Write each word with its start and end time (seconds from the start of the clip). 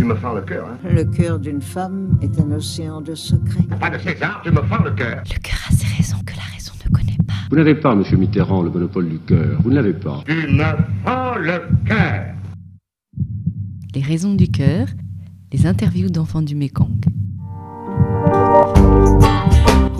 tu 0.00 0.06
me 0.06 0.14
fends 0.14 0.32
le 0.32 0.40
cœur. 0.40 0.66
Hein. 0.66 0.78
Le 0.90 1.04
cœur 1.04 1.38
d'une 1.38 1.60
femme 1.60 2.18
est 2.22 2.40
un 2.40 2.50
océan 2.52 3.02
de 3.02 3.14
secrets. 3.14 3.64
Pas 3.78 3.90
de 3.90 3.98
César, 3.98 4.40
tu 4.42 4.50
me 4.50 4.62
fends 4.62 4.82
le 4.82 4.92
cœur. 4.92 5.22
Le 5.30 5.38
cœur 5.38 5.58
a 5.68 5.72
ses 5.72 5.94
raisons 5.94 6.16
que 6.24 6.34
la 6.34 6.42
raison 6.54 6.72
ne 6.86 6.90
connaît 6.90 7.18
pas. 7.26 7.34
Vous 7.50 7.56
n'avez 7.56 7.74
pas, 7.74 7.94
monsieur 7.94 8.16
Mitterrand, 8.16 8.62
le 8.62 8.70
monopole 8.70 9.10
du 9.10 9.18
cœur. 9.18 9.60
Vous 9.62 9.68
ne 9.68 9.74
l'avez 9.74 9.92
pas. 9.92 10.22
Tu 10.26 10.34
me 10.34 10.64
fends 11.04 11.36
le 11.36 11.60
cœur. 11.84 12.24
Les 13.94 14.00
raisons 14.00 14.32
du 14.32 14.48
cœur, 14.48 14.86
les 15.52 15.66
interviews 15.66 16.08
d'enfants 16.08 16.40
du 16.40 16.54
Mékong. 16.54 17.04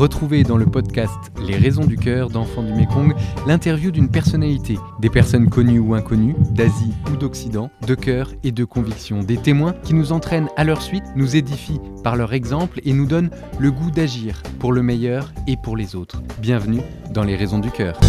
Retrouvez 0.00 0.44
dans 0.44 0.56
le 0.56 0.64
podcast 0.64 1.18
Les 1.46 1.58
raisons 1.58 1.84
du 1.84 1.98
cœur 1.98 2.30
d'enfants 2.30 2.62
du 2.62 2.72
Mékong 2.72 3.14
l'interview 3.46 3.90
d'une 3.90 4.10
personnalité, 4.10 4.78
des 4.98 5.10
personnes 5.10 5.50
connues 5.50 5.78
ou 5.78 5.92
inconnues, 5.92 6.34
d'Asie 6.52 6.94
ou 7.12 7.18
d'Occident, 7.18 7.70
de 7.86 7.94
cœur 7.94 8.32
et 8.42 8.50
de 8.50 8.64
conviction, 8.64 9.22
des 9.22 9.36
témoins 9.36 9.74
qui 9.84 9.92
nous 9.92 10.12
entraînent 10.12 10.48
à 10.56 10.64
leur 10.64 10.80
suite, 10.80 11.04
nous 11.16 11.36
édifient 11.36 11.82
par 12.02 12.16
leur 12.16 12.32
exemple 12.32 12.80
et 12.82 12.94
nous 12.94 13.04
donnent 13.04 13.28
le 13.58 13.70
goût 13.70 13.90
d'agir 13.90 14.42
pour 14.58 14.72
le 14.72 14.82
meilleur 14.82 15.34
et 15.46 15.58
pour 15.62 15.76
les 15.76 15.94
autres. 15.94 16.22
Bienvenue 16.38 16.80
dans 17.12 17.22
Les 17.22 17.36
raisons 17.36 17.58
du 17.58 17.70
cœur. 17.70 18.00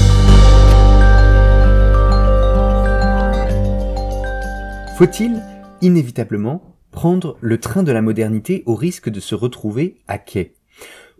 Faut-il 4.98 5.44
inévitablement 5.82 6.62
prendre 6.91 7.35
le 7.41 7.60
train 7.60 7.84
de 7.84 7.91
la 7.91 8.02
modernité 8.02 8.63
au 8.66 8.76
risque 8.76 9.10
de 9.10 9.20
se 9.20 9.35
retrouver 9.35 9.98
à 10.08 10.18
quai? 10.18 10.54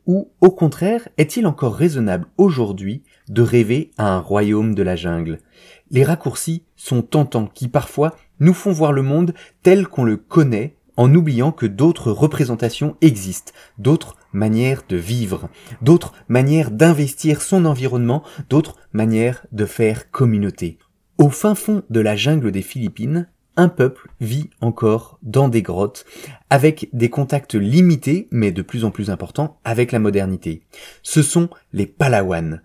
Ou, 0.08 0.32
au 0.42 0.52
contraire, 0.52 1.08
est-il 1.18 1.46
encore 1.48 1.76
raisonnable 1.76 2.28
aujourd'hui 2.38 3.04
de 3.30 3.42
rêver 3.42 3.92
à 3.98 4.14
un 4.14 4.20
royaume 4.20 4.76
de 4.76 4.84
la 4.84 4.96
jungle? 4.96 5.40
Les 5.90 6.04
raccourcis 6.04 6.64
sont 6.76 7.02
tentants 7.02 7.48
qui 7.48 7.68
parfois 7.68 8.16
nous 8.40 8.54
font 8.54 8.72
voir 8.72 8.92
le 8.92 9.04
monde 9.04 9.34
tel 9.64 9.88
qu'on 9.88 10.04
le 10.04 10.18
connaît 10.18 10.76
en 10.98 11.14
oubliant 11.14 11.52
que 11.52 11.66
d'autres 11.66 12.12
représentations 12.12 12.96
existent, 13.02 13.54
d'autres 13.78 14.16
manières 14.34 14.84
de 14.88 14.98
vivre, 14.98 15.50
d'autres 15.82 16.14
manières 16.28 16.72
d'investir 16.72 17.42
son 17.42 17.66
environnement, 17.66 18.24
d'autres 18.50 18.76
manières 18.94 19.46
de 19.52 19.66
faire 19.66 20.12
communauté. 20.12 20.78
Au 21.18 21.30
fin 21.30 21.56
fond 21.56 21.84
de 21.90 22.00
la 22.00 22.16
jungle 22.16 22.52
des 22.52 22.62
Philippines, 22.62 23.28
un 23.58 23.70
peuple 23.70 24.10
vit 24.20 24.50
encore 24.62 25.20
dans 25.24 25.50
des 25.50 25.62
grottes, 25.62 26.06
avec 26.50 26.90
des 26.94 27.10
contacts 27.10 27.56
limités, 27.56 28.28
mais 28.32 28.52
de 28.52 28.62
plus 28.62 28.86
en 28.86 28.92
plus 28.92 29.10
importants, 29.10 29.60
avec 29.64 29.92
la 29.92 30.00
modernité. 30.00 30.64
Ce 31.04 31.22
sont 31.22 31.50
les 31.74 31.86
Palawan. 31.86 32.62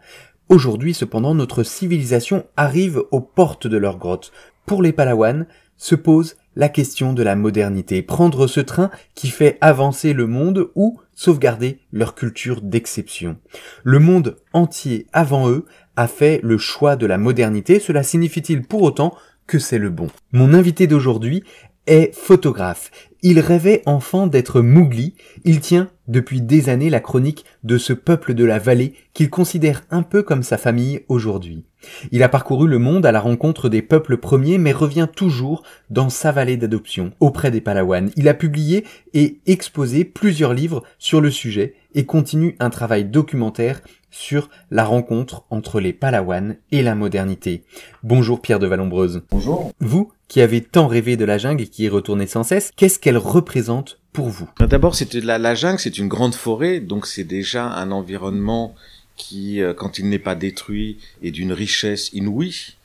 Aujourd'hui, 0.48 0.94
cependant, 0.94 1.34
notre 1.34 1.64
civilisation 1.64 2.46
arrive 2.56 3.02
aux 3.10 3.20
portes 3.20 3.66
de 3.66 3.76
leurs 3.76 3.98
grottes. 3.98 4.32
Pour 4.64 4.82
les 4.82 4.92
Palawan, 4.92 5.46
se 5.76 5.94
pose 5.94 6.36
la 6.54 6.68
question 6.68 7.12
de 7.12 7.22
la 7.22 7.36
modernité, 7.36 8.02
prendre 8.02 8.46
ce 8.46 8.60
train 8.60 8.90
qui 9.14 9.28
fait 9.28 9.58
avancer 9.60 10.12
le 10.12 10.26
monde 10.26 10.70
ou 10.74 10.98
sauvegarder 11.14 11.80
leur 11.92 12.14
culture 12.14 12.62
d'exception. 12.62 13.36
Le 13.84 13.98
monde 13.98 14.36
entier 14.52 15.06
avant 15.12 15.50
eux 15.50 15.66
a 15.96 16.08
fait 16.08 16.40
le 16.42 16.58
choix 16.58 16.96
de 16.96 17.06
la 17.06 17.18
modernité, 17.18 17.78
cela 17.78 18.02
signifie-t-il 18.02 18.62
pour 18.62 18.82
autant 18.82 19.14
que 19.46 19.58
c'est 19.58 19.78
le 19.78 19.90
bon. 19.90 20.08
Mon 20.32 20.54
invité 20.54 20.86
d'aujourd'hui 20.86 21.44
est 21.86 22.14
photographe. 22.14 22.90
Il 23.22 23.40
rêvait 23.40 23.82
enfant 23.86 24.26
d'être 24.26 24.60
Mougli. 24.60 25.14
Il 25.44 25.60
tient 25.60 25.88
depuis 26.08 26.40
des 26.40 26.68
années 26.68 26.90
la 26.90 27.00
chronique 27.00 27.44
de 27.64 27.78
ce 27.78 27.92
peuple 27.92 28.34
de 28.34 28.44
la 28.44 28.58
vallée 28.58 28.94
qu'il 29.14 29.30
considère 29.30 29.82
un 29.90 30.02
peu 30.02 30.22
comme 30.22 30.42
sa 30.42 30.58
famille 30.58 31.00
aujourd'hui. 31.08 31.64
Il 32.12 32.22
a 32.22 32.28
parcouru 32.28 32.68
le 32.68 32.78
monde 32.78 33.06
à 33.06 33.12
la 33.12 33.20
rencontre 33.20 33.68
des 33.68 33.82
peuples 33.82 34.16
premiers 34.16 34.58
mais 34.58 34.72
revient 34.72 35.08
toujours 35.14 35.62
dans 35.90 36.08
sa 36.08 36.32
vallée 36.32 36.56
d'adoption 36.56 37.12
auprès 37.20 37.50
des 37.50 37.60
Palawan. 37.60 38.10
Il 38.16 38.28
a 38.28 38.34
publié 38.34 38.84
et 39.14 39.38
exposé 39.46 40.04
plusieurs 40.04 40.54
livres 40.54 40.82
sur 40.98 41.20
le 41.20 41.30
sujet 41.30 41.74
et 41.96 42.04
continue 42.04 42.54
un 42.60 42.70
travail 42.70 43.06
documentaire 43.06 43.80
sur 44.10 44.48
la 44.70 44.84
rencontre 44.84 45.44
entre 45.50 45.80
les 45.80 45.92
Palawan 45.92 46.56
et 46.70 46.82
la 46.82 46.94
modernité. 46.94 47.64
Bonjour 48.02 48.40
Pierre 48.40 48.58
de 48.58 48.66
Vallombreuse. 48.66 49.22
Bonjour. 49.30 49.72
Vous, 49.80 50.12
qui 50.28 50.42
avez 50.42 50.60
tant 50.60 50.86
rêvé 50.86 51.16
de 51.16 51.24
la 51.24 51.38
jungle 51.38 51.62
et 51.62 51.66
qui 51.66 51.84
y 51.84 51.88
retournez 51.88 52.26
sans 52.26 52.44
cesse, 52.44 52.70
qu'est-ce 52.76 52.98
qu'elle 52.98 53.16
représente 53.16 53.98
pour 54.12 54.28
vous? 54.28 54.48
D'abord, 54.60 54.94
c'était 54.94 55.20
la, 55.20 55.38
la 55.38 55.54
jungle, 55.54 55.78
c'est 55.80 55.98
une 55.98 56.08
grande 56.08 56.34
forêt, 56.34 56.80
donc 56.80 57.06
c'est 57.06 57.24
déjà 57.24 57.64
un 57.64 57.90
environnement 57.90 58.74
qui, 59.16 59.62
euh, 59.62 59.72
quand 59.72 59.98
il 59.98 60.08
n'est 60.10 60.18
pas 60.18 60.34
détruit, 60.34 60.98
est 61.22 61.30
d'une 61.30 61.52
richesse 61.52 62.12
inouïe, 62.12 62.76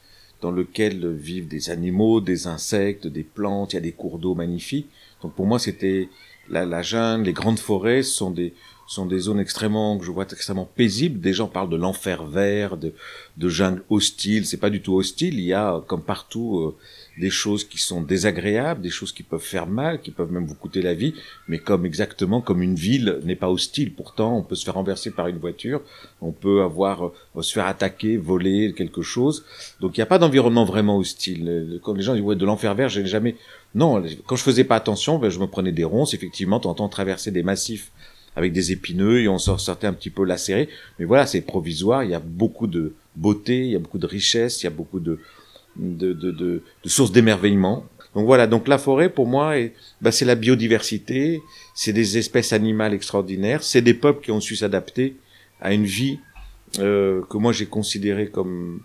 dans 0.41 0.51
lequel 0.51 1.13
vivent 1.13 1.49
des 1.49 1.69
animaux, 1.69 2.21
des 2.21 2.47
insectes, 2.47 3.07
des 3.07 3.23
plantes, 3.23 3.73
il 3.73 3.75
y 3.75 3.79
a 3.79 3.81
des 3.81 3.91
cours 3.91 4.19
d'eau 4.19 4.35
magnifiques. 4.35 4.87
Donc 5.21 5.33
pour 5.33 5.45
moi, 5.45 5.59
c'était 5.59 6.09
la, 6.49 6.65
la 6.65 6.81
jungle, 6.81 7.25
les 7.25 7.33
grandes 7.33 7.59
forêts 7.59 8.03
sont 8.03 8.31
des 8.31 8.53
sont 8.91 9.05
des 9.05 9.19
zones 9.19 9.39
extrêmement, 9.39 9.97
que 9.97 10.03
je 10.03 10.11
vois 10.11 10.25
extrêmement 10.29 10.65
paisibles. 10.65 11.21
Des 11.21 11.31
gens 11.31 11.47
parlent 11.47 11.69
de 11.69 11.77
l'enfer 11.77 12.25
vert, 12.25 12.75
de, 12.75 12.93
de 13.37 13.47
jungle 13.47 13.83
hostile. 13.89 14.45
C'est 14.45 14.57
pas 14.57 14.69
du 14.69 14.81
tout 14.81 14.95
hostile. 14.95 15.35
Il 15.35 15.45
y 15.45 15.53
a, 15.53 15.81
comme 15.87 16.03
partout, 16.03 16.59
euh, 16.59 16.75
des 17.17 17.29
choses 17.29 17.63
qui 17.63 17.77
sont 17.77 18.01
désagréables, 18.01 18.81
des 18.81 18.89
choses 18.89 19.13
qui 19.13 19.23
peuvent 19.23 19.39
faire 19.39 19.65
mal, 19.65 20.01
qui 20.01 20.11
peuvent 20.11 20.33
même 20.33 20.45
vous 20.45 20.55
coûter 20.55 20.81
la 20.81 20.93
vie. 20.93 21.13
Mais 21.47 21.57
comme 21.57 21.85
exactement 21.85 22.41
comme 22.41 22.61
une 22.61 22.75
ville 22.75 23.21
n'est 23.23 23.37
pas 23.37 23.49
hostile. 23.49 23.93
Pourtant, 23.93 24.35
on 24.37 24.43
peut 24.43 24.55
se 24.55 24.65
faire 24.65 24.73
renverser 24.73 25.11
par 25.11 25.27
une 25.27 25.37
voiture. 25.37 25.81
On 26.19 26.33
peut 26.33 26.61
avoir, 26.61 27.13
euh, 27.37 27.41
se 27.41 27.53
faire 27.53 27.67
attaquer, 27.67 28.17
voler 28.17 28.73
quelque 28.73 29.01
chose. 29.01 29.45
Donc, 29.79 29.95
il 29.95 30.01
n'y 30.01 30.03
a 30.03 30.07
pas 30.07 30.19
d'environnement 30.19 30.65
vraiment 30.65 30.97
hostile. 30.97 31.79
Quand 31.81 31.93
les 31.93 32.03
gens 32.03 32.13
disent, 32.13 32.23
ouais, 32.23 32.35
de 32.35 32.45
l'enfer 32.45 32.75
vert, 32.75 32.89
j'ai 32.89 33.05
jamais, 33.05 33.37
non, 33.73 34.03
quand 34.25 34.35
je 34.35 34.43
faisais 34.43 34.65
pas 34.65 34.75
attention, 34.75 35.17
ben, 35.17 35.29
je 35.29 35.39
me 35.39 35.47
prenais 35.47 35.71
des 35.71 35.85
ronces. 35.85 36.13
Effectivement, 36.13 36.59
t'entends 36.59 36.89
traverser 36.89 37.31
des 37.31 37.41
massifs 37.41 37.89
avec 38.35 38.53
des 38.53 38.71
épineux 38.71 39.19
et 39.19 39.27
on 39.27 39.37
s'en 39.37 39.57
sortait 39.57 39.87
un 39.87 39.93
petit 39.93 40.09
peu 40.09 40.23
lacéré. 40.23 40.69
Mais 40.99 41.05
voilà, 41.05 41.25
c'est 41.25 41.41
provisoire. 41.41 42.03
Il 42.03 42.11
y 42.11 42.15
a 42.15 42.19
beaucoup 42.19 42.67
de 42.67 42.93
beauté, 43.15 43.59
il 43.59 43.71
y 43.71 43.75
a 43.75 43.79
beaucoup 43.79 43.97
de 43.97 44.07
richesse, 44.07 44.61
il 44.61 44.65
y 44.65 44.67
a 44.67 44.71
beaucoup 44.71 44.99
de, 44.99 45.19
de, 45.75 46.13
de, 46.13 46.31
de, 46.31 46.63
de 46.83 46.89
sources 46.89 47.11
d'émerveillement. 47.11 47.85
Donc 48.15 48.25
voilà, 48.25 48.45
donc 48.45 48.67
la 48.67 48.77
forêt 48.77 49.09
pour 49.09 49.25
moi, 49.25 49.55
bah, 50.01 50.11
c'est 50.11 50.25
la 50.25 50.35
biodiversité, 50.35 51.41
c'est 51.73 51.93
des 51.93 52.17
espèces 52.17 52.51
animales 52.51 52.93
extraordinaires, 52.93 53.63
c'est 53.63 53.81
des 53.81 53.93
peuples 53.93 54.23
qui 54.23 54.31
ont 54.31 54.41
su 54.41 54.57
s'adapter 54.57 55.15
à 55.61 55.73
une 55.73 55.85
vie 55.85 56.19
euh, 56.79 57.21
que 57.29 57.37
moi 57.37 57.53
j'ai 57.53 57.67
considérée 57.67 58.29
comme 58.29 58.81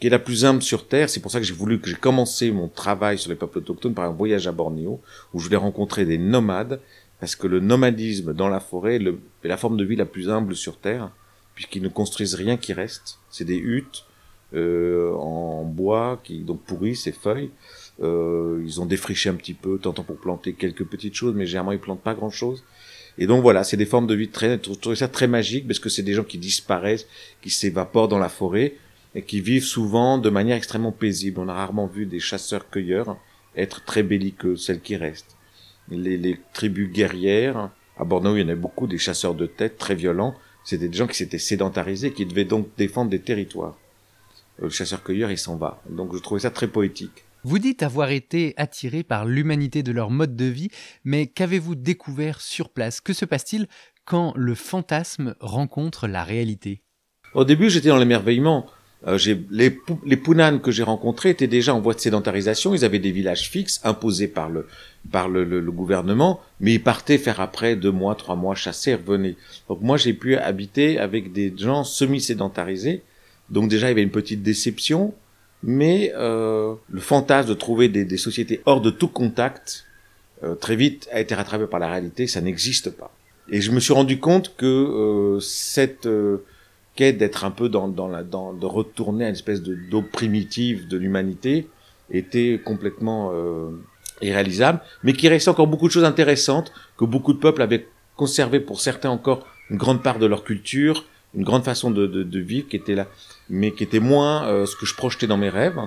qui 0.00 0.06
est 0.06 0.10
la 0.10 0.18
plus 0.18 0.44
humble 0.44 0.62
sur 0.62 0.88
Terre. 0.88 1.10
C'est 1.10 1.20
pour 1.20 1.30
ça 1.30 1.38
que 1.38 1.46
j'ai 1.46 1.54
voulu 1.54 1.78
que 1.78 1.88
j'ai 1.88 1.94
commencé 1.94 2.50
mon 2.50 2.68
travail 2.68 3.18
sur 3.18 3.30
les 3.30 3.36
peuples 3.36 3.58
autochtones 3.58 3.94
par 3.94 4.06
un 4.06 4.12
voyage 4.12 4.48
à 4.48 4.52
Bornéo, 4.52 5.00
où 5.32 5.38
je 5.38 5.44
voulais 5.44 5.56
rencontrer 5.56 6.04
des 6.06 6.18
nomades 6.18 6.80
parce 7.20 7.36
que 7.36 7.46
le 7.46 7.60
nomadisme 7.60 8.32
dans 8.32 8.48
la 8.48 8.60
forêt 8.60 8.96
est, 8.96 9.46
la 9.46 9.56
forme 9.58 9.76
de 9.76 9.84
vie 9.84 9.96
la 9.96 10.06
plus 10.06 10.30
humble 10.30 10.56
sur 10.56 10.78
Terre, 10.78 11.10
puisqu'ils 11.54 11.82
ne 11.82 11.88
construisent 11.88 12.34
rien 12.34 12.56
qui 12.56 12.72
reste. 12.72 13.18
C'est 13.30 13.44
des 13.44 13.58
huttes 13.58 14.06
euh, 14.54 15.12
en 15.12 15.64
bois 15.64 16.18
qui 16.24 16.38
donc 16.40 16.62
pourrissent 16.62 17.06
et 17.06 17.12
feuilles. 17.12 17.50
Euh, 18.02 18.62
ils 18.64 18.80
ont 18.80 18.86
défriché 18.86 19.28
un 19.28 19.34
petit 19.34 19.52
peu, 19.52 19.78
tentant 19.78 20.02
pour 20.02 20.16
planter 20.16 20.54
quelques 20.54 20.84
petites 20.84 21.14
choses, 21.14 21.34
mais 21.34 21.46
généralement 21.46 21.72
ils 21.72 21.78
plantent 21.78 22.02
pas 22.02 22.14
grand-chose. 22.14 22.64
Et 23.18 23.26
donc 23.26 23.42
voilà, 23.42 23.64
c'est 23.64 23.76
des 23.76 23.84
formes 23.84 24.06
de 24.06 24.14
vie 24.14 24.28
très, 24.28 24.58
je 24.64 24.94
ça 24.94 25.08
très 25.08 25.26
magique 25.26 25.66
parce 25.66 25.78
que 25.78 25.90
c'est 25.90 26.02
des 26.02 26.14
gens 26.14 26.24
qui 26.24 26.38
disparaissent, 26.38 27.06
qui 27.42 27.50
s'évaporent 27.50 28.08
dans 28.08 28.18
la 28.18 28.30
forêt 28.30 28.76
et 29.14 29.20
qui 29.22 29.42
vivent 29.42 29.64
souvent 29.64 30.16
de 30.16 30.30
manière 30.30 30.56
extrêmement 30.56 30.92
paisible. 30.92 31.38
On 31.40 31.48
a 31.48 31.54
rarement 31.54 31.86
vu 31.86 32.06
des 32.06 32.20
chasseurs-cueilleurs 32.20 33.18
être 33.56 33.84
très 33.84 34.02
belliqueux, 34.02 34.56
celles 34.56 34.80
qui 34.80 34.96
restent 34.96 35.36
les, 35.90 36.16
les 36.16 36.40
tribus 36.52 36.90
guerrières. 36.90 37.70
À 37.98 38.04
Bordeaux, 38.04 38.36
il 38.36 38.40
y 38.40 38.44
en 38.44 38.48
avait 38.48 38.56
beaucoup, 38.56 38.86
des 38.86 38.98
chasseurs 38.98 39.34
de 39.34 39.46
tête 39.46 39.76
très 39.76 39.94
violents. 39.94 40.34
C'était 40.64 40.88
des 40.88 40.96
gens 40.96 41.06
qui 41.06 41.16
s'étaient 41.16 41.38
sédentarisés, 41.38 42.12
qui 42.12 42.26
devaient 42.26 42.44
donc 42.44 42.68
défendre 42.76 43.10
des 43.10 43.20
territoires. 43.20 43.76
Euh, 44.60 44.64
le 44.64 44.70
chasseur-cueilleur, 44.70 45.30
il 45.30 45.38
s'en 45.38 45.56
va. 45.56 45.82
Donc 45.88 46.14
je 46.14 46.20
trouvais 46.20 46.40
ça 46.40 46.50
très 46.50 46.68
poétique. 46.68 47.24
Vous 47.42 47.58
dites 47.58 47.82
avoir 47.82 48.10
été 48.10 48.52
attiré 48.58 49.02
par 49.02 49.24
l'humanité 49.24 49.82
de 49.82 49.92
leur 49.92 50.10
mode 50.10 50.36
de 50.36 50.44
vie, 50.44 50.68
mais 51.04 51.26
qu'avez-vous 51.26 51.74
découvert 51.74 52.40
sur 52.40 52.68
place? 52.68 53.00
Que 53.00 53.14
se 53.14 53.24
passe-t-il 53.24 53.66
quand 54.04 54.34
le 54.36 54.54
fantasme 54.54 55.34
rencontre 55.40 56.06
la 56.06 56.22
réalité? 56.22 56.82
Au 57.32 57.44
début, 57.44 57.70
j'étais 57.70 57.88
dans 57.88 57.96
l'émerveillement. 57.96 58.66
Euh, 59.06 59.18
les, 59.50 59.78
les 60.04 60.20
que 60.62 60.70
j'ai 60.70 60.82
rencontrés 60.82 61.30
étaient 61.30 61.46
déjà 61.46 61.74
en 61.74 61.80
voie 61.80 61.94
de 61.94 62.00
sédentarisation. 62.00 62.74
Ils 62.74 62.84
avaient 62.84 62.98
des 62.98 63.12
villages 63.12 63.48
fixes 63.48 63.80
imposés 63.82 64.28
par 64.28 64.50
le, 64.50 64.66
par 65.10 65.28
le, 65.28 65.44
le, 65.44 65.72
gouvernement, 65.72 66.40
mais 66.60 66.74
ils 66.74 66.82
partaient 66.82 67.16
faire 67.16 67.40
après 67.40 67.76
deux 67.76 67.90
mois, 67.90 68.14
trois 68.14 68.36
mois, 68.36 68.54
chasser, 68.54 68.94
revenaient. 68.94 69.36
Donc 69.68 69.80
moi, 69.80 69.96
j'ai 69.96 70.12
pu 70.12 70.36
habiter 70.36 70.98
avec 70.98 71.32
des 71.32 71.52
gens 71.56 71.84
semi-sédentarisés. 71.84 73.02
Donc 73.48 73.70
déjà, 73.70 73.86
il 73.86 73.90
y 73.90 73.92
avait 73.92 74.02
une 74.02 74.10
petite 74.10 74.42
déception, 74.42 75.14
mais 75.62 76.12
euh, 76.14 76.74
le 76.90 77.00
fantasme 77.00 77.48
de 77.48 77.54
trouver 77.54 77.88
des, 77.88 78.04
des, 78.04 78.18
sociétés 78.18 78.60
hors 78.66 78.82
de 78.82 78.90
tout 78.90 79.08
contact, 79.08 79.86
euh, 80.44 80.54
très 80.54 80.76
vite, 80.76 81.08
a 81.10 81.20
été 81.20 81.34
rattrapé 81.34 81.66
par 81.66 81.80
la 81.80 81.88
réalité. 81.88 82.26
Ça 82.26 82.42
n'existe 82.42 82.90
pas. 82.90 83.12
Et 83.48 83.60
je 83.62 83.72
me 83.72 83.80
suis 83.80 83.94
rendu 83.94 84.20
compte 84.20 84.54
que 84.56 84.66
euh, 84.66 85.40
cette 85.40 86.06
d'être 87.00 87.44
un 87.44 87.50
peu 87.50 87.68
dans, 87.68 88.08
la, 88.08 88.22
dans, 88.22 88.52
de 88.52 88.66
retourner 88.66 89.24
à 89.24 89.28
une 89.28 89.34
espèce 89.34 89.62
de 89.62 90.00
primitive 90.00 90.88
de 90.88 90.96
l'humanité 90.96 91.66
était 92.10 92.60
complètement 92.64 93.30
euh, 93.32 93.70
irréalisable, 94.22 94.80
mais 95.02 95.12
qui 95.12 95.28
restait 95.28 95.50
encore 95.50 95.66
beaucoup 95.66 95.86
de 95.86 95.92
choses 95.92 96.04
intéressantes 96.04 96.72
que 96.96 97.04
beaucoup 97.04 97.32
de 97.32 97.38
peuples 97.38 97.62
avaient 97.62 97.86
conservé 98.16 98.60
pour 98.60 98.80
certains 98.80 99.10
encore 99.10 99.46
une 99.70 99.76
grande 99.76 100.02
part 100.02 100.18
de 100.18 100.26
leur 100.26 100.44
culture, 100.44 101.04
une 101.34 101.44
grande 101.44 101.64
façon 101.64 101.90
de, 101.90 102.38
vivre 102.38 102.68
qui 102.68 102.76
était 102.76 102.94
là, 102.94 103.06
mais 103.48 103.72
qui 103.72 103.84
était 103.84 104.00
moins 104.00 104.46
euh, 104.48 104.66
ce 104.66 104.76
que 104.76 104.84
je 104.84 104.94
projetais 104.94 105.26
dans 105.26 105.36
mes 105.36 105.48
rêves. 105.48 105.78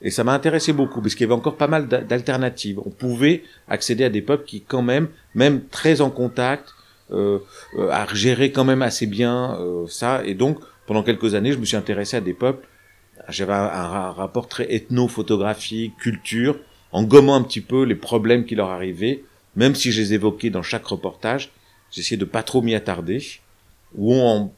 Et 0.00 0.10
ça 0.10 0.22
m'a 0.22 0.32
intéressé 0.32 0.72
beaucoup 0.72 1.00
parce 1.00 1.14
qu'il 1.14 1.26
y 1.26 1.30
avait 1.30 1.38
encore 1.38 1.56
pas 1.56 1.66
mal 1.66 1.88
d'alternatives. 1.88 2.78
On 2.84 2.90
pouvait 2.90 3.42
accéder 3.68 4.04
à 4.04 4.10
des 4.10 4.22
peuples 4.22 4.44
qui, 4.44 4.60
quand 4.60 4.82
même, 4.82 5.08
même 5.34 5.64
très 5.66 6.00
en 6.00 6.10
contact, 6.10 6.74
à 7.10 8.06
gérer 8.14 8.52
quand 8.52 8.64
même 8.64 8.82
assez 8.82 9.06
bien 9.06 9.56
euh, 9.60 9.86
ça. 9.86 10.22
Et 10.24 10.34
donc, 10.34 10.58
pendant 10.86 11.02
quelques 11.02 11.34
années, 11.34 11.52
je 11.52 11.58
me 11.58 11.64
suis 11.64 11.76
intéressé 11.76 12.16
à 12.16 12.20
des 12.20 12.34
peuples. 12.34 12.66
J'avais 13.28 13.52
un, 13.52 13.64
un, 13.64 14.12
rapport 14.12 14.48
très 14.48 14.72
ethno-photographique, 14.72 15.96
culture, 15.96 16.58
en 16.92 17.02
gommant 17.02 17.34
un 17.34 17.42
petit 17.42 17.60
peu 17.60 17.84
les 17.84 17.94
problèmes 17.94 18.44
qui 18.44 18.54
leur 18.54 18.70
arrivaient, 18.70 19.24
même 19.56 19.74
si 19.74 19.92
je 19.92 20.00
les 20.00 20.14
évoquais 20.14 20.50
dans 20.50 20.62
chaque 20.62 20.86
reportage. 20.86 21.50
J'essayais 21.90 22.16
de 22.16 22.24
pas 22.24 22.42
trop 22.42 22.62
m'y 22.62 22.74
attarder, 22.74 23.22
ou 23.94 24.14
en, 24.14 24.52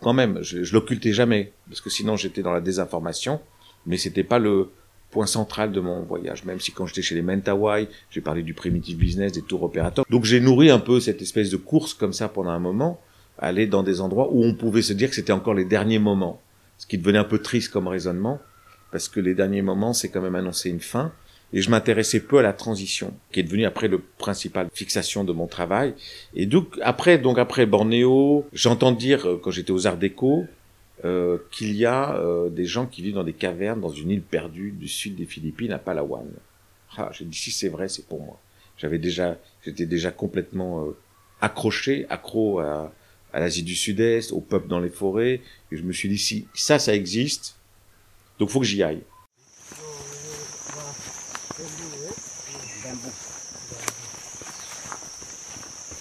quand 0.00 0.12
même, 0.12 0.42
je, 0.42 0.64
je 0.64 0.72
l'occultais 0.74 1.12
jamais, 1.12 1.52
parce 1.68 1.80
que 1.80 1.90
sinon 1.90 2.16
j'étais 2.16 2.42
dans 2.42 2.52
la 2.52 2.60
désinformation, 2.60 3.40
mais 3.86 3.96
c'était 3.96 4.24
pas 4.24 4.38
le, 4.38 4.70
point 5.10 5.26
central 5.26 5.72
de 5.72 5.80
mon 5.80 6.02
voyage, 6.02 6.44
même 6.44 6.60
si 6.60 6.72
quand 6.72 6.86
j'étais 6.86 7.02
chez 7.02 7.14
les 7.14 7.22
Mentawai, 7.22 7.88
j'ai 8.10 8.20
parlé 8.20 8.42
du 8.42 8.54
primitive 8.54 8.96
business, 8.96 9.32
des 9.32 9.42
tours 9.42 9.62
opérateurs. 9.62 10.04
Donc 10.08 10.24
j'ai 10.24 10.40
nourri 10.40 10.70
un 10.70 10.78
peu 10.78 11.00
cette 11.00 11.20
espèce 11.22 11.50
de 11.50 11.56
course 11.56 11.94
comme 11.94 12.12
ça 12.12 12.28
pendant 12.28 12.50
un 12.50 12.58
moment, 12.60 13.00
aller 13.38 13.66
dans 13.66 13.82
des 13.82 14.00
endroits 14.00 14.28
où 14.30 14.44
on 14.44 14.54
pouvait 14.54 14.82
se 14.82 14.92
dire 14.92 15.08
que 15.08 15.16
c'était 15.16 15.32
encore 15.32 15.54
les 15.54 15.64
derniers 15.64 15.98
moments, 15.98 16.40
ce 16.78 16.86
qui 16.86 16.98
devenait 16.98 17.18
un 17.18 17.24
peu 17.24 17.38
triste 17.38 17.72
comme 17.72 17.88
raisonnement, 17.88 18.38
parce 18.92 19.08
que 19.08 19.20
les 19.20 19.34
derniers 19.34 19.62
moments, 19.62 19.92
c'est 19.92 20.08
quand 20.08 20.20
même 20.20 20.34
annoncer 20.34 20.70
une 20.70 20.80
fin, 20.80 21.12
et 21.52 21.62
je 21.62 21.70
m'intéressais 21.70 22.20
peu 22.20 22.38
à 22.38 22.42
la 22.42 22.52
transition, 22.52 23.12
qui 23.32 23.40
est 23.40 23.42
devenue 23.42 23.64
après 23.64 23.88
le 23.88 23.98
principal 24.18 24.68
fixation 24.72 25.24
de 25.24 25.32
mon 25.32 25.46
travail. 25.46 25.94
Et 26.34 26.46
donc 26.46 26.78
après, 26.82 27.18
donc 27.18 27.38
après 27.38 27.66
Bornéo, 27.66 28.46
j'entends 28.52 28.92
dire 28.92 29.26
euh, 29.26 29.40
quand 29.42 29.50
j'étais 29.50 29.72
aux 29.72 29.86
Arts 29.86 29.96
Déco, 29.96 30.44
euh, 31.04 31.38
qu'il 31.50 31.74
y 31.76 31.86
a 31.86 32.16
euh, 32.16 32.50
des 32.50 32.66
gens 32.66 32.86
qui 32.86 33.02
vivent 33.02 33.14
dans 33.14 33.24
des 33.24 33.32
cavernes 33.32 33.80
dans 33.80 33.90
une 33.90 34.10
île 34.10 34.22
perdue 34.22 34.72
du 34.72 34.88
sud 34.88 35.16
des 35.16 35.26
Philippines 35.26 35.72
à 35.72 35.78
Palawan. 35.78 36.26
Ah, 36.96 37.10
j'ai 37.12 37.24
dit 37.24 37.36
si 37.36 37.50
c'est 37.50 37.68
vrai, 37.68 37.88
c'est 37.88 38.06
pour 38.06 38.22
moi. 38.22 38.40
J'avais 38.76 38.98
déjà, 38.98 39.38
j'étais 39.64 39.86
déjà 39.86 40.10
complètement 40.10 40.84
euh, 40.84 40.96
accroché, 41.40 42.06
accro 42.10 42.60
à, 42.60 42.92
à 43.32 43.40
l'Asie 43.40 43.62
du 43.62 43.74
Sud-Est, 43.74 44.32
au 44.32 44.40
peuple 44.40 44.68
dans 44.68 44.80
les 44.80 44.90
forêts, 44.90 45.40
et 45.70 45.76
je 45.76 45.82
me 45.82 45.92
suis 45.92 46.08
dit 46.08 46.18
si 46.18 46.46
ça, 46.54 46.78
ça 46.78 46.94
existe, 46.94 47.56
donc 48.38 48.50
faut 48.50 48.60
que 48.60 48.66
j'y 48.66 48.82
aille. 48.82 49.02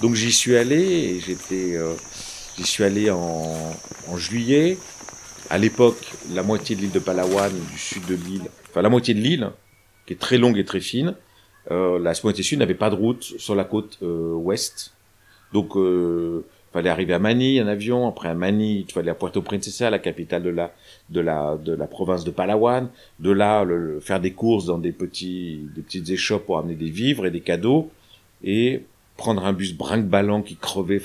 Donc 0.02 0.16
j'y 0.16 0.32
suis 0.32 0.56
allé 0.56 0.82
et 0.82 1.20
j'étais 1.20 1.78
J'y 2.60 2.66
suis 2.66 2.84
allé 2.84 3.10
en, 3.10 3.72
juillet. 4.18 4.78
À 5.50 5.58
l'époque, 5.58 6.12
la 6.34 6.44
moitié 6.44 6.76
de 6.76 6.82
l'île 6.82 6.92
de 6.92 7.00
Palawan, 7.00 7.50
du 7.50 7.78
sud 7.78 8.06
de 8.06 8.16
l'île, 8.16 8.50
enfin 8.70 8.82
la 8.82 8.90
moitié 8.90 9.14
de 9.14 9.22
l'île, 9.22 9.52
qui 10.06 10.12
est 10.12 10.18
très 10.18 10.38
longue 10.38 10.58
et 10.58 10.66
très 10.66 10.82
fine, 10.82 11.16
euh, 11.72 12.00
la 12.00 12.12
moitié 12.22 12.44
sud 12.44 12.60
n'avait 12.60 12.74
pas 12.74 12.90
de 12.90 12.96
route 12.96 13.24
sur 13.24 13.56
la 13.56 13.64
côte 13.64 13.98
euh, 14.04 14.34
ouest. 14.34 14.92
Donc, 15.54 15.78
euh, 15.78 16.44
fallait 16.74 16.90
arriver 16.90 17.14
à 17.14 17.20
Manille 17.20 17.62
en 17.62 17.68
avion. 17.68 18.10
Après 18.10 18.28
à 18.28 18.34
Manille, 18.34 18.86
il 18.90 18.92
fallait 18.92 19.12
à 19.12 19.16
Puerto 19.16 19.42
Princesa, 19.42 19.90
la 19.90 20.00
capitale 20.00 20.44
de 20.44 20.50
la 20.50 20.74
de 21.10 21.22
la 21.22 21.56
de 21.56 21.72
la 21.72 21.88
province 21.88 22.26
de 22.26 22.32
Palawan. 22.32 22.90
De 23.20 23.32
là, 23.32 23.64
le, 23.64 24.02
faire 24.02 24.20
des 24.20 24.34
courses 24.34 24.66
dans 24.66 24.80
des 24.80 24.92
petits 24.92 25.62
des 25.74 25.82
petites 25.82 26.10
échoppes 26.10 26.46
pour 26.46 26.58
amener 26.58 26.76
des 26.76 26.90
vivres 26.90 27.26
et 27.26 27.32
des 27.32 27.42
cadeaux. 27.42 27.90
Et 28.44 28.82
prendre 29.16 29.46
un 29.46 29.54
bus 29.54 29.74
brinque-ballant 29.74 30.42
qui 30.42 30.58
crevait. 30.58 31.02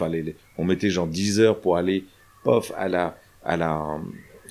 On 0.59 0.65
mettait 0.65 0.91
genre 0.91 1.07
10 1.07 1.41
heures 1.41 1.61
pour 1.61 1.77
aller, 1.77 2.05
pof, 2.43 2.73
à 2.77 2.89
la, 2.89 3.17
à 3.45 3.57
la, 3.57 3.99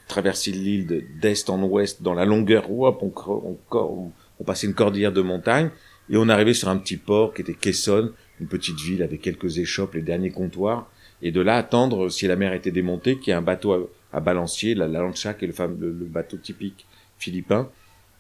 traverser 0.08 0.52
l'île 0.52 1.06
d'est 1.20 1.50
en 1.50 1.62
ouest 1.64 2.02
dans 2.02 2.14
la 2.14 2.26
longueur. 2.26 2.70
Hop, 2.72 3.02
on, 3.02 4.44
passait 4.46 4.68
une 4.68 4.74
cordillère 4.74 5.14
de 5.14 5.22
montagne 5.22 5.70
et 6.10 6.18
on 6.18 6.28
arrivait 6.30 6.54
sur 6.54 6.70
un 6.70 6.78
petit 6.78 6.98
port 6.98 7.34
qui 7.34 7.42
était 7.42 7.54
Quezon, 7.54 8.12
une 8.40 8.48
petite 8.48 8.80
ville 8.80 9.04
avec 9.04 9.22
quelques 9.22 9.58
échoppes, 9.58 9.96
les 9.96 10.02
derniers 10.02 10.32
comptoirs. 10.32 10.90
Et 11.22 11.32
de 11.32 11.40
là 11.40 11.56
attendre 11.56 12.10
si 12.10 12.28
la 12.28 12.36
mer 12.36 12.54
était 12.54 12.72
démontée, 12.72 13.18
qu'il 13.18 13.32
y 13.32 13.34
a 13.34 13.38
un 13.38 13.42
bateau 13.42 13.90
à, 14.12 14.20
balancier, 14.20 14.76
la, 14.76 14.88
lancha, 14.88 15.34
qui 15.34 15.46
est 15.46 15.48
le, 15.48 15.92
bateau 15.92 16.38
typique 16.38 16.86
philippin, 17.18 17.70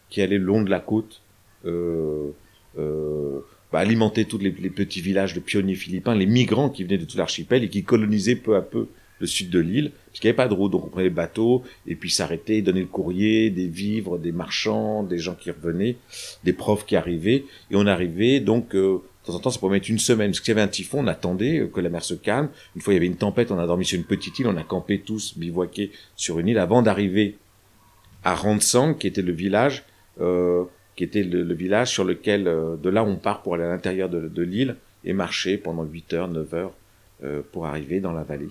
qui 0.09 0.21
allait 0.21 0.37
le 0.37 0.45
long 0.45 0.61
de 0.61 0.69
la 0.69 0.79
côte. 0.79 1.21
Euh, 1.65 2.31
euh, 2.79 3.41
bah, 3.73 3.79
alimenter 3.79 4.25
tous 4.25 4.37
les, 4.37 4.51
petits 4.51 5.01
villages 5.01 5.33
de 5.33 5.39
pionniers 5.39 5.73
philippins, 5.73 6.13
les 6.13 6.27
migrants 6.27 6.69
qui 6.69 6.83
venaient 6.83 6.99
de 6.99 7.05
tout 7.05 7.17
l'archipel 7.17 7.63
et 7.63 7.69
qui 7.69 7.83
colonisaient 7.83 8.35
peu 8.35 8.55
à 8.55 8.61
peu 8.61 8.87
le 9.17 9.25
sud 9.25 9.49
de 9.49 9.57
l'île, 9.57 9.91
puisqu'il 10.11 10.27
n'y 10.27 10.29
avait 10.29 10.37
pas 10.37 10.47
de 10.47 10.53
route, 10.53 10.71
donc 10.71 10.85
on 10.85 10.89
prenait 10.89 11.05
le 11.05 11.09
bateau 11.09 11.63
et 11.87 11.95
puis 11.95 12.11
s'arrêter, 12.11 12.61
donner 12.61 12.81
le 12.81 12.85
courrier, 12.85 13.49
des 13.49 13.67
vivres, 13.67 14.19
des 14.19 14.31
marchands, 14.31 15.01
des 15.01 15.17
gens 15.17 15.33
qui 15.33 15.49
revenaient, 15.49 15.95
des 16.43 16.53
profs 16.53 16.85
qui 16.85 16.95
arrivaient, 16.95 17.45
et 17.71 17.75
on 17.75 17.87
arrivait 17.87 18.39
donc 18.41 18.75
euh, 18.75 19.01
de 19.23 19.27
temps 19.27 19.37
en 19.37 19.39
temps, 19.39 19.49
ça 19.49 19.59
pouvait 19.59 19.77
mettre 19.77 19.89
une 19.89 19.97
semaine. 19.97 20.31
Parce 20.31 20.41
qu'il 20.41 20.49
y 20.49 20.51
avait 20.51 20.61
un 20.61 20.67
typhon, 20.67 20.99
on 20.99 21.07
attendait 21.07 21.67
que 21.73 21.79
la 21.79 21.89
mer 21.89 22.03
se 22.03 22.13
calme. 22.13 22.49
Une 22.75 22.81
fois, 22.81 22.93
il 22.93 22.97
y 22.97 22.99
avait 22.99 23.07
une 23.07 23.15
tempête, 23.15 23.51
on 23.51 23.57
a 23.57 23.65
dormi 23.65 23.85
sur 23.85 23.97
une 23.97 24.03
petite 24.03 24.37
île, 24.37 24.47
on 24.47 24.57
a 24.57 24.63
campé 24.63 24.99
tous, 24.99 25.37
bivouaqué 25.37 25.91
sur 26.15 26.37
une 26.39 26.49
île 26.49 26.59
avant 26.59 26.81
d'arriver 26.83 27.37
à 28.23 28.35
Ransang, 28.35 28.93
qui 28.93 29.07
était 29.07 29.21
le 29.21 29.31
village 29.31 29.83
euh, 30.21 30.65
qui 30.95 31.03
était 31.03 31.23
le, 31.23 31.43
le 31.43 31.53
village 31.53 31.91
sur 31.91 32.03
lequel, 32.03 32.47
euh, 32.47 32.75
de 32.75 32.89
là, 32.89 33.03
on 33.03 33.15
part 33.15 33.41
pour 33.41 33.55
aller 33.55 33.63
à 33.63 33.69
l'intérieur 33.69 34.09
de, 34.09 34.27
de 34.27 34.41
l'île 34.41 34.75
et 35.03 35.13
marcher 35.13 35.57
pendant 35.57 35.83
8 35.83 36.13
heures, 36.13 36.27
9 36.27 36.53
heures 36.53 36.73
euh, 37.23 37.41
pour 37.51 37.65
arriver 37.65 37.99
dans 37.99 38.13
la 38.13 38.23
vallée. 38.23 38.49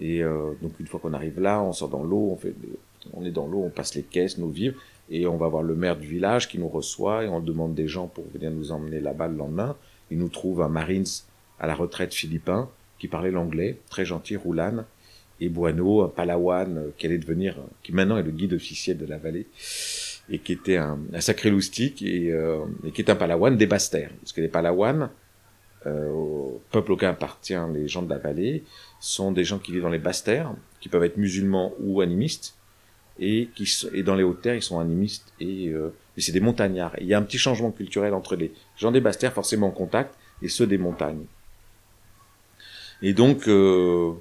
Et 0.00 0.22
euh, 0.22 0.52
donc, 0.62 0.72
une 0.80 0.86
fois 0.86 1.00
qu'on 1.00 1.14
arrive 1.14 1.40
là, 1.40 1.62
on 1.62 1.72
sort 1.72 1.88
dans 1.88 2.02
l'eau, 2.02 2.30
on 2.32 2.36
fait, 2.36 2.54
on 3.12 3.24
est 3.24 3.30
dans 3.30 3.46
l'eau, 3.46 3.62
on 3.64 3.70
passe 3.70 3.94
les 3.94 4.02
caisses, 4.02 4.38
nos 4.38 4.48
vivres, 4.48 4.80
et 5.10 5.26
on 5.26 5.36
va 5.36 5.48
voir 5.48 5.62
le 5.62 5.74
maire 5.74 5.96
du 5.96 6.06
village 6.06 6.48
qui 6.48 6.58
nous 6.58 6.68
reçoit 6.68 7.24
et 7.24 7.28
on 7.28 7.40
demande 7.40 7.74
des 7.74 7.88
gens 7.88 8.08
pour 8.08 8.24
venir 8.32 8.50
nous 8.50 8.72
emmener 8.72 9.00
là-bas 9.00 9.28
le 9.28 9.36
lendemain. 9.36 9.76
Il 10.10 10.18
nous 10.18 10.28
trouve 10.28 10.60
un 10.62 10.68
Marines 10.68 11.06
à 11.58 11.66
la 11.66 11.74
retraite 11.74 12.12
philippin 12.12 12.68
qui 12.98 13.08
parlait 13.08 13.30
l'anglais, 13.30 13.78
très 13.88 14.04
gentil, 14.04 14.36
Roulan, 14.36 14.84
et 15.40 15.48
Bueno, 15.48 16.02
un 16.02 16.08
Palawan 16.08 16.90
qui 16.98 17.06
allait 17.06 17.18
devenir, 17.18 17.56
qui 17.82 17.92
maintenant 17.92 18.18
est 18.18 18.22
le 18.22 18.32
guide 18.32 18.52
officiel 18.52 18.98
de 18.98 19.06
la 19.06 19.18
vallée 19.18 19.46
et 20.30 20.38
qui 20.38 20.52
était 20.52 20.76
un, 20.76 20.98
un 21.12 21.20
sacré 21.20 21.50
loustique 21.50 22.02
et, 22.02 22.30
euh, 22.32 22.64
et, 22.84 22.92
qui 22.92 23.02
est 23.02 23.10
un 23.10 23.16
palawan 23.16 23.56
des 23.56 23.66
basses 23.66 23.90
terres. 23.90 24.10
Parce 24.20 24.32
que 24.32 24.40
les 24.40 24.48
palawans, 24.48 25.08
euh, 25.86 26.10
au 26.10 26.60
peuple 26.70 26.92
auquel 26.92 27.08
appartient 27.10 27.54
les 27.72 27.88
gens 27.88 28.02
de 28.02 28.10
la 28.10 28.18
vallée, 28.18 28.64
sont 29.00 29.32
des 29.32 29.44
gens 29.44 29.58
qui 29.58 29.72
vivent 29.72 29.82
dans 29.82 29.88
les 29.88 29.98
basses 29.98 30.24
terres, 30.24 30.52
qui 30.80 30.88
peuvent 30.88 31.04
être 31.04 31.16
musulmans 31.16 31.72
ou 31.80 32.00
animistes, 32.00 32.54
et 33.20 33.48
qui 33.54 33.68
et 33.92 34.02
dans 34.02 34.14
les 34.14 34.22
hautes 34.22 34.42
terres, 34.42 34.54
ils 34.54 34.62
sont 34.62 34.78
animistes 34.78 35.32
et, 35.40 35.68
euh, 35.68 35.92
et 36.16 36.20
c'est 36.20 36.32
des 36.32 36.40
montagnards. 36.40 36.94
Et 36.98 37.02
il 37.02 37.08
y 37.08 37.14
a 37.14 37.18
un 37.18 37.22
petit 37.22 37.38
changement 37.38 37.70
culturel 37.70 38.14
entre 38.14 38.36
les 38.36 38.52
gens 38.76 38.92
des 38.92 39.00
basses 39.00 39.18
terres, 39.18 39.32
forcément 39.32 39.68
en 39.68 39.72
contact, 39.72 40.14
et 40.42 40.48
ceux 40.48 40.66
des 40.66 40.78
montagnes. 40.78 41.24
Et 43.02 43.12
donc, 43.12 43.48
euh, 43.48 44.12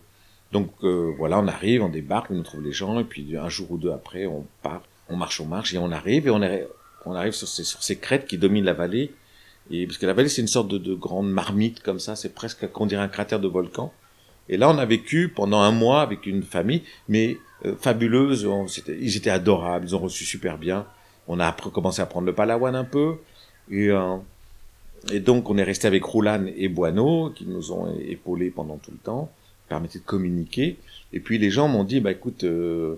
donc 0.51 0.71
euh, 0.83 1.13
voilà, 1.17 1.39
on 1.39 1.47
arrive, 1.47 1.83
on 1.83 1.89
débarque, 1.89 2.31
on 2.31 2.41
trouve 2.43 2.63
les 2.63 2.71
gens, 2.71 2.99
et 2.99 3.03
puis 3.03 3.35
un 3.37 3.49
jour 3.49 3.71
ou 3.71 3.77
deux 3.77 3.91
après, 3.91 4.25
on 4.25 4.45
part 4.61 4.83
on 5.09 5.15
marche, 5.15 5.39
on 5.41 5.45
marche, 5.45 5.73
et 5.73 5.77
on 5.77 5.91
arrive, 5.91 6.27
et 6.27 6.29
on, 6.29 6.41
est, 6.41 6.67
on 7.05 7.13
arrive 7.13 7.33
sur 7.33 7.47
ces, 7.47 7.63
sur 7.63 7.81
ces 7.83 7.97
crêtes 7.97 8.27
qui 8.27 8.37
dominent 8.37 8.65
la 8.65 8.73
vallée. 8.73 9.13
Et 9.71 9.85
parce 9.85 9.97
que 9.97 10.05
la 10.05 10.13
vallée, 10.13 10.29
c'est 10.29 10.41
une 10.41 10.47
sorte 10.47 10.67
de, 10.67 10.77
de, 10.77 10.93
grande 10.93 11.29
marmite 11.29 11.81
comme 11.81 11.99
ça, 11.99 12.15
c'est 12.15 12.33
presque 12.33 12.71
qu'on 12.71 12.85
dirait 12.85 13.01
un 13.01 13.07
cratère 13.07 13.39
de 13.39 13.47
volcan. 13.47 13.91
Et 14.49 14.57
là, 14.57 14.69
on 14.69 14.77
a 14.77 14.85
vécu 14.85 15.29
pendant 15.29 15.59
un 15.59 15.71
mois 15.71 16.01
avec 16.01 16.25
une 16.25 16.43
famille, 16.43 16.83
mais 17.09 17.37
euh, 17.65 17.75
fabuleuse. 17.75 18.45
On, 18.45 18.65
ils 18.87 19.17
étaient 19.17 19.29
adorables, 19.29 19.85
ils 19.85 19.95
ont 19.95 19.99
reçu 19.99 20.25
super 20.25 20.57
bien. 20.57 20.85
On 21.27 21.39
a 21.39 21.51
commencé 21.51 22.01
à 22.01 22.05
prendre 22.05 22.25
le 22.25 22.33
palawan 22.33 22.75
un 22.75 22.85
peu. 22.85 23.15
Et, 23.69 23.89
euh, 23.89 24.15
et 25.11 25.19
donc, 25.19 25.49
on 25.49 25.57
est 25.57 25.63
resté 25.63 25.87
avec 25.87 26.03
Roulan 26.03 26.45
et 26.55 26.69
Boineau, 26.69 27.31
qui 27.31 27.45
nous 27.45 27.71
ont 27.71 27.93
épaulés 27.99 28.49
pendant 28.49 28.77
tout 28.77 28.91
le 28.91 28.97
temps, 28.97 29.29
permettaient 29.67 29.99
de 29.99 30.05
communiquer. 30.05 30.77
Et 31.11 31.19
puis, 31.19 31.37
les 31.37 31.49
gens 31.49 31.67
m'ont 31.67 31.83
dit, 31.83 31.99
bah 31.99 32.11
écoute, 32.11 32.43
euh, 32.45 32.95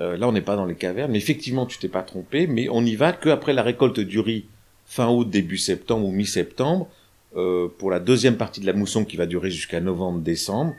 euh, 0.00 0.16
là, 0.16 0.28
on 0.28 0.32
n'est 0.32 0.40
pas 0.42 0.56
dans 0.56 0.66
les 0.66 0.76
cavernes, 0.76 1.12
mais 1.12 1.18
effectivement, 1.18 1.66
tu 1.66 1.78
t'es 1.78 1.88
pas 1.88 2.02
trompé, 2.02 2.46
mais 2.46 2.68
on 2.68 2.82
n'y 2.82 2.96
va 2.96 3.12
qu'après 3.12 3.52
la 3.52 3.62
récolte 3.62 4.00
du 4.00 4.20
riz, 4.20 4.44
fin 4.86 5.08
août, 5.08 5.28
début 5.28 5.58
septembre 5.58 6.06
ou 6.06 6.12
mi-septembre, 6.12 6.88
euh, 7.36 7.68
pour 7.78 7.90
la 7.90 8.00
deuxième 8.00 8.36
partie 8.36 8.60
de 8.60 8.66
la 8.66 8.72
mousson 8.72 9.04
qui 9.04 9.16
va 9.16 9.26
durer 9.26 9.50
jusqu'à 9.50 9.80
novembre-décembre, 9.80 10.74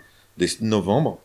novembre. 0.62 1.20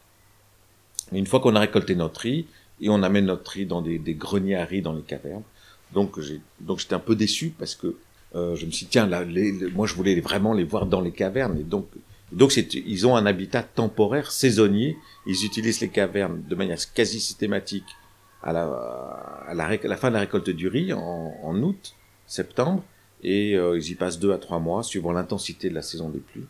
une 1.13 1.27
fois 1.27 1.41
qu'on 1.41 1.55
a 1.55 1.61
récolté 1.61 1.95
notre 1.95 2.21
riz, 2.21 2.47
et 2.81 2.89
on 2.89 3.03
amène 3.03 3.27
notre 3.27 3.51
riz 3.51 3.67
dans 3.67 3.83
des, 3.83 3.99
des 3.99 4.15
greniers 4.15 4.57
à 4.57 4.65
riz 4.65 4.83
dans 4.83 4.93
les 4.93 5.03
cavernes. 5.03 5.45
Donc, 5.93 6.21
j'ai, 6.21 6.41
donc 6.61 6.79
j'étais 6.81 6.95
un 6.95 7.01
peu 7.01 7.17
déçu 7.17 7.55
parce 7.59 7.75
que 7.75 7.97
euh, 8.35 8.55
je 8.57 8.67
me 8.67 8.71
suis 8.71 8.87
dit, 8.87 8.91
tiens, 8.91 9.07
là, 9.07 9.25
les, 9.25 9.53
moi, 9.75 9.87
je 9.87 9.95
voulais 9.95 10.21
vraiment 10.21 10.53
les 10.53 10.65
voir 10.65 10.87
dans 10.87 11.01
les 11.01 11.13
cavernes, 11.13 11.59
et 11.59 11.63
donc 11.63 11.87
donc 12.33 12.57
ils 12.57 13.07
ont 13.07 13.17
un 13.17 13.27
habitat 13.27 13.63
temporaire, 13.63 14.33
saisonnier. 14.33 14.97
Ils 15.27 15.45
utilisent 15.45 15.81
les 15.81 15.89
cavernes 15.89 16.43
de 16.43 16.55
manière 16.55 16.79
quasi 16.93 17.21
systématique 17.21 17.87
à 18.43 18.53
la, 18.53 18.65
à 19.49 19.55
la, 19.55 19.65
à 19.67 19.77
la 19.77 19.97
fin 19.97 20.09
de 20.09 20.15
la 20.15 20.21
récolte 20.21 20.51
du 20.51 20.69
riz 20.69 20.93
en, 20.93 21.35
en, 21.43 21.63
août, 21.63 21.95
septembre, 22.27 22.83
Et 23.23 23.57
euh, 23.57 23.79
ils 23.79 23.91
y 23.91 23.95
passent 23.95 24.19
deux 24.19 24.33
à 24.33 24.39
trois 24.39 24.59
mois, 24.59 24.83
suivant 24.83 25.13
l'intensité 25.13 25.69
de 25.69 25.75
la 25.75 25.83
saison 25.83 26.11
des 26.11 26.19
pluies. 26.19 26.47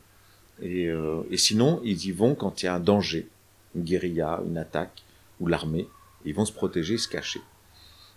Et, 0.63 0.89
euh, 0.89 1.23
et 1.31 1.37
sinon, 1.37 1.81
ils 1.85 2.07
y 2.07 2.13
vont 2.13 2.35
quand 2.35 2.63
il 2.63 2.67
y 2.67 2.69
a 2.69 2.75
un 2.75 2.81
danger, 2.81 3.29
une 3.75 3.83
guérilla, 3.83 4.41
une 4.47 4.59
attaque, 4.59 5.05
ou 5.41 5.47
l'armée. 5.47 5.89
Ils 6.25 6.35
vont 6.35 6.45
se 6.45 6.53
protéger, 6.53 6.97
se 6.99 7.09
cacher. 7.09 7.41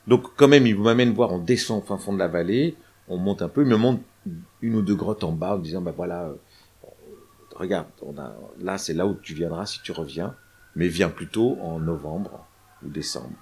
Donc 0.08 0.36
quand 0.36 0.48
même, 0.48 0.66
ils 0.66 0.78
m'amènent 0.78 1.14
voir, 1.14 1.32
on 1.32 1.40
descend 1.40 1.84
au 1.84 1.86
fin 1.86 1.98
fond 1.98 2.14
de 2.14 2.20
la 2.20 2.28
vallée, 2.28 2.76
on 3.08 3.18
monte 3.18 3.42
un 3.42 3.50
peu, 3.50 3.62
ils 3.62 3.68
me 3.68 3.76
montrent 3.76 4.02
une 4.62 4.76
ou 4.76 4.82
deux 4.82 4.96
grottes 4.96 5.24
en 5.24 5.32
bas 5.32 5.56
en 5.56 5.60
disant, 5.60 5.82
bah 5.82 5.94
voilà, 5.96 6.32
regarde, 7.60 7.88
là 8.62 8.78
c'est 8.78 8.94
là 8.94 9.06
où 9.06 9.16
tu 9.22 9.34
viendras 9.34 9.66
si 9.66 9.82
tu 9.82 9.92
reviens, 9.92 10.36
mais 10.76 10.88
viens 10.88 11.10
plutôt 11.10 11.58
en 11.62 11.80
novembre 11.80 12.46
ou 12.84 12.90
décembre. 12.90 13.36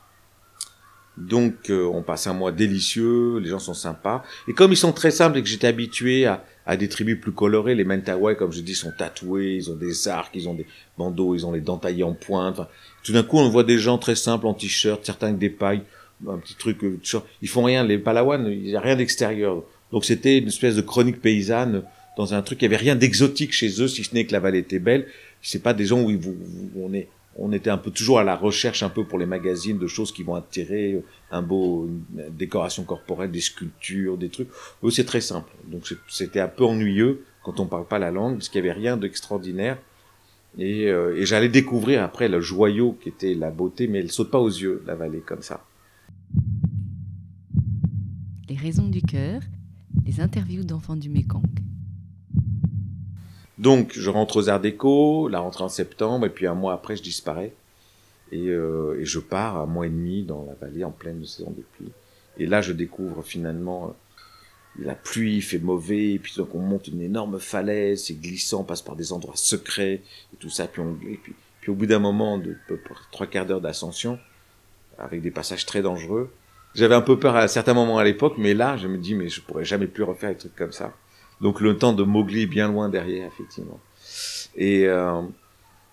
Donc 1.17 1.71
euh, 1.71 1.85
on 1.85 2.03
passe 2.03 2.27
un 2.27 2.33
mois 2.33 2.51
délicieux, 2.51 3.39
les 3.39 3.49
gens 3.49 3.59
sont 3.59 3.73
sympas. 3.73 4.23
Et 4.47 4.53
comme 4.53 4.71
ils 4.71 4.77
sont 4.77 4.93
très 4.93 5.09
simples 5.09 5.37
et 5.37 5.41
que 5.41 5.49
j'étais 5.49 5.67
habitué 5.67 6.27
à, 6.27 6.77
des 6.77 6.87
tribus 6.89 7.19
plus 7.19 7.31
colorées, 7.31 7.73
les 7.73 7.85
Mentawai, 7.85 8.35
comme 8.35 8.51
je 8.51 8.61
dis, 8.61 8.75
sont 8.75 8.91
tatoués, 8.95 9.55
ils 9.55 9.71
ont 9.71 9.75
des 9.75 10.07
arcs, 10.07 10.31
ils 10.35 10.47
ont 10.47 10.53
des 10.53 10.67
bandeaux, 10.97 11.33
ils 11.33 11.45
ont 11.45 11.51
les 11.51 11.61
dents 11.61 11.77
taillées 11.77 12.03
en 12.03 12.13
pointe. 12.13 12.59
Tout 13.03 13.13
d'un 13.13 13.23
coup, 13.23 13.37
on 13.39 13.49
voit 13.49 13.63
des 13.63 13.79
gens 13.79 13.97
très 13.97 14.15
simples 14.15 14.45
en 14.45 14.53
t-shirt, 14.53 15.03
certains 15.03 15.27
avec 15.27 15.39
des 15.39 15.49
pailles, 15.49 15.81
un 16.27 16.37
petit 16.37 16.55
truc. 16.55 16.83
euh, 16.83 16.99
Ils 17.41 17.49
font 17.49 17.63
rien, 17.63 17.83
les 17.83 17.97
Palawan, 17.97 18.45
il 18.47 18.61
n'y 18.61 18.75
a 18.75 18.81
rien 18.81 18.95
d'extérieur. 18.95 19.63
Donc 19.91 20.05
c'était 20.05 20.37
une 20.37 20.47
espèce 20.47 20.75
de 20.75 20.81
chronique 20.81 21.21
paysanne 21.21 21.83
dans 22.17 22.33
un 22.33 22.41
truc. 22.41 22.61
Il 22.61 22.65
y 22.65 22.65
avait 22.65 22.75
rien 22.75 22.97
d'exotique 22.97 23.53
chez 23.53 23.81
eux, 23.81 23.87
si 23.87 24.03
ce 24.03 24.13
n'est 24.13 24.25
que 24.25 24.33
la 24.33 24.41
vallée 24.41 24.59
était 24.59 24.79
belle. 24.79 25.07
C'est 25.41 25.63
pas 25.63 25.73
des 25.73 25.85
gens 25.85 26.01
où, 26.01 26.11
on 26.75 26.93
est, 26.93 27.07
on 27.37 27.53
était 27.53 27.69
un 27.69 27.77
peu 27.77 27.91
toujours 27.91 28.19
à 28.19 28.23
la 28.23 28.35
recherche 28.35 28.83
un 28.83 28.89
peu 28.89 29.05
pour 29.05 29.19
les 29.19 29.27
magazines 29.27 29.77
de 29.77 29.87
choses 29.87 30.11
qui 30.11 30.23
vont 30.23 30.35
attirer 30.35 31.01
un 31.31 31.41
beau 31.41 31.87
décoration 32.31 32.83
corporelle, 32.83 33.31
des 33.31 33.39
sculptures, 33.39 34.17
des 34.17 34.29
trucs. 34.29 34.49
Eux, 34.83 34.89
c'est 34.89 35.05
très 35.05 35.21
simple. 35.21 35.51
Donc 35.67 35.83
c'était 36.09 36.41
un 36.41 36.49
peu 36.49 36.65
ennuyeux 36.65 37.23
quand 37.43 37.61
on 37.61 37.67
parle 37.67 37.85
pas 37.85 37.99
la 37.99 38.11
langue, 38.11 38.35
parce 38.37 38.49
qu'il 38.49 38.59
y 38.65 38.67
avait 38.67 38.77
rien 38.77 38.97
d'extraordinaire. 38.97 39.77
Et, 40.57 40.87
euh, 40.87 41.15
et 41.15 41.25
j'allais 41.25 41.49
découvrir 41.49 42.03
après 42.03 42.27
le 42.27 42.41
joyau 42.41 42.97
qui 43.01 43.09
était 43.09 43.35
la 43.35 43.51
beauté, 43.51 43.87
mais 43.87 43.99
elle 43.99 44.11
saute 44.11 44.31
pas 44.31 44.39
aux 44.39 44.49
yeux, 44.49 44.83
la 44.87 44.95
vallée, 44.95 45.19
comme 45.19 45.43
ça. 45.43 45.63
Les 48.49 48.55
raisons 48.55 48.87
du 48.87 49.01
cœur, 49.01 49.41
les 50.05 50.19
interviews 50.19 50.63
d'enfants 50.63 50.95
du 50.95 51.09
Mékong. 51.09 51.43
Donc, 53.57 53.93
je 53.93 54.09
rentre 54.09 54.37
aux 54.37 54.49
Arts 54.49 54.59
Déco, 54.59 55.27
la 55.27 55.39
rentrée 55.39 55.63
en 55.63 55.69
septembre, 55.69 56.25
et 56.25 56.29
puis 56.29 56.45
un 56.45 56.53
mois 56.53 56.73
après, 56.73 56.95
je 56.95 57.03
disparais. 57.03 57.53
Et, 58.31 58.47
euh, 58.47 58.99
et 58.99 59.05
je 59.05 59.19
pars 59.19 59.57
un 59.57 59.65
mois 59.65 59.87
et 59.87 59.89
demi 59.89 60.23
dans 60.23 60.45
la 60.45 60.53
vallée 60.53 60.83
en 60.83 60.91
pleine 60.91 61.25
saison 61.25 61.51
des 61.51 61.63
pluies. 61.77 61.91
Et 62.37 62.45
là, 62.45 62.61
je 62.61 62.73
découvre 62.73 63.23
finalement 63.23 63.87
euh, 63.87 64.83
la 64.83 64.93
pluie, 64.93 65.41
fait 65.41 65.59
mauvais, 65.59 66.13
et 66.13 66.19
puis 66.19 66.33
donc 66.37 66.53
on 66.53 66.59
monte 66.59 66.87
une 66.87 67.01
énorme 67.01 67.39
falaise, 67.39 68.03
c'est 68.03 68.13
glissant, 68.19 68.61
on 68.61 68.63
passe 68.63 68.81
par 68.81 68.95
des 68.95 69.11
endroits 69.11 69.37
secrets, 69.37 70.01
et 70.33 70.37
tout 70.39 70.49
ça. 70.49 70.67
Puis, 70.67 70.81
on, 70.81 70.97
et 71.07 71.17
puis, 71.17 71.33
puis 71.61 71.71
au 71.71 71.75
bout 71.75 71.87
d'un 71.87 71.99
moment 71.99 72.37
de 72.37 72.55
trois 73.11 73.27
quarts 73.27 73.45
d'heure 73.45 73.61
d'ascension, 73.61 74.19
avec 74.99 75.21
des 75.21 75.31
passages 75.31 75.65
très 75.65 75.81
dangereux, 75.81 76.31
j'avais 76.75 76.95
un 76.95 77.01
peu 77.01 77.17
peur 77.17 77.35
à 77.35 77.47
certains 77.47 77.73
moments 77.73 77.97
à 77.97 78.03
l'époque, 78.03 78.35
mais 78.37 78.53
là, 78.53 78.77
je 78.77 78.87
me 78.87 78.97
dis, 78.97 79.15
mais 79.15 79.29
je 79.29 79.41
pourrais 79.41 79.65
jamais 79.65 79.87
plus 79.87 80.03
refaire 80.03 80.29
des 80.29 80.37
trucs 80.37 80.55
comme 80.55 80.71
ça. 80.71 80.93
Donc 81.41 81.61
le 81.61 81.77
temps 81.77 81.93
de 81.93 82.03
Mowgli 82.03 82.47
bien 82.47 82.67
loin 82.67 82.89
derrière, 82.89 83.27
effectivement. 83.27 83.79
Et, 84.55 84.85
euh, 84.87 85.21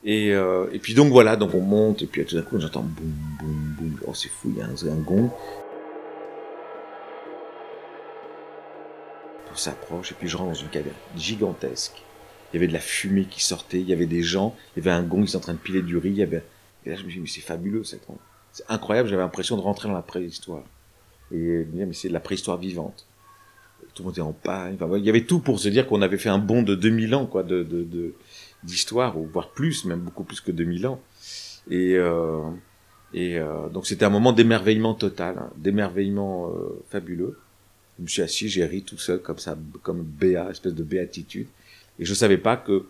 et, 0.05 0.33
euh, 0.33 0.67
et 0.73 0.79
puis 0.79 0.95
donc 0.95 1.13
voilà, 1.13 1.37
donc 1.37 1.55
on 1.55 1.61
monte, 1.61 2.03
et 2.03 2.07
puis 2.07 2.25
tout 2.25 2.37
d'un 2.37 2.43
coup 2.43 2.59
j'entends 2.59 2.83
boum, 2.83 3.13
boum, 3.41 3.77
boum. 3.79 4.01
Oh 4.07 4.15
c'est 4.15 4.31
fou, 4.31 4.51
il 4.55 4.59
y 4.59 4.63
a 4.63 4.67
un, 4.67 4.93
un 4.93 5.01
gong. 5.01 5.31
On 9.53 9.57
s'approche, 9.57 10.13
et 10.13 10.15
puis 10.15 10.29
je 10.29 10.37
rentre 10.37 10.51
dans 10.51 10.57
une 10.57 10.69
caverne 10.69 10.97
gigantesque. 11.17 12.03
Il 12.53 12.57
y 12.57 12.59
avait 12.59 12.69
de 12.69 12.73
la 12.73 12.81
fumée 12.81 13.27
qui 13.27 13.43
sortait, 13.43 13.81
il 13.81 13.89
y 13.89 13.93
avait 13.93 14.07
des 14.07 14.23
gens, 14.23 14.57
il 14.75 14.83
y 14.85 14.89
avait 14.89 14.97
un 14.97 15.03
gong, 15.03 15.23
ils 15.23 15.29
étaient 15.29 15.37
en 15.37 15.41
train 15.41 15.53
de 15.53 15.59
piler 15.59 15.83
du 15.83 15.99
riz. 15.99 16.23
Et 16.23 16.27
là 16.91 16.97
je 16.97 17.05
me 17.05 17.11
dit, 17.11 17.21
mais 17.21 17.27
c'est 17.27 17.41
fabuleux 17.41 17.85
cet 17.85 18.03
endroit. 18.05 18.25
C'est 18.53 18.65
incroyable, 18.69 19.09
j'avais 19.09 19.23
l'impression 19.23 19.57
de 19.57 19.63
rentrer 19.63 19.89
dans 19.89 19.95
la 19.95 20.03
préhistoire. 20.03 20.63
Et 21.33 21.67
mais 21.73 21.93
c'est 21.93 22.09
de 22.09 22.13
la 22.13 22.21
préhistoire 22.21 22.57
vivante 22.57 23.07
tout 23.95 24.03
le 24.03 24.07
monde 24.07 24.15
était 24.15 24.21
en 24.21 24.33
paille. 24.33 24.77
Enfin, 24.81 24.97
il 24.99 25.05
y 25.05 25.09
avait 25.09 25.25
tout 25.25 25.39
pour 25.39 25.61
se 25.61 25.69
dire 25.69 25.87
qu'on 25.87 26.03
avait 26.03 26.19
fait 26.19 26.29
un 26.29 26.39
bond 26.39 26.63
de 26.63 26.75
2000 26.75 27.15
ans, 27.15 27.27
quoi, 27.27 27.43
de, 27.43 27.63
de, 27.63 28.15
d'histoire, 28.65 29.19
ou 29.19 29.27
voire 29.27 29.51
plus, 29.51 29.85
même 29.85 30.01
beaucoup 30.01 30.25
plus 30.25 30.41
que 30.41 30.51
2000 30.51 30.87
ans. 30.87 31.01
Et, 31.71 31.95
euh, 31.97 32.41
et 33.15 33.39
euh, 33.39 33.69
donc 33.69 33.87
c'était 33.87 34.05
un 34.05 34.11
moment 34.11 34.33
d'émerveillement 34.33 34.95
total, 34.95 35.37
hein, 35.39 35.51
d'émerveillement 35.57 36.49
euh, 36.49 36.83
fabuleux. 36.91 37.39
Je 37.99 38.03
me 38.03 38.09
suis 38.09 38.23
assis, 38.23 38.49
j'ai 38.49 38.67
ri 38.67 38.83
tout 38.83 38.99
seul, 38.99 39.21
comme 39.21 39.39
ça, 39.39 39.57
comme 39.83 40.03
béat, 40.03 40.51
espèce 40.51 40.75
de 40.75 40.83
béatitude. 40.83 41.47
Et 42.01 42.05
je 42.05 42.13
savais 42.13 42.39
pas 42.39 42.57
que, 42.57 42.87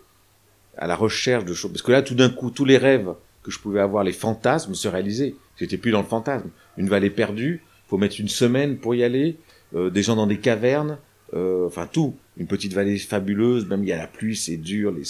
à 0.79 0.87
la 0.87 0.97
recherche 0.97 1.45
de 1.45 1.53
choses, 1.53 1.71
parce 1.71 1.83
que 1.83 1.93
là, 1.93 2.01
tout 2.01 2.15
d'un 2.15 2.31
coup, 2.31 2.51
tous 2.51 2.65
les 2.65 2.79
rêves 2.79 3.13
que 3.43 3.51
je 3.51 3.59
pouvais 3.59 3.81
avoir, 3.81 4.03
les 4.03 4.15
fantasmes 4.15 4.75
se 4.75 4.89
réalisaient. 4.89 5.35
J'étais 5.59 5.77
plus 5.77 5.91
dans 5.91 6.01
le 6.01 6.07
fantasme. 6.07 6.49
Une 6.79 6.89
vallée 6.89 7.11
perdue, 7.11 7.63
faut 7.87 7.99
mettre 7.99 8.19
une 8.19 8.31
semaine 8.31 8.79
pour 8.79 8.95
y 8.95 9.05
aller 9.05 9.37
des 9.75 10.02
gens 10.02 10.16
dans 10.16 10.26
des 10.26 10.38
cavernes, 10.38 10.99
euh, 11.35 11.66
enfin 11.66 11.88
tout, 11.90 12.14
une 12.37 12.47
petite 12.47 12.75
vallée 12.75 12.99
fabuleuse, 12.99 13.66
même 13.66 13.83
il 13.83 13.88
y 13.88 13.93
a 13.93 13.97
la 13.97 14.07
pluie, 14.07 14.37
c'est 14.37 14.57
dur, 14.57 14.93
les, 14.93 15.02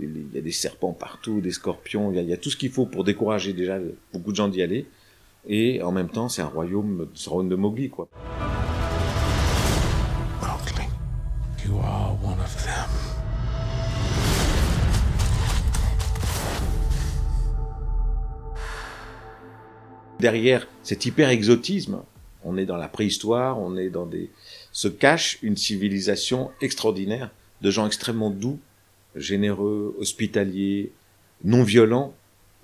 il 0.00 0.34
y 0.34 0.38
a 0.38 0.40
des 0.40 0.52
serpents 0.52 0.92
partout, 0.92 1.40
des 1.40 1.50
scorpions, 1.50 2.10
il 2.10 2.16
y 2.16 2.18
a, 2.18 2.22
il 2.22 2.28
y 2.28 2.32
a 2.32 2.36
tout 2.38 2.48
ce 2.48 2.56
qu'il 2.56 2.70
faut 2.70 2.86
pour 2.86 3.04
décourager 3.04 3.52
déjà 3.52 3.78
beaucoup 4.12 4.30
de 4.30 4.36
gens 4.36 4.48
d'y 4.48 4.62
aller. 4.62 4.86
Et 5.46 5.82
en 5.82 5.92
même 5.92 6.08
temps, 6.08 6.28
c'est 6.28 6.42
un 6.42 6.46
royaume, 6.46 7.08
un 7.14 7.30
royaume 7.30 7.48
de 7.48 7.56
Mowgli, 7.56 7.90
quoi. 7.90 8.08
Mowgli, 10.40 10.86
you 11.66 11.78
are 11.78 12.16
one 12.24 12.38
of 12.40 12.56
them. 12.64 12.88
Derrière 20.18 20.66
cet 20.82 21.04
hyper 21.06 21.28
exotisme, 21.28 22.02
on 22.44 22.56
est 22.56 22.66
dans 22.66 22.76
la 22.76 22.88
préhistoire, 22.88 23.58
on 23.58 23.76
est 23.76 23.90
dans 23.90 24.06
des, 24.06 24.30
se 24.72 24.88
cache 24.88 25.38
une 25.42 25.56
civilisation 25.56 26.50
extraordinaire 26.60 27.30
de 27.60 27.70
gens 27.70 27.86
extrêmement 27.86 28.30
doux, 28.30 28.58
généreux, 29.16 29.96
hospitaliers, 29.98 30.92
non 31.44 31.62
violents, 31.62 32.14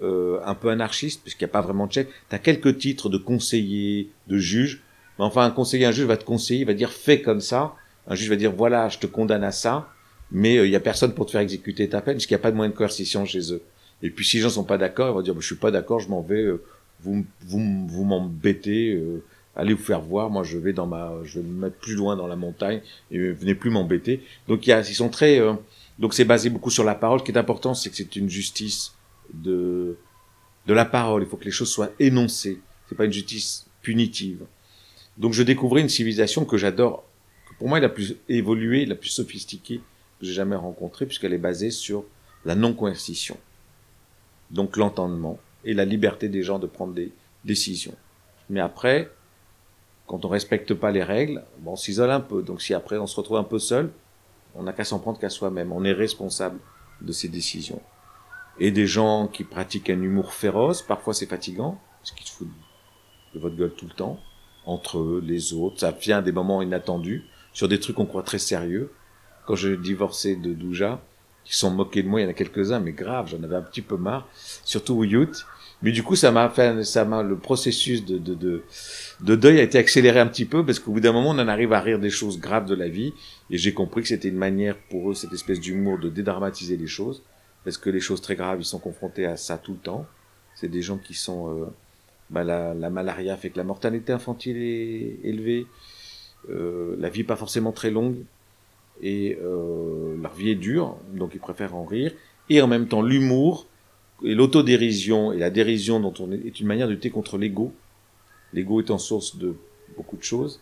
euh, 0.03 0.41
un 0.45 0.55
peu 0.55 0.71
anarchistes, 0.71 1.23
puisqu'il 1.23 1.45
n'y 1.45 1.51
a 1.51 1.53
pas 1.53 1.61
vraiment 1.61 1.87
de 1.87 1.93
chef. 1.93 2.07
Tu 2.29 2.37
as 2.37 2.39
quelques 2.39 2.79
titres 2.79 3.09
de 3.09 3.19
conseiller, 3.19 4.11
de 4.29 4.39
juge, 4.39 4.83
mais 5.19 5.25
enfin 5.25 5.45
un 5.45 5.51
conseiller, 5.51 5.87
un 5.87 5.93
juge 5.93 6.07
va 6.07 6.17
te 6.17 6.25
conseiller, 6.25 6.61
il 6.61 6.67
va 6.67 6.75
dire 6.75 6.93
fais 6.93 7.23
comme 7.23 7.41
ça, 7.41 7.75
un 8.07 8.15
juge 8.15 8.29
va 8.29 8.37
dire 8.37 8.53
voilà, 8.53 8.89
je 8.89 8.99
te 8.99 9.07
condamne 9.07 9.45
à 9.45 9.53
ça, 9.53 9.89
mais 10.31 10.59
euh, 10.59 10.67
il 10.67 10.73
y 10.73 10.77
a 10.77 10.81
personne 10.81 11.15
pour 11.15 11.27
te 11.27 11.33
faire 11.33 11.41
exécuter 11.41 11.89
ta 11.89 12.01
peine, 12.01 12.15
puisqu'il 12.15 12.35
n'y 12.35 12.41
a 12.41 12.43
pas 12.43 12.51
de 12.51 12.57
moyen 12.57 12.71
de 12.71 12.77
coercition 12.77 13.25
chez 13.25 13.53
eux. 13.53 13.63
Et 14.03 14.11
puis 14.11 14.25
si 14.25 14.37
les 14.37 14.43
gens 14.43 14.51
sont 14.51 14.65
pas 14.65 14.79
d'accord, 14.79 15.11
ils 15.11 15.15
vont 15.15 15.23
dire 15.23 15.35
bah, 15.35 15.41
je 15.41 15.47
suis 15.47 15.55
pas 15.57 15.71
d'accord, 15.71 16.01
je 16.01 16.09
m'en 16.09 16.23
vais, 16.23 16.43
euh, 16.43 16.63
vous, 17.01 17.25
vous, 17.43 17.87
vous 17.89 18.05
m'embêtez, 18.05 18.95
euh, 18.95 19.23
allez 19.57 19.75
vous 19.75 19.83
faire 19.83 20.01
voir, 20.01 20.31
moi 20.31 20.43
je 20.43 20.59
vais 20.59 20.73
dans 20.73 20.87
ma, 20.87 21.13
je 21.25 21.41
vais 21.41 21.47
me 21.47 21.61
mettre 21.61 21.77
plus 21.77 21.95
loin 21.95 22.17
dans 22.17 22.27
la 22.27 22.37
montagne 22.37 22.81
et 23.11 23.19
venez 23.19 23.55
plus 23.55 23.71
m'embêter. 23.71 24.23
Donc 24.49 24.67
il 24.67 24.71
y 24.71 24.73
a, 24.73 24.81
ils 24.81 24.95
sont 24.95 25.09
très, 25.09 25.41
euh, 25.41 25.55
donc 25.99 26.15
c'est 26.15 26.25
basé 26.25 26.51
beaucoup 26.51 26.71
sur 26.71 26.85
la 26.85 26.95
parole. 26.95 27.21
Ce 27.21 27.25
qui 27.25 27.33
est 27.33 27.39
important, 27.39 27.75
c'est 27.75 27.91
que 27.91 27.97
c'est 27.97 28.17
une 28.17 28.29
justice 28.29 28.95
de 29.33 29.97
de 30.67 30.75
la 30.75 30.85
parole. 30.85 31.23
Il 31.23 31.29
faut 31.29 31.37
que 31.37 31.45
les 31.45 31.51
choses 31.51 31.71
soient 31.71 31.91
énoncées. 31.99 32.61
C'est 32.89 32.95
pas 32.95 33.05
une 33.05 33.13
justice 33.13 33.67
punitive. 33.83 34.45
Donc 35.17 35.33
je 35.33 35.43
découvrais 35.43 35.81
une 35.81 35.89
civilisation 35.89 36.45
que 36.45 36.57
j'adore, 36.57 37.05
que 37.49 37.55
pour 37.59 37.69
moi 37.69 37.79
est 37.79 37.83
la 37.83 37.89
plus 37.89 38.17
évoluée, 38.29 38.87
la 38.87 38.95
plus 38.95 39.11
sophistiquée 39.11 39.81
que 40.21 40.27
j'ai 40.27 40.33
jamais 40.33 40.57
rencontrée, 40.57 41.07
puisqu'elle 41.07 41.33
est 41.33 41.39
basée 41.39 41.71
sur 41.71 42.05
la 42.45 42.55
non-coercition. 42.55 43.37
Donc 44.51 44.77
l'entendement 44.77 45.39
et 45.65 45.75
la 45.75 45.85
liberté 45.85 46.29
des 46.29 46.43
gens 46.43 46.59
de 46.59 46.67
prendre 46.67 46.95
des 46.95 47.13
décisions. 47.45 47.95
Mais 48.51 48.61
après, 48.61 49.11
quand 50.07 50.25
on 50.25 50.29
respecte 50.29 50.75
pas 50.75 50.91
les 50.91 51.03
règles, 51.03 51.45
bon, 51.59 51.73
on 51.73 51.77
s'isole 51.77 52.11
un 52.11 52.21
peu. 52.21 52.43
Donc 52.43 52.63
si 52.63 52.75
après 52.75 52.99
on 52.99 53.07
se 53.07 53.17
retrouve 53.17 53.39
un 53.39 53.45
peu 53.45 53.59
seul, 53.59 53.91
on 54.55 54.65
n'a 54.65 54.73
qu'à 54.73 54.85
s'en 54.85 54.99
prendre 54.99 55.19
qu'à 55.19 55.31
soi-même. 55.31 55.73
On 55.73 55.85
est 55.85 55.93
responsable 55.93 56.59
de 57.01 57.13
ses 57.13 57.29
décisions. 57.29 57.81
Et 58.61 58.71
des 58.71 58.87
gens 58.87 59.27
qui 59.27 59.45
pratiquent 59.45 59.91
un 59.91 60.01
humour 60.01 60.33
féroce, 60.33 60.83
parfois 60.83 61.15
c'est 61.15 61.27
fatigant, 61.27 61.81
parce 62.01 62.13
qu'ils 62.13 62.27
se 62.27 62.33
foutent 62.33 62.49
de 63.35 63.41
votre 63.41 63.57
gueule 63.57 63.75
tout 63.75 63.87
le 63.87 63.95
temps, 63.95 64.21
entre 64.65 64.99
eux, 64.99 65.23
les 65.25 65.55
autres. 65.55 65.81
Ça 65.81 65.91
vient 65.91 66.19
à 66.19 66.23
des 66.23 66.33
moments 66.33 66.63
inattendus, 66.63 67.25
sur 67.53 67.69
des 67.69 67.81
trucs 67.81 67.97
qu'on 67.97 68.07
croit 68.07 68.23
très 68.23 68.39
sérieux. 68.39 68.93
Quand 69.47 69.57
j'ai 69.57 69.77
divorcé 69.77 70.37
de 70.37 70.53
Douja, 70.55 71.01
ils 71.47 71.53
sont 71.53 71.71
moqués 71.71 72.03
de 72.03 72.09
moi, 72.09 72.21
il 72.21 72.25
y 72.25 72.27
en 72.27 72.31
a 72.31 72.35
quelques-uns, 72.35 72.81
mais 72.81 72.93
grave, 72.93 73.29
j'en 73.29 73.43
avais 73.43 73.57
un 73.57 73.63
petit 73.63 73.83
peu 73.83 73.97
marre, 73.97 74.29
surtout 74.65 75.03
Youth. 75.05 75.47
Mais 75.83 75.93
du 75.93 76.03
coup, 76.03 76.17
ça 76.17 76.31
m'a 76.31 76.49
fait, 76.49 76.83
ça 76.85 77.05
m'a, 77.05 77.23
le 77.23 77.37
processus 77.37 78.05
de, 78.05 78.17
de, 78.17 78.35
de, 78.35 78.63
de 79.21 79.37
deuil 79.37 79.59
a 79.59 79.63
été 79.63 79.77
accéléré 79.77 80.19
un 80.21 80.27
petit 80.27 80.47
peu, 80.47 80.65
parce 80.65 80.79
qu'au 80.79 80.93
bout 80.93 81.01
d'un 81.01 81.13
moment, 81.13 81.31
on 81.31 81.39
en 81.39 81.49
arrive 81.49 81.73
à 81.75 81.81
rire 81.81 81.99
des 81.99 82.11
choses 82.11 82.39
graves 82.41 82.67
de 82.67 82.75
la 82.75 82.89
vie, 82.89 83.13
et 83.51 83.59
j'ai 83.59 83.75
compris 83.75 84.03
que 84.03 84.09
c'était 84.09 84.29
une 84.29 84.37
manière 84.37 84.77
pour 84.89 85.11
eux, 85.11 85.15
cette 85.15 85.33
espèce 85.33 85.61
d'humour, 85.61 85.99
de 85.99 86.09
dédramatiser 86.09 86.77
les 86.77 86.87
choses, 86.87 87.23
parce 87.65 87.77
que 87.77 87.91
les 87.91 88.01
choses 88.01 88.21
très 88.23 88.37
graves, 88.37 88.61
ils 88.61 88.65
sont 88.65 88.79
confrontés 88.79 89.27
à 89.27 89.37
ça 89.37 89.59
tout 89.59 89.73
le 89.73 89.79
temps. 89.79 90.07
C'est 90.55 90.69
des 90.69 90.83
gens 90.83 90.99
qui 90.99 91.15
sont, 91.15 91.49
euh, 91.49 91.67
bah, 92.31 92.45
la, 92.45 92.73
la 92.75 92.89
malaria 92.91 93.37
fait 93.37 93.51
que 93.51 93.59
la 93.59 93.65
mortalité 93.65 94.13
infantile 94.13 94.57
est 94.57 95.19
élevée. 95.25 95.67
euh, 96.51 96.97
la 96.99 97.09
vie 97.09 97.25
pas 97.25 97.37
forcément 97.37 97.73
très 97.73 97.91
longue 97.91 98.17
et 99.03 99.39
euh, 99.43 100.17
leur 100.21 100.35
vie 100.35 100.51
est 100.51 100.55
dure, 100.55 100.97
donc 101.13 101.33
ils 101.35 101.41
préfèrent 101.41 101.75
en 101.75 101.85
rire. 101.85 102.13
Et 102.51 102.61
en 102.63 102.67
même 102.69 102.87
temps, 102.87 103.03
l'humour 103.03 103.67
et 104.23 104.35
l'autodérision 104.35 105.33
et 105.33 105.39
la 105.39 105.51
dérision 105.51 106.01
dont 106.01 106.15
on 106.21 106.31
est, 106.33 106.47
est 106.47 106.61
une 106.61 106.67
manière 106.67 106.87
de 106.89 106.93
lutter 106.93 107.11
contre 107.11 107.39
l'ego. 107.39 107.73
L'ego 108.53 108.81
étant 108.81 108.99
source 108.99 109.37
de 109.37 109.57
beaucoup 109.97 110.17
de 110.17 110.23
choses. 110.23 110.61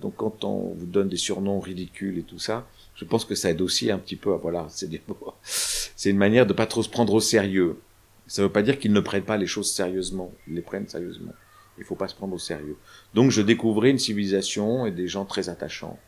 Donc 0.00 0.14
quand 0.16 0.44
on 0.44 0.74
vous 0.74 0.86
donne 0.86 1.08
des 1.08 1.16
surnoms 1.16 1.60
ridicules 1.60 2.18
et 2.18 2.22
tout 2.22 2.38
ça, 2.38 2.66
je 2.94 3.04
pense 3.04 3.24
que 3.24 3.34
ça 3.34 3.50
aide 3.50 3.60
aussi 3.60 3.90
un 3.90 3.98
petit 3.98 4.16
peu 4.16 4.32
à, 4.32 4.36
voilà, 4.36 4.66
c'est 4.70 4.88
des- 4.88 5.02
c'est 5.44 6.10
une 6.10 6.16
manière 6.16 6.46
de 6.46 6.52
pas 6.52 6.66
trop 6.66 6.82
se 6.82 6.88
prendre 6.88 7.12
au 7.14 7.20
sérieux. 7.20 7.78
Ça 8.26 8.42
veut 8.42 8.48
pas 8.50 8.62
dire 8.62 8.78
qu'ils 8.78 8.92
ne 8.92 9.00
prennent 9.00 9.22
pas 9.24 9.36
les 9.36 9.46
choses 9.46 9.70
sérieusement. 9.72 10.32
Ils 10.48 10.54
les 10.54 10.62
prennent 10.62 10.88
sérieusement. 10.88 11.32
Il 11.78 11.84
faut 11.84 11.94
pas 11.94 12.08
se 12.08 12.14
prendre 12.14 12.34
au 12.34 12.38
sérieux. 12.38 12.76
Donc 13.14 13.30
je 13.30 13.42
découvrais 13.42 13.90
une 13.90 13.98
civilisation 13.98 14.86
et 14.86 14.90
des 14.90 15.06
gens 15.06 15.24
très 15.24 15.48
attachants. 15.48 15.98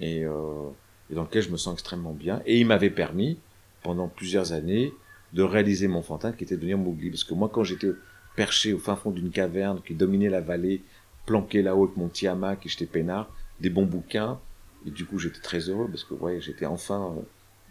Et, 0.00 0.24
euh, 0.24 0.68
et 1.10 1.14
dans 1.14 1.24
lequel 1.24 1.42
je 1.42 1.50
me 1.50 1.56
sens 1.58 1.74
extrêmement 1.74 2.12
bien. 2.14 2.40
Et 2.46 2.58
il 2.60 2.66
m'avait 2.66 2.88
permis, 2.90 3.38
pendant 3.82 4.08
plusieurs 4.08 4.52
années, 4.52 4.92
de 5.32 5.42
réaliser 5.42 5.88
mon 5.88 6.02
fantasme 6.02 6.36
qui 6.36 6.44
était 6.44 6.56
de 6.56 6.60
devenir 6.60 6.78
Mowgli. 6.78 7.10
Parce 7.10 7.24
que 7.24 7.34
moi, 7.34 7.50
quand 7.52 7.64
j'étais 7.64 7.92
perché 8.36 8.72
au 8.72 8.78
fin 8.78 8.96
fond 8.96 9.10
d'une 9.10 9.30
caverne 9.30 9.80
qui 9.86 9.94
dominait 9.94 10.30
la 10.30 10.40
vallée, 10.40 10.82
planqué 11.26 11.62
là-haut 11.62 11.84
avec 11.84 11.96
mon 11.96 12.08
petit 12.08 12.26
hamac 12.26 12.64
et 12.66 12.68
j'étais 12.68 12.86
peinard, 12.86 13.30
des 13.60 13.70
bons 13.70 13.86
bouquins, 13.86 14.40
et 14.86 14.90
du 14.90 15.04
coup 15.04 15.18
j'étais 15.18 15.40
très 15.40 15.68
heureux 15.68 15.88
parce 15.88 16.04
que 16.04 16.14
ouais, 16.14 16.40
j'étais 16.40 16.66
enfin 16.66 17.14
euh, 17.16 17.22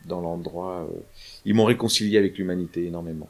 dans 0.05 0.21
l'endroit... 0.21 0.87
euh, 0.89 0.99
Ils 1.45 1.53
m'ont 1.53 1.65
réconcilié 1.65 2.17
avec 2.17 2.37
l'humanité 2.37 2.85
énormément. 2.85 3.29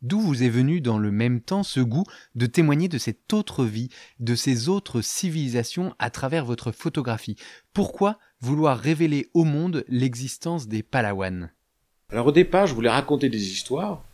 D'où 0.00 0.20
vous 0.20 0.42
est 0.42 0.48
venu 0.50 0.80
dans 0.80 0.98
le 0.98 1.10
même 1.10 1.40
temps 1.40 1.62
ce 1.62 1.80
goût 1.80 2.04
de 2.34 2.46
témoigner 2.46 2.88
de 2.88 2.98
cette 2.98 3.32
autre 3.32 3.64
vie, 3.64 3.88
de 4.20 4.34
ces 4.34 4.68
autres 4.68 5.00
civilisations 5.00 5.94
à 5.98 6.10
travers 6.10 6.44
votre 6.44 6.72
photographie? 6.72 7.36
Pourquoi 7.72 8.18
vouloir 8.40 8.78
révéler 8.78 9.30
au 9.34 9.44
monde 9.44 9.84
l'existence 9.88 10.68
des 10.68 10.82
Palawans? 10.82 11.48
Alors 12.14 12.28
au 12.28 12.32
départ, 12.32 12.68
je 12.68 12.74
voulais 12.74 12.90
raconter 12.90 13.28
des 13.28 13.50
histoires, 13.50 14.04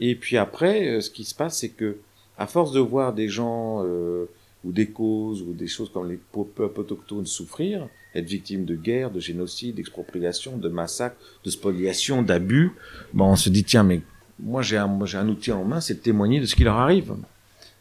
et 0.00 0.14
puis 0.14 0.38
après, 0.38 0.88
euh, 0.88 1.00
ce 1.02 1.10
qui 1.10 1.24
se 1.24 1.34
passe, 1.34 1.58
c'est 1.58 1.68
que 1.68 1.98
à 2.38 2.46
force 2.46 2.72
de 2.72 2.80
voir 2.80 3.12
des 3.12 3.28
gens 3.28 3.84
euh, 3.84 4.24
ou 4.64 4.72
des 4.72 4.86
causes 4.86 5.42
ou 5.42 5.52
des 5.52 5.66
choses 5.66 5.90
comme 5.92 6.08
les 6.10 6.18
peuples 6.32 6.80
autochtones 6.80 7.26
souffrir, 7.26 7.86
être 8.14 8.24
victimes 8.24 8.64
de 8.64 8.74
guerre, 8.76 9.10
de 9.10 9.20
génocide, 9.20 9.74
d'expropriation, 9.76 10.56
de 10.56 10.68
massacres, 10.70 11.16
de 11.44 11.50
spoliation, 11.50 12.22
d'abus, 12.22 12.72
bon, 13.12 13.26
on 13.32 13.36
se 13.36 13.50
dit 13.50 13.62
tiens, 13.62 13.82
mais 13.84 14.00
moi 14.40 14.62
j'ai 14.62 14.78
un, 14.78 15.28
outil 15.28 15.52
en 15.52 15.64
main, 15.64 15.80
c'est 15.82 15.94
de 15.94 16.00
témoigner 16.00 16.40
de 16.40 16.46
ce 16.46 16.54
qui 16.56 16.64
leur 16.64 16.76
arrive. 16.76 17.14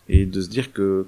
Et 0.10 0.26
de 0.26 0.42
se 0.42 0.50
dire 0.50 0.74
que 0.74 1.08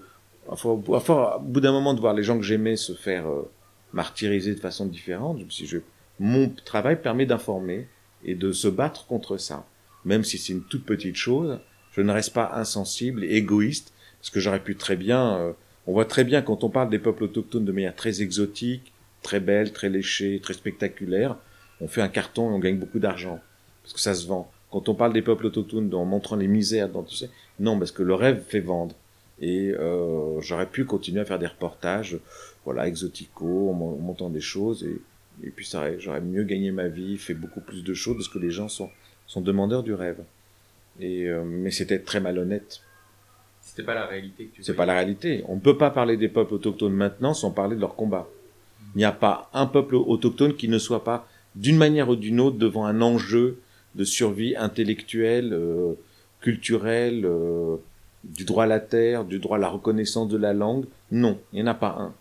à 0.49 0.55
for- 0.55 0.81
à 0.95 1.01
for- 1.01 1.35
au 1.39 1.43
bout 1.43 1.59
d'un 1.59 1.73
moment 1.73 1.93
de 1.93 1.99
voir 1.99 2.13
les 2.13 2.23
gens 2.23 2.37
que 2.37 2.43
j'aimais 2.45 2.77
se 2.77 2.93
faire 2.93 3.27
euh, 3.27 3.51
martyriser 3.91 4.55
de 4.55 4.59
façon 4.61 4.85
différente, 4.85 5.39
je- 5.49 5.79
mon 6.21 6.49
travail 6.63 7.01
permet 7.01 7.25
d'informer 7.25 7.87
et 8.25 8.35
de 8.35 8.51
se 8.51 8.67
battre 8.67 9.05
contre 9.07 9.37
ça. 9.37 9.65
Même 10.03 10.23
si 10.23 10.37
c'est 10.37 10.53
une 10.53 10.63
toute 10.63 10.85
petite 10.85 11.15
chose, 11.15 11.59
je 11.93 12.01
ne 12.01 12.11
reste 12.11 12.33
pas 12.33 12.51
insensible 12.55 13.23
et 13.23 13.35
égoïste, 13.35 13.93
parce 14.19 14.29
que 14.29 14.39
j'aurais 14.39 14.59
pu 14.63 14.75
très 14.75 14.95
bien, 14.95 15.37
euh, 15.37 15.53
on 15.87 15.93
voit 15.93 16.05
très 16.05 16.23
bien 16.23 16.41
quand 16.41 16.63
on 16.63 16.69
parle 16.69 16.89
des 16.89 16.99
peuples 16.99 17.23
autochtones 17.23 17.65
de 17.65 17.71
manière 17.71 17.95
très 17.95 18.21
exotique, 18.21 18.91
très 19.21 19.39
belle, 19.39 19.71
très 19.71 19.89
léchée, 19.89 20.39
très 20.41 20.53
spectaculaire, 20.53 21.35
on 21.81 21.87
fait 21.87 22.01
un 22.01 22.07
carton 22.07 22.49
et 22.51 22.53
on 22.53 22.59
gagne 22.59 22.77
beaucoup 22.77 22.99
d'argent, 22.99 23.39
parce 23.83 23.93
que 23.93 23.99
ça 23.99 24.13
se 24.13 24.27
vend. 24.27 24.51
Quand 24.71 24.89
on 24.89 24.95
parle 24.95 25.13
des 25.13 25.21
peuples 25.21 25.45
autochtones 25.45 25.93
en 25.93 26.05
montrant 26.05 26.35
les 26.35 26.47
misères 26.47 26.89
dans 26.89 27.03
tout 27.03 27.15
ça, 27.15 27.27
non, 27.59 27.77
parce 27.79 27.91
que 27.91 28.03
le 28.03 28.13
rêve 28.13 28.43
fait 28.47 28.59
vendre. 28.59 28.95
Et 29.39 29.71
euh, 29.77 30.39
j'aurais 30.41 30.65
pu 30.65 30.85
continuer 30.85 31.21
à 31.21 31.25
faire 31.25 31.39
des 31.39 31.47
reportages, 31.47 32.17
voilà, 32.63 32.87
exoticaux, 32.87 33.69
en 33.69 33.73
mon- 33.73 33.93
en 33.95 33.97
montant 33.97 34.29
des 34.29 34.41
choses, 34.41 34.83
et, 34.83 35.01
et 35.43 35.49
puis 35.49 35.69
j'aurais 35.99 36.21
mieux 36.21 36.43
gagné 36.43 36.71
ma 36.71 36.87
vie, 36.87 37.17
fait 37.17 37.33
beaucoup 37.33 37.61
plus 37.61 37.83
de 37.83 37.93
choses, 37.93 38.15
parce 38.15 38.29
que 38.29 38.39
les 38.39 38.51
gens 38.51 38.67
sont, 38.67 38.89
sont 39.27 39.41
demandeurs 39.41 39.83
du 39.83 39.93
rêve. 39.93 40.23
Et, 40.99 41.27
euh, 41.27 41.43
mais 41.43 41.71
c'était 41.71 41.99
très 41.99 42.19
malhonnête. 42.19 42.81
C'était 43.61 43.83
pas 43.83 43.95
la 43.95 44.05
réalité 44.05 44.45
que 44.45 44.55
tu 44.55 44.63
C'est 44.63 44.75
pas 44.75 44.85
la 44.85 44.93
réalité. 44.93 45.43
On 45.47 45.55
ne 45.55 45.59
peut 45.59 45.77
pas 45.77 45.89
parler 45.89 46.17
des 46.17 46.29
peuples 46.29 46.53
autochtones 46.53 46.93
maintenant 46.93 47.33
sans 47.33 47.51
parler 47.51 47.75
de 47.75 47.81
leur 47.81 47.95
combat. 47.95 48.27
Il 48.95 48.99
n'y 48.99 49.05
a 49.05 49.11
pas 49.11 49.49
un 49.53 49.65
peuple 49.65 49.95
autochtone 49.95 50.55
qui 50.55 50.69
ne 50.69 50.77
soit 50.77 51.03
pas, 51.03 51.27
d'une 51.55 51.77
manière 51.77 52.09
ou 52.09 52.15
d'une 52.15 52.39
autre, 52.39 52.57
devant 52.57 52.85
un 52.85 53.01
enjeu 53.01 53.59
de 53.95 54.03
survie 54.03 54.55
intellectuelle, 54.55 55.53
euh, 55.53 55.93
culturelle, 56.39 57.25
euh, 57.25 57.77
du 58.23 58.45
droit 58.45 58.63
à 58.63 58.67
la 58.67 58.79
terre, 58.79 59.25
du 59.25 59.39
droit 59.39 59.57
à 59.57 59.59
la 59.59 59.67
reconnaissance 59.67 60.29
de 60.29 60.37
la 60.37 60.53
langue. 60.53 60.85
Non, 61.11 61.39
il 61.51 61.57
n'y 61.57 61.63
en 61.63 61.71
a 61.71 61.73
pas 61.73 61.95
un. 61.99 62.13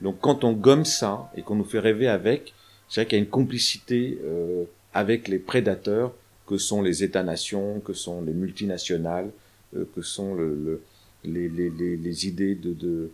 Donc 0.00 0.16
quand 0.20 0.44
on 0.44 0.52
gomme 0.52 0.84
ça 0.84 1.30
et 1.36 1.42
qu'on 1.42 1.56
nous 1.56 1.64
fait 1.64 1.78
rêver 1.78 2.08
avec, 2.08 2.54
c'est 2.88 3.00
vrai 3.02 3.06
qu'il 3.08 3.18
y 3.18 3.20
a 3.20 3.24
une 3.24 3.30
complicité 3.30 4.18
euh, 4.24 4.64
avec 4.94 5.28
les 5.28 5.38
prédateurs 5.38 6.12
que 6.46 6.58
sont 6.58 6.82
les 6.82 7.04
États-nations, 7.04 7.80
que 7.80 7.92
sont 7.92 8.22
les 8.22 8.32
multinationales, 8.32 9.30
euh, 9.76 9.84
que 9.94 10.02
sont 10.02 10.34
le, 10.34 10.54
le- 10.54 10.82
les, 11.22 11.48
les, 11.50 11.68
les, 11.98 12.26
idées 12.26 12.54
de, 12.54 12.72
de, 12.72 13.10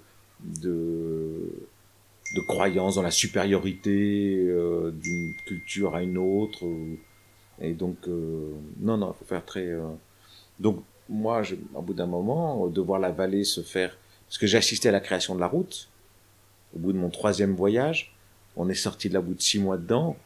de, 0.62 2.40
croyance 2.46 2.94
dans 2.94 3.03
la 3.03 3.11
supériorité 3.11 4.44
euh, 4.49 4.92
d'une 4.92 5.35
culture 5.44 5.96
à 5.96 6.03
une 6.03 6.16
autre. 6.16 6.64
Et 7.61 7.72
donc, 7.72 7.96
euh, 8.07 8.53
non, 8.81 8.96
non, 8.96 9.12
il 9.12 9.18
faut 9.18 9.25
faire 9.25 9.44
très... 9.44 9.66
euh, 9.66 9.83
Donc, 10.61 10.83
moi, 11.09 11.42
je, 11.42 11.57
au 11.75 11.83
bout 11.83 11.94
d'un 11.94 12.07
moment, 12.07 12.68
de 12.68 12.81
voir 12.81 13.01
la 13.01 13.11
vallée 13.11 13.44
se 13.44 13.61
faire... 13.61 13.96
Parce 14.29 14.38
que 14.38 14.46
j'ai 14.46 14.59
assisté 14.59 14.88
à 14.88 14.92
la 14.92 15.01
création 15.01 15.35
de 15.35 15.40
la 15.40 15.46
route, 15.49 15.88
au 16.76 16.78
bout 16.78 16.92
de 16.92 16.98
mon 16.98 17.10
troisième 17.10 17.54
voyage, 17.54 18.14
on 18.56 18.68
est 18.68 18.74
sorti 18.74 19.08
de 19.08 19.14
là 19.14 19.20
au 19.20 19.22
bout 19.22 19.34
de 19.34 19.42
six 19.42 19.58
mois 19.58 19.78
dedans, 19.78 20.16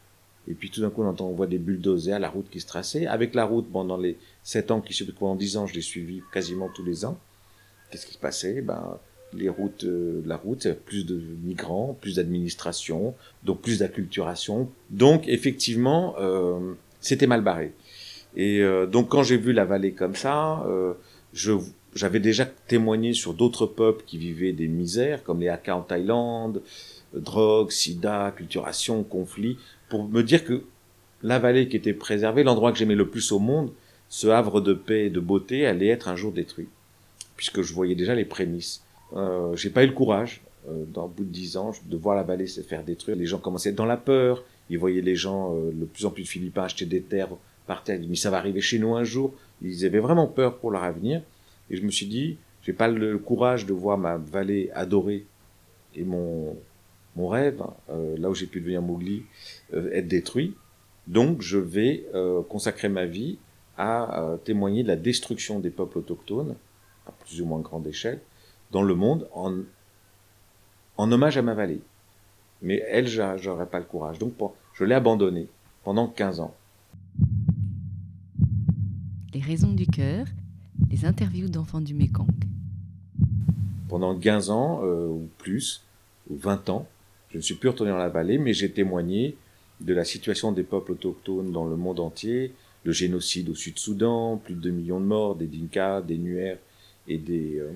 et 0.48 0.54
puis 0.54 0.70
tout 0.70 0.80
d'un 0.80 0.90
coup, 0.90 1.02
on 1.02 1.08
entend, 1.08 1.28
on 1.28 1.32
voit 1.32 1.46
des 1.46 1.58
bulldozers, 1.58 2.18
la 2.18 2.28
route 2.28 2.50
qui 2.50 2.60
se 2.60 2.66
traçait. 2.66 3.06
Avec 3.06 3.34
la 3.34 3.44
route, 3.44 3.70
pendant 3.70 3.96
les 3.96 4.18
sept 4.42 4.70
ans 4.70 4.80
qui 4.80 4.92
suivent, 4.92 5.12
pendant 5.12 5.36
dix 5.36 5.56
ans, 5.56 5.66
je 5.66 5.74
l'ai 5.74 5.80
suivi 5.80 6.22
quasiment 6.32 6.68
tous 6.74 6.84
les 6.84 7.04
ans. 7.04 7.18
Qu'est-ce 7.90 8.06
qui 8.06 8.14
se 8.14 8.18
passait? 8.18 8.60
Ben, 8.60 8.98
les 9.32 9.48
routes, 9.48 9.84
euh, 9.84 10.22
la 10.26 10.36
route, 10.36 10.66
plus 10.86 11.06
de 11.06 11.20
migrants, 11.44 11.96
plus 12.00 12.16
d'administration, 12.16 13.14
donc 13.44 13.60
plus 13.60 13.78
d'acculturation. 13.78 14.68
Donc, 14.90 15.28
effectivement, 15.28 16.16
euh, 16.18 16.74
c'était 17.00 17.28
mal 17.28 17.42
barré. 17.42 17.72
Et 18.34 18.60
euh, 18.60 18.86
donc, 18.86 19.08
quand 19.08 19.22
j'ai 19.22 19.36
vu 19.36 19.52
la 19.52 19.64
vallée 19.64 19.92
comme 19.92 20.16
ça, 20.16 20.64
euh, 20.66 20.94
je 21.32 21.52
j'avais 21.94 22.20
déjà 22.20 22.46
témoigné 22.46 23.12
sur 23.12 23.34
d'autres 23.34 23.66
peuples 23.66 24.04
qui 24.06 24.18
vivaient 24.18 24.52
des 24.52 24.68
misères, 24.68 25.22
comme 25.22 25.40
les 25.40 25.48
Hakka 25.48 25.76
en 25.76 25.82
Thaïlande, 25.82 26.62
euh, 27.14 27.20
drogue, 27.20 27.70
sida, 27.70 28.32
culturation, 28.36 29.02
conflit, 29.02 29.58
pour 29.88 30.08
me 30.08 30.22
dire 30.22 30.44
que 30.44 30.64
la 31.22 31.38
vallée 31.38 31.68
qui 31.68 31.76
était 31.76 31.92
préservée, 31.92 32.42
l'endroit 32.42 32.72
que 32.72 32.78
j'aimais 32.78 32.94
le 32.94 33.08
plus 33.08 33.32
au 33.32 33.38
monde, 33.38 33.70
ce 34.08 34.26
havre 34.28 34.60
de 34.60 34.74
paix 34.74 35.06
et 35.06 35.10
de 35.10 35.20
beauté, 35.20 35.66
allait 35.66 35.88
être 35.88 36.08
un 36.08 36.16
jour 36.16 36.32
détruit, 36.32 36.68
puisque 37.36 37.62
je 37.62 37.74
voyais 37.74 37.94
déjà 37.94 38.14
les 38.14 38.24
prémices. 38.24 38.82
Euh, 39.14 39.54
j'ai 39.56 39.70
pas 39.70 39.84
eu 39.84 39.88
le 39.88 39.92
courage, 39.92 40.42
euh, 40.68 40.84
dans 40.92 41.04
le 41.04 41.08
bout 41.08 41.24
de 41.24 41.30
dix 41.30 41.56
ans, 41.56 41.72
de 41.86 41.96
voir 41.96 42.16
la 42.16 42.22
vallée 42.22 42.46
se 42.46 42.60
faire 42.60 42.84
détruire. 42.84 43.16
Les 43.16 43.26
gens 43.26 43.38
commençaient 43.38 43.70
à 43.70 43.72
être 43.72 43.78
dans 43.78 43.86
la 43.86 43.96
peur, 43.96 44.44
ils 44.68 44.78
voyaient 44.78 45.00
les 45.00 45.16
gens, 45.16 45.54
euh, 45.54 45.70
de 45.72 45.84
plus 45.84 46.04
en 46.06 46.10
plus 46.10 46.22
de 46.22 46.28
Philippins 46.28 46.64
acheter 46.64 46.86
des 46.86 47.02
terres 47.02 47.28
par 47.66 47.82
terre, 47.82 47.96
ils 47.96 48.00
disaient, 48.00 48.10
mais 48.10 48.16
ça 48.16 48.30
va 48.30 48.38
arriver 48.38 48.60
chez 48.60 48.78
nous 48.78 48.94
un 48.94 49.04
jour. 49.04 49.32
Ils 49.62 49.84
avaient 49.84 50.00
vraiment 50.00 50.26
peur 50.26 50.58
pour 50.58 50.70
leur 50.70 50.84
avenir. 50.84 51.22
Et 51.70 51.76
je 51.76 51.82
me 51.84 51.90
suis 51.90 52.06
dit, 52.06 52.38
j'ai 52.62 52.72
pas 52.72 52.88
le 52.88 53.18
courage 53.18 53.66
de 53.66 53.72
voir 53.72 53.96
ma 53.98 54.16
vallée 54.16 54.70
adorée 54.74 55.26
et 55.94 56.04
mon, 56.04 56.56
mon 57.16 57.28
rêve, 57.28 57.62
euh, 57.90 58.16
là 58.18 58.28
où 58.30 58.34
j'ai 58.34 58.46
pu 58.46 58.60
devenir 58.60 58.82
Mowgli, 58.82 59.22
euh, 59.74 59.90
être 59.92 60.08
détruit. 60.08 60.54
Donc 61.06 61.42
je 61.42 61.58
vais 61.58 62.06
euh, 62.14 62.42
consacrer 62.42 62.88
ma 62.88 63.06
vie 63.06 63.38
à 63.76 64.36
témoigner 64.44 64.82
de 64.82 64.88
la 64.88 64.96
destruction 64.96 65.58
des 65.58 65.70
peuples 65.70 65.98
autochtones, 65.98 66.54
à 67.06 67.12
plus 67.12 67.40
ou 67.40 67.46
moins 67.46 67.60
grande 67.60 67.86
échelle, 67.86 68.20
dans 68.72 68.82
le 68.82 68.94
monde, 68.94 69.26
en, 69.32 69.54
en 70.98 71.10
hommage 71.12 71.38
à 71.38 71.42
ma 71.42 71.54
vallée. 71.54 71.80
Mais 72.60 72.82
elle, 72.88 73.06
j'a- 73.08 73.38
j'aurais 73.38 73.64
pas 73.66 73.78
le 73.78 73.86
courage. 73.86 74.18
Donc 74.18 74.34
je 74.74 74.84
l'ai 74.84 74.94
abandonnée 74.94 75.48
pendant 75.82 76.08
15 76.08 76.40
ans. 76.40 76.54
Les 79.32 79.40
raisons 79.40 79.72
du 79.72 79.86
cœur, 79.86 80.26
les 80.90 81.04
interviews 81.04 81.48
d'enfants 81.48 81.80
du 81.80 81.94
Mékong. 81.94 82.26
pendant 83.88 84.16
15 84.16 84.50
ans 84.50 84.80
euh, 84.84 85.06
ou 85.06 85.28
plus, 85.38 85.82
ou 86.28 86.36
20 86.36 86.68
ans. 86.68 86.88
Je 87.30 87.38
ne 87.38 87.42
suis 87.42 87.54
plus 87.54 87.68
retourné 87.68 87.92
dans 87.92 87.98
la 87.98 88.08
vallée, 88.08 88.38
mais 88.38 88.52
j'ai 88.52 88.70
témoigné 88.70 89.36
de 89.80 89.94
la 89.94 90.04
situation 90.04 90.52
des 90.52 90.62
peuples 90.62 90.92
autochtones 90.92 91.52
dans 91.52 91.64
le 91.64 91.76
monde 91.76 92.00
entier, 92.00 92.52
le 92.84 92.92
génocide 92.92 93.48
au 93.48 93.54
Sud-Soudan, 93.54 94.36
plus 94.36 94.54
de 94.54 94.60
2 94.60 94.70
millions 94.70 95.00
de 95.00 95.06
morts, 95.06 95.36
des 95.36 95.46
Dinkas, 95.46 96.02
des 96.02 96.18
Nuers 96.18 96.58
et 97.08 97.18
des 97.18 97.58
euh, 97.58 97.70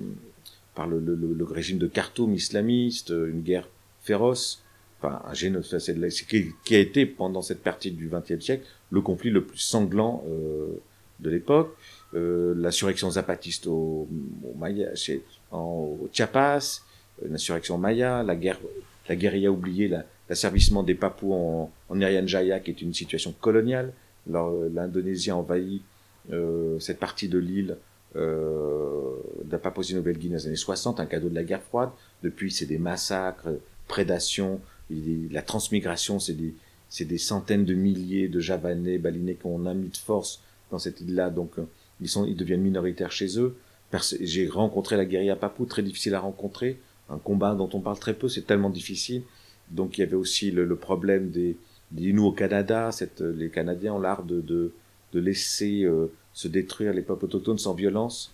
par 0.74 0.88
le, 0.88 1.44
régime 1.44 1.78
de 1.78 1.86
Khartoum 1.86 2.34
islamiste, 2.34 3.12
euh, 3.12 3.30
une 3.30 3.42
guerre 3.42 3.68
féroce, 4.02 4.62
enfin 5.00 5.22
un 5.24 5.34
génocide 5.34 6.52
qui, 6.64 6.74
a 6.74 6.78
été 6.78 7.06
pendant 7.06 7.42
cette 7.42 7.62
partie 7.62 7.92
du 7.92 8.08
XXe 8.08 8.44
siècle 8.44 8.66
le 8.90 9.00
conflit 9.00 9.30
le 9.30 9.44
plus 9.44 9.58
sanglant 9.58 10.24
de 11.20 11.30
l'époque, 11.30 11.74
euh, 12.14 12.54
l'insurrection 12.56 13.10
zapatiste 13.10 13.66
au, 13.66 14.08
au 14.44 14.54
Maya, 14.58 14.94
chez, 14.94 15.22
en, 15.50 15.60
au 16.00 16.08
Chiapas, 16.12 16.82
euh, 17.22 17.28
l'insurrection 17.30 17.78
Maya, 17.78 18.22
la 18.22 18.36
guerre 18.36 18.58
la 19.08 19.16
guérilla 19.16 19.50
oubliée, 19.52 19.88
la- 19.88 20.04
l'asservissement 20.30 20.82
des 20.82 20.94
Papous 20.94 21.34
en, 21.34 21.70
en 21.90 22.00
Irian 22.00 22.26
Jaya, 22.26 22.58
qui 22.60 22.70
est 22.70 22.80
une 22.82 22.94
situation 22.94 23.34
coloniale. 23.40 23.92
L'Indonésie 24.26 25.30
a 25.30 25.36
envahi 25.36 25.82
euh, 26.32 26.78
cette 26.80 26.98
partie 26.98 27.28
de 27.28 27.38
l'île 27.38 27.76
euh, 28.16 29.10
de 29.44 29.52
la 29.52 29.58
Papouasie-Nouvelle-Guinée 29.58 30.36
dans 30.36 30.40
les 30.40 30.46
années 30.46 30.56
60, 30.56 31.00
un 31.00 31.06
cadeau 31.06 31.28
de 31.28 31.34
la 31.34 31.44
guerre 31.44 31.62
froide. 31.62 31.90
Depuis, 32.22 32.50
c'est 32.50 32.64
des 32.66 32.78
massacres, 32.78 33.48
prédations, 33.88 34.60
la 34.90 35.42
transmigration, 35.42 36.18
c'est 36.18 36.32
des, 36.34 36.54
c'est 36.88 37.04
des 37.04 37.18
centaines 37.18 37.64
de 37.66 37.74
milliers 37.74 38.28
de 38.28 38.40
Javanais, 38.40 38.98
Balinais 38.98 39.34
qu'on 39.34 39.66
a 39.66 39.74
mis 39.74 39.88
de 39.88 39.96
force 39.96 40.40
dans 40.74 40.78
cette 40.78 41.00
île-là. 41.00 41.30
Donc, 41.30 41.58
euh, 41.58 41.62
ils, 42.00 42.08
sont, 42.08 42.26
ils 42.26 42.36
deviennent 42.36 42.60
minoritaires 42.60 43.12
chez 43.12 43.38
eux. 43.38 43.56
J'ai 44.20 44.48
rencontré 44.48 44.96
la 44.96 45.04
guérilla 45.04 45.36
Papou, 45.36 45.66
très 45.66 45.82
difficile 45.82 46.14
à 46.14 46.20
rencontrer. 46.20 46.80
Un 47.08 47.18
combat 47.18 47.54
dont 47.54 47.70
on 47.72 47.80
parle 47.80 47.98
très 47.98 48.14
peu, 48.14 48.28
c'est 48.28 48.42
tellement 48.42 48.70
difficile. 48.70 49.22
Donc, 49.70 49.96
il 49.96 50.00
y 50.00 50.04
avait 50.04 50.16
aussi 50.16 50.50
le, 50.50 50.76
problème 50.76 51.30
des, 51.30 51.56
des 51.92 52.16
au 52.18 52.32
Canada. 52.32 52.90
Euh, 53.20 53.32
les 53.36 53.50
Canadiens 53.50 53.94
ont 53.94 54.00
l'art 54.00 54.24
de, 54.24 54.40
de, 54.40 54.72
laisser 55.12 55.84
euh, 55.84 56.10
se 56.32 56.48
détruire 56.48 56.92
les 56.92 57.02
peuples 57.02 57.26
autochtones 57.26 57.58
sans 57.58 57.74
violence. 57.74 58.32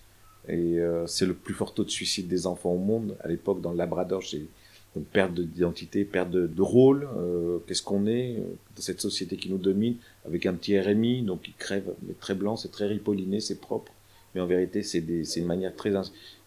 Et 0.49 0.79
c'est 1.05 1.27
le 1.27 1.35
plus 1.35 1.53
fort 1.53 1.75
taux 1.75 1.83
de 1.83 1.91
suicide 1.91 2.27
des 2.27 2.47
enfants 2.47 2.71
au 2.71 2.79
monde. 2.79 3.15
À 3.19 3.27
l'époque, 3.27 3.61
dans 3.61 3.71
le 3.71 3.77
Labrador, 3.77 4.21
j'ai 4.21 4.47
donc 4.95 5.05
perte 5.05 5.33
d'identité, 5.33 6.03
perte 6.03 6.31
de, 6.31 6.47
de 6.47 6.61
rôle. 6.61 7.07
euh, 7.17 7.59
Qu'est-ce 7.65 7.81
qu'on 7.83 8.05
est 8.07 8.35
euh, 8.37 8.41
dans 8.75 8.81
cette 8.81 8.99
société 9.01 9.37
qui 9.37 9.49
nous 9.49 9.57
domine, 9.57 9.95
avec 10.25 10.45
un 10.45 10.53
petit 10.53 10.77
RMI, 10.79 11.21
donc 11.21 11.43
qui 11.43 11.53
crève, 11.53 11.93
mais 12.05 12.13
très 12.19 12.35
blanc, 12.35 12.57
c'est 12.57 12.71
très 12.71 12.87
ripolliné, 12.87 13.39
c'est 13.39 13.59
propre. 13.61 13.91
Mais 14.35 14.41
en 14.41 14.45
vérité, 14.47 14.83
c'est 14.83 15.03
une 15.37 15.45
manière 15.45 15.75
très, 15.75 15.91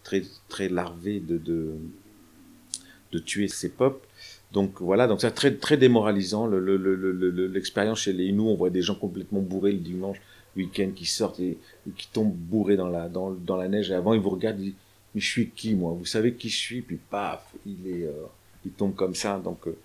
très, 0.03 0.23
très 0.49 0.69
larvée 0.69 1.19
de, 1.19 1.37
de, 1.37 1.73
de 3.11 3.19
tuer 3.19 3.47
ces 3.47 3.69
peuples. 3.69 4.05
Donc 4.51 4.79
voilà, 4.81 5.07
donc 5.07 5.21
c'est 5.21 5.31
très, 5.31 5.53
très 5.55 5.77
démoralisant. 5.77 6.47
Le- 6.47 6.59
le- 6.59 6.77
le- 6.77 6.95
le- 6.95 7.47
L'expérience 7.47 7.99
chez 7.99 8.13
les 8.13 8.25
Inuits, 8.25 8.41
on 8.47 8.55
voit 8.55 8.69
des 8.69 8.81
gens 8.81 8.95
complètement 8.95 9.41
bourrés 9.41 9.71
le 9.71 9.79
dimanche 9.79 10.17
week-end 10.55 10.89
qui 10.95 11.05
sortent 11.05 11.39
et, 11.41 11.57
et 11.87 11.91
qui 11.97 12.07
tombent 12.13 12.33
bourrés 12.33 12.77
dans 12.77 12.87
la, 12.87 13.09
dans, 13.09 13.31
dans 13.31 13.57
la 13.57 13.67
neige. 13.67 13.91
Et 13.91 13.93
avant, 13.93 14.13
ils 14.13 14.21
vous 14.21 14.29
regardent, 14.29 14.59
ils 14.59 14.65
disent, 14.65 14.73
mais 15.15 15.21
je 15.21 15.31
suis 15.31 15.49
qui, 15.49 15.73
moi? 15.73 15.95
Vous 15.97 16.05
savez 16.05 16.33
qui 16.33 16.49
je 16.49 16.57
suis? 16.57 16.81
Puis 16.81 16.97
paf, 17.09 17.41
il 17.65 17.87
est, 17.87 18.03
euh, 18.03 18.11
il 18.65 18.71
tombe 18.71 18.93
comme 18.93 19.15
ça. 19.15 19.39
Donc, 19.39 19.65
euh, 19.65 19.77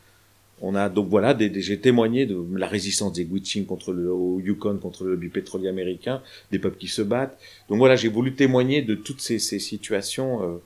on 0.61 0.75
a, 0.75 0.89
donc 0.89 1.09
voilà, 1.09 1.35
des, 1.35 1.63
j'ai 1.63 1.79
témoigné 1.79 2.27
de 2.27 2.45
la 2.57 2.67
résistance 2.67 3.13
des 3.13 3.25
Gwich'in 3.25 3.63
contre 3.65 3.93
le, 3.93 4.13
au 4.13 4.41
Yukon, 4.41 4.79
contre 4.79 5.05
le 5.05 5.29
pétrolier 5.29 5.69
américain, 5.69 6.21
des 6.51 6.59
peuples 6.59 6.79
qui 6.79 6.89
se 6.89 7.01
battent. 7.01 7.39
Donc 7.69 7.79
voilà, 7.79 7.95
j'ai 7.95 8.09
voulu 8.09 8.35
témoigner 8.35 8.83
de 8.83 8.97
toutes 8.97 9.21
ces, 9.21 9.39
situations, 9.39 10.61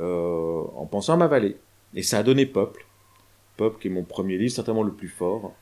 euh, 0.00 0.62
en 0.76 0.86
pensant 0.86 1.14
à 1.14 1.16
ma 1.16 1.26
vallée. 1.26 1.56
Et 1.94 2.02
ça 2.02 2.18
a 2.18 2.22
donné 2.22 2.46
Peuple. 2.46 2.86
Peuple, 3.56 3.80
qui 3.82 3.88
est 3.88 3.90
mon 3.90 4.04
premier 4.04 4.38
livre, 4.38 4.52
certainement 4.52 4.82
le 4.84 4.92
plus 4.92 5.08
fort, 5.08 5.54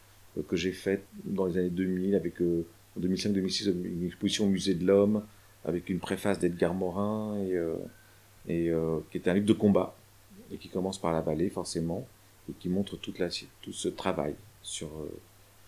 que 0.49 0.57
j'ai 0.57 0.73
fait 0.73 1.03
dans 1.25 1.47
les 1.47 1.59
années 1.59 1.71
2000 1.71 2.15
avec, 2.15 2.35
en 2.41 3.01
2005-2006, 3.01 3.73
une 3.85 4.07
exposition 4.07 4.45
au 4.45 4.49
musée 4.49 4.75
de 4.75 4.87
l'homme, 4.87 5.23
avec 5.65 5.89
une 5.89 5.99
préface 5.99 6.39
d'Edgar 6.39 6.73
Morin, 6.75 7.37
et, 7.39 7.59
et 8.49 8.69
euh, 8.71 8.99
qui 9.11 9.19
est 9.19 9.29
un 9.29 9.35
livre 9.35 9.47
de 9.47 9.53
combat, 9.53 9.95
et 10.51 10.57
qui 10.57 10.69
commence 10.69 10.99
par 10.99 11.13
la 11.13 11.21
vallée, 11.21 11.51
forcément, 11.51 12.07
et 12.51 12.53
qui 12.59 12.69
montre 12.69 12.97
toute 12.97 13.19
la, 13.19 13.29
tout 13.63 13.73
ce 13.73 13.89
travail 13.89 14.35
sur, 14.63 14.89
euh, 14.89 15.11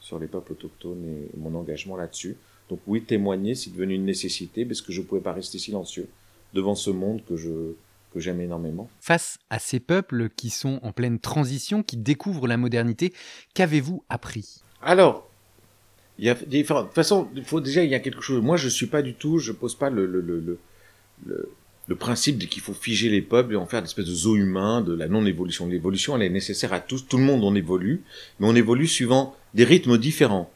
sur 0.01 0.19
les 0.19 0.27
peuples 0.27 0.53
autochtones 0.53 1.05
et 1.05 1.37
mon 1.37 1.55
engagement 1.55 1.97
là-dessus. 1.97 2.37
Donc 2.69 2.81
oui, 2.87 3.03
témoigner, 3.03 3.55
c'est 3.55 3.71
devenu 3.71 3.95
une 3.95 4.05
nécessité, 4.05 4.65
parce 4.65 4.83
que 4.83 4.93
je 4.93 5.01
ne 5.01 5.07
pouvais 5.07 5.21
pas 5.21 5.33
rester 5.33 5.59
silencieux 5.59 6.09
devant 6.53 6.75
ce 6.75 6.91
monde 6.91 7.23
que 7.27 7.37
je 7.37 7.75
que 8.15 8.21
j'aime 8.21 8.41
énormément. 8.41 8.89
Face 9.01 9.39
à 9.51 9.59
ces 9.59 9.81
peuples 9.81 10.29
qui 10.31 10.49
sont 10.49 10.79
en 10.83 10.93
pleine 10.93 11.19
transition, 11.19 11.83
qui 11.83 11.97
découvrent 11.97 12.47
la 12.47 12.57
modernité, 12.57 13.13
qu'avez-vous 13.55 14.05
appris? 14.09 14.63
Alors, 14.81 15.29
il 16.19 16.27
y 16.27 16.29
a 16.31 16.35
différentes. 16.35 16.85
De 16.85 16.89
toute 16.91 16.95
façon, 16.95 17.29
il 17.35 17.45
faut 17.45 17.61
déjà 17.61 17.83
il 17.83 17.91
y 17.91 17.95
a 17.95 17.99
quelque 17.99 18.21
chose. 18.21 18.41
Moi, 18.41 18.57
je 18.57 18.69
suis 18.69 18.87
pas 18.87 19.03
du 19.03 19.15
tout. 19.15 19.39
Je 19.39 19.51
pose 19.51 19.75
pas 19.75 19.91
le 19.91 20.07
le 20.07 20.21
le 20.21 20.59
le, 21.27 21.53
le, 21.87 21.97
principe 21.97 22.39
de 22.39 22.47
qu'il 22.47 22.63
faut 22.63 22.75
figer 22.75 23.09
les 23.09 23.23
peuples 23.23 23.55
et 23.55 23.57
en 23.57 23.67
faire 23.67 23.83
des 23.83 23.89
espèces 23.89 24.07
de 24.07 24.15
zoo 24.15 24.37
humain, 24.37 24.81
de 24.81 24.95
la 24.95 25.09
non-évolution. 25.09 25.67
L'évolution, 25.67 26.17
elle 26.17 26.23
est 26.23 26.31
nécessaire 26.31 26.73
à 26.73 26.81
tous. 26.81 27.07
Tout 27.07 27.19
le 27.19 27.25
monde 27.25 27.45
on 27.45 27.55
évolue, 27.55 28.03
mais 28.41 28.47
on 28.47 28.55
évolue 28.55 28.87
suivant 28.87 29.37
des 29.55 29.65
rythmes 29.65 29.99
différents 29.99 30.51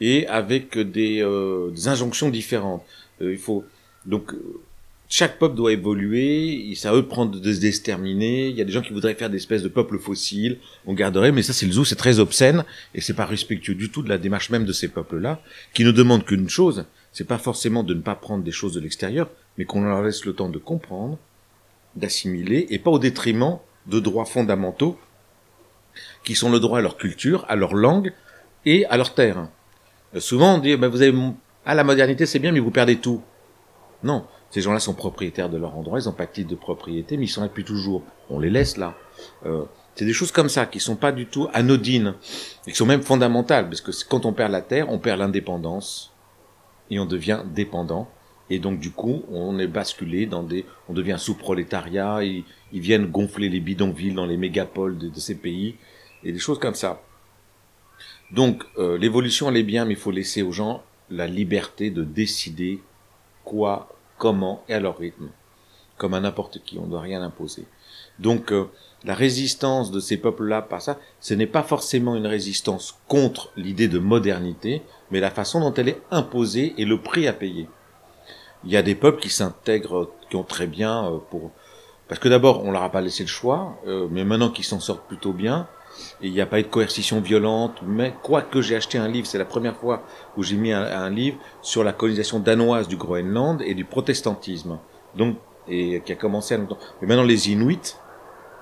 et 0.00 0.26
avec 0.26 0.78
des, 0.78 1.22
euh, 1.22 1.70
des 1.70 1.88
injonctions 1.88 2.30
différentes. 2.30 2.84
Euh, 3.22 3.32
il 3.32 3.38
faut 3.38 3.64
donc 4.06 4.32
euh, 4.32 4.60
chaque 5.08 5.38
peuple 5.38 5.56
doit 5.56 5.72
évoluer, 5.72 6.72
ça 6.76 6.90
à 6.90 6.94
eux 6.94 7.02
de 7.02 7.06
prendre 7.06 7.38
de 7.38 7.52
se 7.52 7.60
déterminer. 7.60 8.48
Il 8.48 8.56
y 8.56 8.62
a 8.62 8.64
des 8.64 8.72
gens 8.72 8.80
qui 8.80 8.92
voudraient 8.92 9.14
faire 9.14 9.28
des 9.28 9.38
espèces 9.38 9.62
de 9.62 9.68
peuples 9.68 9.98
fossiles, 9.98 10.58
on 10.86 10.94
garderait, 10.94 11.32
mais 11.32 11.42
ça 11.42 11.52
c'est 11.52 11.66
le 11.66 11.72
zoo, 11.72 11.84
c'est 11.84 11.96
très 11.96 12.20
obscène 12.20 12.64
et 12.94 13.00
c'est 13.00 13.14
pas 13.14 13.26
respectueux 13.26 13.74
du 13.74 13.90
tout 13.90 14.02
de 14.02 14.08
la 14.08 14.18
démarche 14.18 14.50
même 14.50 14.64
de 14.64 14.72
ces 14.72 14.88
peuples-là, 14.88 15.42
qui 15.74 15.84
ne 15.84 15.90
demandent 15.90 16.24
qu'une 16.24 16.48
chose, 16.48 16.84
c'est 17.12 17.26
pas 17.26 17.38
forcément 17.38 17.82
de 17.82 17.92
ne 17.92 18.00
pas 18.00 18.14
prendre 18.14 18.44
des 18.44 18.52
choses 18.52 18.72
de 18.72 18.80
l'extérieur, 18.80 19.28
mais 19.56 19.64
qu'on 19.64 19.82
leur 19.82 20.02
laisse 20.02 20.24
le 20.24 20.34
temps 20.34 20.48
de 20.48 20.58
comprendre, 20.58 21.18
d'assimiler, 21.96 22.66
et 22.70 22.78
pas 22.78 22.90
au 22.90 22.98
détriment 22.98 23.58
de 23.86 24.00
droits 24.00 24.24
fondamentaux, 24.24 24.98
qui 26.24 26.34
sont 26.34 26.50
le 26.50 26.60
droit 26.60 26.78
à 26.78 26.82
leur 26.82 26.96
culture, 26.96 27.44
à 27.48 27.56
leur 27.56 27.74
langue 27.74 28.12
et 28.64 28.86
à 28.86 28.96
leur 28.96 29.14
terre. 29.14 29.48
Euh, 30.14 30.20
souvent 30.20 30.54
on 30.56 30.58
dit, 30.58 30.76
ben, 30.76 30.88
vous 30.88 31.02
avez, 31.02 31.14
ah 31.66 31.74
la 31.74 31.84
modernité 31.84 32.26
c'est 32.26 32.38
bien, 32.38 32.52
mais 32.52 32.60
vous 32.60 32.70
perdez 32.70 32.96
tout. 32.96 33.22
Non, 34.02 34.26
ces 34.50 34.60
gens-là 34.60 34.80
sont 34.80 34.94
propriétaires 34.94 35.48
de 35.48 35.58
leur 35.58 35.76
endroit, 35.76 35.98
ils 35.98 36.08
ont 36.08 36.12
pas 36.12 36.26
de 36.26 36.32
titre 36.32 36.50
de 36.50 36.56
propriété, 36.56 37.16
mais 37.16 37.24
ils 37.24 37.28
sont 37.28 37.40
là 37.40 37.48
depuis 37.48 37.64
toujours. 37.64 38.02
On 38.28 38.38
les 38.38 38.50
laisse 38.50 38.76
là. 38.76 38.94
Euh, 39.44 39.64
c'est 39.94 40.04
des 40.04 40.12
choses 40.12 40.32
comme 40.32 40.48
ça 40.48 40.66
qui 40.66 40.80
sont 40.80 40.96
pas 40.96 41.12
du 41.12 41.26
tout 41.26 41.48
anodines 41.52 42.14
et 42.66 42.70
qui 42.70 42.76
sont 42.76 42.86
même 42.86 43.02
fondamentales 43.02 43.68
parce 43.68 43.80
que 43.80 43.90
quand 44.08 44.24
on 44.24 44.32
perd 44.32 44.52
la 44.52 44.62
terre, 44.62 44.88
on 44.88 44.98
perd 44.98 45.18
l'indépendance 45.18 46.14
et 46.90 46.98
on 46.98 47.06
devient 47.06 47.42
dépendant 47.44 48.08
et 48.50 48.58
donc 48.58 48.78
du 48.80 48.90
coup 48.90 49.22
on 49.30 49.58
est 49.58 49.66
basculé 49.66 50.26
dans 50.26 50.42
des, 50.42 50.66
on 50.88 50.92
devient 50.92 51.16
sous-prolétariat, 51.18 52.22
ils, 52.22 52.44
ils 52.72 52.80
viennent 52.80 53.06
gonfler 53.06 53.48
les 53.48 53.60
bidonvilles 53.60 54.14
dans 54.14 54.26
les 54.26 54.36
mégapoles 54.36 54.98
de, 54.98 55.08
de 55.08 55.20
ces 55.20 55.36
pays 55.36 55.76
et 56.24 56.32
des 56.32 56.38
choses 56.38 56.58
comme 56.58 56.74
ça. 56.74 57.02
Donc 58.30 58.64
euh, 58.78 58.98
l'évolution 58.98 59.48
elle 59.48 59.56
est 59.56 59.62
bien, 59.62 59.84
mais 59.84 59.94
il 59.94 60.00
faut 60.00 60.10
laisser 60.10 60.42
aux 60.42 60.52
gens 60.52 60.82
la 61.10 61.26
liberté 61.26 61.90
de 61.90 62.04
décider 62.04 62.80
quoi, 63.44 63.88
comment 64.18 64.62
et 64.68 64.74
à 64.74 64.80
leur 64.80 64.98
rythme, 64.98 65.28
comme 65.96 66.14
à 66.14 66.20
n'importe 66.20 66.62
qui, 66.62 66.78
on 66.78 66.86
ne 66.86 66.90
doit 66.90 67.00
rien 67.00 67.22
imposer. 67.22 67.64
Donc 68.18 68.52
euh, 68.52 68.66
la 69.04 69.14
résistance 69.14 69.90
de 69.90 69.98
ces 69.98 70.18
peuples-là 70.18 70.62
par 70.62 70.82
ça, 70.82 70.98
ce 71.20 71.34
n'est 71.34 71.46
pas 71.46 71.62
forcément 71.62 72.16
une 72.16 72.26
résistance 72.26 73.00
contre 73.08 73.50
l'idée 73.56 73.88
de 73.88 73.98
modernité, 73.98 74.82
mais 75.10 75.20
la 75.20 75.30
façon 75.30 75.60
dont 75.60 75.74
elle 75.74 75.88
est 75.88 76.02
imposée 76.10 76.74
et 76.76 76.84
le 76.84 77.00
prix 77.00 77.26
à 77.26 77.32
payer. 77.32 77.66
Il 78.64 78.70
y 78.70 78.76
a 78.76 78.82
des 78.82 78.94
peuples 78.94 79.20
qui 79.20 79.30
s'intègrent, 79.30 80.10
qui 80.28 80.36
ont 80.36 80.44
très 80.44 80.66
bien 80.66 81.06
euh, 81.06 81.18
pour... 81.30 81.50
Parce 82.08 82.20
que 82.20 82.28
d'abord, 82.28 82.64
on 82.64 82.72
leur 82.72 82.82
a 82.82 82.90
pas 82.90 83.00
laissé 83.00 83.22
le 83.22 83.28
choix, 83.28 83.78
euh, 83.86 84.08
mais 84.10 84.24
maintenant 84.24 84.50
qu'ils 84.50 84.64
s'en 84.64 84.80
sortent 84.80 85.06
plutôt 85.06 85.32
bien, 85.32 85.68
il 86.22 86.32
n'y 86.32 86.40
a 86.40 86.46
pas 86.46 86.60
eu 86.60 86.62
de 86.62 86.68
coercition 86.68 87.20
violente, 87.20 87.80
mais 87.86 88.14
quoique 88.22 88.60
j'ai 88.60 88.76
acheté 88.76 88.98
un 88.98 89.08
livre, 89.08 89.26
c'est 89.26 89.38
la 89.38 89.44
première 89.44 89.76
fois 89.76 90.02
où 90.36 90.42
j'ai 90.42 90.56
mis 90.56 90.72
un, 90.72 91.10
livre 91.10 91.38
sur 91.62 91.84
la 91.84 91.92
colonisation 91.92 92.40
danoise 92.40 92.88
du 92.88 92.96
Groenland 92.96 93.62
et 93.62 93.74
du 93.74 93.84
protestantisme. 93.84 94.78
Donc, 95.16 95.36
et 95.68 96.00
qui 96.04 96.12
a 96.12 96.16
commencé 96.16 96.54
à 96.54 96.58
longtemps. 96.58 96.78
Mais 97.00 97.08
maintenant, 97.08 97.24
les 97.24 97.50
Inuits 97.50 97.96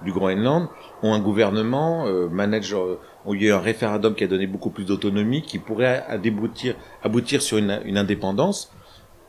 du 0.03 0.13
Groenland 0.13 0.69
ont 1.03 1.15
un 1.15 1.21
gouvernement, 1.21 2.07
euh, 2.07 2.29
manage, 2.29 2.75
euh, 2.75 2.99
eu 3.31 3.51
un 3.51 3.59
référendum 3.59 4.15
qui 4.15 4.25
a 4.25 4.27
donné 4.27 4.47
beaucoup 4.47 4.71
plus 4.71 4.85
d'autonomie, 4.85 5.43
qui 5.43 5.59
pourrait 5.59 6.05
aboutir, 6.09 6.75
aboutir 7.03 7.43
sur 7.43 7.59
une, 7.59 7.81
une 7.85 7.99
indépendance. 7.99 8.71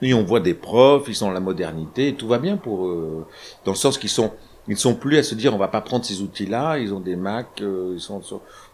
Et 0.02 0.14
on 0.14 0.24
voit 0.24 0.40
des 0.40 0.54
profs, 0.54 1.06
ils 1.08 1.16
sont 1.16 1.28
dans 1.28 1.34
la 1.34 1.40
modernité, 1.40 2.14
tout 2.14 2.28
va 2.28 2.38
bien 2.40 2.58
pour 2.58 2.88
eux, 2.88 3.26
dans 3.66 3.72
le 3.72 3.78
sens 3.78 3.98
qu'ils 3.98 4.10
sont 4.10 4.32
ils 4.70 4.78
sont 4.78 4.94
plus 4.94 5.18
à 5.18 5.24
se 5.24 5.34
dire 5.34 5.54
on 5.54 5.58
va 5.58 5.68
pas 5.68 5.82
prendre 5.82 6.06
ces 6.06 6.22
outils-là, 6.22 6.78
ils 6.78 6.94
ont 6.94 7.00
des 7.00 7.16
Mac, 7.16 7.48
euh, 7.62 7.94
ils 7.96 8.00
sont 8.00 8.22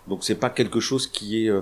donc 0.07 0.23
c'est 0.23 0.35
pas 0.35 0.49
quelque 0.49 0.79
chose 0.81 1.07
qui 1.07 1.45
est 1.45 1.49
euh... 1.49 1.61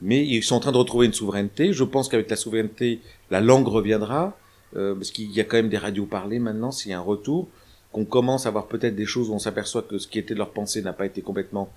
mais 0.00 0.24
ils 0.24 0.42
sont 0.42 0.54
en 0.54 0.60
train 0.60 0.72
de 0.72 0.76
retrouver 0.76 1.06
une 1.06 1.12
souveraineté. 1.12 1.72
Je 1.72 1.84
pense 1.84 2.08
qu'avec 2.08 2.30
la 2.30 2.36
souveraineté, 2.36 3.00
la 3.30 3.40
langue 3.40 3.66
reviendra 3.66 4.36
euh, 4.76 4.94
parce 4.94 5.10
qu'il 5.10 5.30
y 5.32 5.40
a 5.40 5.44
quand 5.44 5.56
même 5.56 5.68
des 5.68 5.78
radios 5.78 6.06
parlées 6.06 6.38
maintenant, 6.38 6.70
s'il 6.70 6.92
y 6.92 6.94
a 6.94 6.98
un 6.98 7.02
retour, 7.02 7.48
qu'on 7.90 8.04
commence 8.04 8.46
à 8.46 8.50
avoir 8.50 8.68
peut-être 8.68 8.94
des 8.94 9.04
choses 9.04 9.28
où 9.30 9.34
on 9.34 9.38
s'aperçoit 9.38 9.82
que 9.82 9.98
ce 9.98 10.06
qui 10.06 10.18
était 10.18 10.34
de 10.34 10.38
leur 10.38 10.50
pensée 10.50 10.80
n'a 10.80 10.92
pas 10.92 11.04
été 11.04 11.20
complètement 11.20 11.68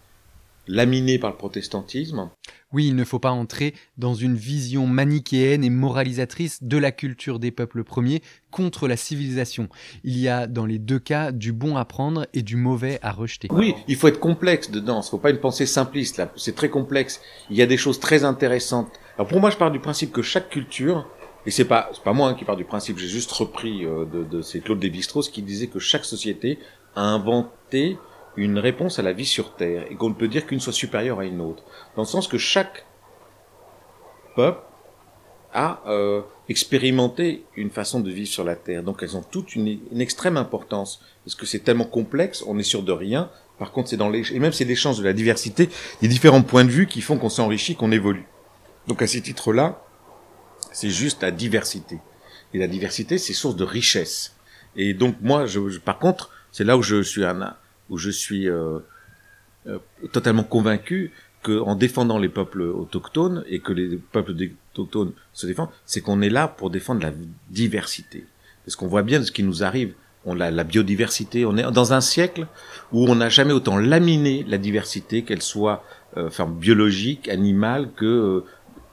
laminé 0.68 1.20
par 1.20 1.32
le 1.32 1.38
protestantisme. 1.38 2.30
Oui, 2.74 2.88
il 2.88 2.96
ne 2.96 3.06
faut 3.06 3.20
pas 3.20 3.32
entrer 3.32 3.74
dans 3.98 4.16
une 4.16 4.36
vision 4.36 4.86
manichéenne 4.88 5.64
et 5.64 5.70
moralisatrice 5.70 6.62
de 6.64 6.78
la 6.78 6.92
culture 6.92 7.40
des 7.40 7.52
peuples 7.52 7.84
premiers 7.84 8.22
contre 8.52 8.88
la 8.88 8.98
civilisation. 8.98 9.70
Il 10.04 10.18
y 10.18 10.28
a 10.28 10.48
dans 10.48 10.66
les 10.66 10.80
deux 10.80 11.00
cas 11.00 11.32
du 11.32 11.54
bon 11.54 11.78
à 11.78 11.86
prendre 11.86 12.28
et 12.34 12.42
du 12.42 12.58
mauvais 12.58 13.00
à 13.02 13.12
rejeter. 13.12 13.48
Oui, 13.52 13.76
il 13.88 13.96
faut 13.96 14.08
être 14.08 14.20
complexe 14.20 14.72
dedans. 14.72 15.02
Il 15.02 15.06
ne 15.06 15.10
faut 15.10 15.18
pas 15.18 15.30
une 15.30 15.40
pensée 15.40 15.66
simpliste. 15.66 16.18
Là, 16.18 16.32
c'est 16.36 16.56
très 16.56 16.70
complexe. 16.70 17.22
Il 17.50 17.56
y 17.56 17.62
a 17.62 17.66
des 17.66 17.78
choses 17.78 18.00
très 18.00 18.26
intéressantes. 18.26 18.90
Alors 19.18 19.28
pour 19.28 19.40
moi, 19.40 19.50
je 19.50 19.58
pars 19.58 19.72
du 19.72 19.80
principe 19.80 20.12
que 20.12 20.22
chaque 20.22 20.50
culture 20.50 21.08
et 21.46 21.52
c'est 21.52 21.66
pas 21.66 21.90
c'est 21.94 22.04
pas 22.04 22.14
moi 22.14 22.30
hein, 22.30 22.34
qui 22.34 22.44
pars 22.44 22.58
du 22.58 22.66
principe. 22.66 22.98
J'ai 22.98 23.08
juste 23.08 23.32
repris 23.32 23.86
euh, 23.86 24.06
de, 24.06 24.24
de 24.24 24.42
c'est 24.42 24.60
Claude 24.60 24.82
Lévi-Strauss 24.82 25.30
qui 25.30 25.42
disait 25.42 25.68
que 25.68 25.80
chaque 25.80 26.04
société 26.04 26.60
a 26.96 27.04
inventé 27.04 27.98
une 28.38 28.60
réponse 28.60 29.00
à 29.00 29.02
la 29.02 29.14
vie 29.14 29.26
sur 29.26 29.56
Terre 29.56 29.86
et 29.90 29.96
qu'on 29.96 30.10
ne 30.10 30.14
peut 30.16 30.28
dire 30.28 30.46
qu'une 30.46 30.60
soit 30.60 30.74
supérieure 30.74 31.20
à 31.20 31.26
une 31.26 31.42
autre. 31.42 31.64
Dans 31.96 32.02
le 32.04 32.08
sens 32.08 32.28
que 32.28 32.38
chaque 32.38 32.86
peuple 34.36 34.62
a 35.54 35.82
euh, 35.88 36.22
expérimenté 36.50 37.46
une 37.56 37.70
façon 37.70 38.02
de 38.02 38.12
vivre 38.12 38.28
sur 38.28 38.44
la 38.44 38.56
Terre. 38.58 38.84
Donc 38.84 39.02
elles 39.04 39.16
ont 39.16 39.24
toutes 39.24 39.56
une, 39.56 39.80
une 39.92 40.02
extrême 40.02 40.36
importance. 40.36 41.02
Parce 41.24 41.36
que 41.36 41.46
c'est 41.46 41.60
tellement 41.60 41.86
complexe, 41.86 42.44
on 42.46 42.60
est 42.60 42.64
sûr 42.64 42.84
de 42.84 42.92
rien. 42.92 43.30
Par 43.58 43.72
contre, 43.72 43.88
c'est 43.90 43.98
dans 43.98 44.10
les... 44.10 44.34
Et 44.34 44.40
même 44.40 44.52
c'est 44.52 44.66
l'échange 44.66 45.00
de 45.00 45.04
la 45.06 45.14
diversité, 45.14 45.70
des 46.02 46.10
différents 46.10 46.42
points 46.42 46.66
de 46.66 46.70
vue 46.72 46.88
qui 46.88 47.00
font 47.00 47.18
qu'on 47.18 47.30
s'enrichit, 47.30 47.76
qu'on 47.76 47.92
évolue. 47.94 48.28
Donc 48.88 49.02
à 49.02 49.08
ces 49.08 49.22
titres-là, 49.22 49.82
c'est 50.74 50.90
juste 50.90 51.22
la 51.22 51.32
diversité. 51.32 52.00
Et 52.54 52.58
la 52.58 52.68
diversité, 52.68 53.18
c'est 53.18 53.34
source 53.34 53.56
de 53.56 53.64
richesse. 53.64 54.36
Et 54.76 54.94
donc 54.94 55.16
moi, 55.22 55.46
je, 55.46 55.70
je- 55.70 55.80
par 55.80 56.00
contre, 56.00 56.32
c'est 56.52 56.66
là 56.66 56.76
où 56.76 56.82
je 56.82 57.02
suis 57.02 57.24
un, 57.24 57.56
où 57.90 57.98
je 57.98 58.10
suis 58.10 58.50
euh, 58.50 58.80
euh, 59.68 59.78
totalement 60.12 60.44
convaincu 60.44 61.12
que 61.44 61.60
en 61.60 61.76
défendant 61.76 62.18
les 62.18 62.30
peuples 62.30 62.62
autochtones 62.64 63.44
et 63.48 63.60
que 63.60 63.72
les 63.72 63.98
peuples 63.98 64.34
autochtones 64.74 65.12
se 65.34 65.46
défendent, 65.46 65.70
c'est 65.86 66.02
qu'on 66.02 66.22
est 66.22 66.30
là 66.30 66.48
pour 66.48 66.70
défendre 66.72 67.02
la 67.04 67.12
diversité. 67.50 68.26
Parce 68.66 68.76
qu'on 68.76 68.88
voit 68.88 69.04
bien 69.04 69.24
ce 69.24 69.32
qui 69.32 69.44
nous 69.44 69.64
arrive. 69.64 69.94
On 70.28 70.40
a 70.40 70.50
la 70.50 70.64
biodiversité. 70.64 71.46
On 71.46 71.56
est 71.56 71.72
dans 71.72 71.94
un 71.94 72.02
siècle 72.02 72.48
où 72.92 73.06
on 73.08 73.16
n'a 73.16 73.30
jamais 73.30 73.54
autant 73.54 73.78
laminé 73.78 74.44
la 74.48 74.58
diversité, 74.58 75.22
qu'elle 75.24 75.44
soit 75.44 75.84
euh, 76.18 76.28
enfin 76.28 76.48
biologique, 76.48 77.30
animale, 77.30 77.92
que 77.96 78.06
euh, 78.06 78.44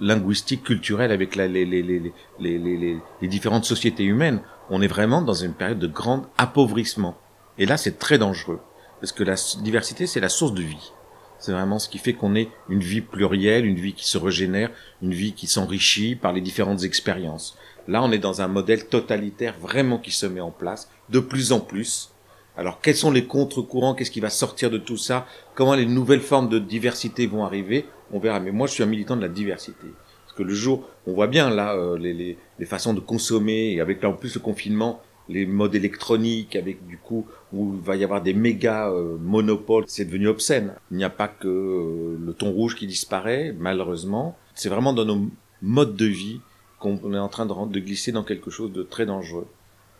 linguistique, 0.00 0.62
culturelle, 0.64 1.10
avec 1.10 1.36
la- 1.36 1.48
les, 1.48 1.64
les- 1.64 1.82
les- 1.82 2.98
les 3.22 3.28
différentes 3.28 3.64
sociétés 3.64 4.04
humaines. 4.04 4.42
On 4.68 4.82
est 4.82 4.88
vraiment 4.88 5.22
dans 5.22 5.32
une 5.32 5.54
période 5.54 5.78
de 5.78 5.86
grand 5.86 6.26
appauvrissement. 6.36 7.16
Et 7.56 7.64
là, 7.64 7.78
c'est 7.78 7.98
très 7.98 8.18
dangereux. 8.18 8.60
Parce 9.02 9.10
que 9.10 9.24
la 9.24 9.34
diversité, 9.64 10.06
c'est 10.06 10.20
la 10.20 10.28
source 10.28 10.54
de 10.54 10.62
vie. 10.62 10.92
C'est 11.40 11.50
vraiment 11.50 11.80
ce 11.80 11.88
qui 11.88 11.98
fait 11.98 12.12
qu'on 12.12 12.36
ait 12.36 12.50
une 12.68 12.78
vie 12.78 13.00
plurielle, 13.00 13.66
une 13.66 13.80
vie 13.80 13.94
qui 13.94 14.06
se 14.06 14.16
régénère, 14.16 14.70
une 15.02 15.12
vie 15.12 15.32
qui 15.32 15.48
s'enrichit 15.48 16.14
par 16.14 16.32
les 16.32 16.40
différentes 16.40 16.84
expériences. 16.84 17.58
Là, 17.88 18.00
on 18.04 18.12
est 18.12 18.20
dans 18.20 18.42
un 18.42 18.46
modèle 18.46 18.86
totalitaire 18.86 19.56
vraiment 19.60 19.98
qui 19.98 20.12
se 20.12 20.24
met 20.24 20.40
en 20.40 20.52
place 20.52 20.88
de 21.08 21.18
plus 21.18 21.50
en 21.50 21.58
plus. 21.58 22.12
Alors, 22.56 22.80
quels 22.80 22.94
sont 22.94 23.10
les 23.10 23.26
contre-courants? 23.26 23.94
Qu'est-ce 23.94 24.12
qui 24.12 24.20
va 24.20 24.30
sortir 24.30 24.70
de 24.70 24.78
tout 24.78 24.96
ça? 24.96 25.26
Comment 25.56 25.74
les 25.74 25.86
nouvelles 25.86 26.20
formes 26.20 26.48
de 26.48 26.60
diversité 26.60 27.26
vont 27.26 27.44
arriver? 27.44 27.86
On 28.12 28.20
verra. 28.20 28.38
Mais 28.38 28.52
moi, 28.52 28.68
je 28.68 28.74
suis 28.74 28.84
un 28.84 28.86
militant 28.86 29.16
de 29.16 29.22
la 29.22 29.28
diversité. 29.28 29.88
Parce 30.24 30.36
que 30.36 30.44
le 30.44 30.54
jour, 30.54 30.88
on 31.08 31.12
voit 31.12 31.26
bien 31.26 31.50
là 31.50 31.74
euh, 31.74 31.98
les, 31.98 32.12
les, 32.12 32.38
les 32.60 32.66
façons 32.66 32.94
de 32.94 33.00
consommer, 33.00 33.72
et 33.72 33.80
avec 33.80 34.00
là 34.00 34.10
en 34.10 34.12
plus 34.12 34.36
le 34.36 34.40
confinement, 34.40 35.02
les 35.28 35.46
modes 35.46 35.74
électroniques, 35.74 36.56
avec 36.56 36.86
du 36.86 36.98
coup 36.98 37.26
où 37.52 37.74
il 37.74 37.80
va 37.80 37.96
y 37.96 38.04
avoir 38.04 38.22
des 38.22 38.34
méga 38.34 38.90
euh, 38.90 39.16
monopoles, 39.18 39.84
c'est 39.86 40.04
devenu 40.04 40.28
obscène. 40.28 40.74
Il 40.90 40.96
n'y 40.96 41.04
a 41.04 41.10
pas 41.10 41.28
que 41.28 41.48
euh, 41.48 42.18
le 42.24 42.32
thon 42.32 42.50
rouge 42.50 42.76
qui 42.76 42.86
disparaît, 42.86 43.54
malheureusement. 43.58 44.36
C'est 44.54 44.68
vraiment 44.68 44.92
dans 44.92 45.04
nos 45.04 45.28
modes 45.60 45.96
de 45.96 46.06
vie 46.06 46.40
qu'on 46.78 47.14
est 47.14 47.18
en 47.18 47.28
train 47.28 47.46
de, 47.46 47.80
glisser 47.80 48.10
dans 48.10 48.24
quelque 48.24 48.50
chose 48.50 48.72
de 48.72 48.82
très 48.82 49.06
dangereux. 49.06 49.46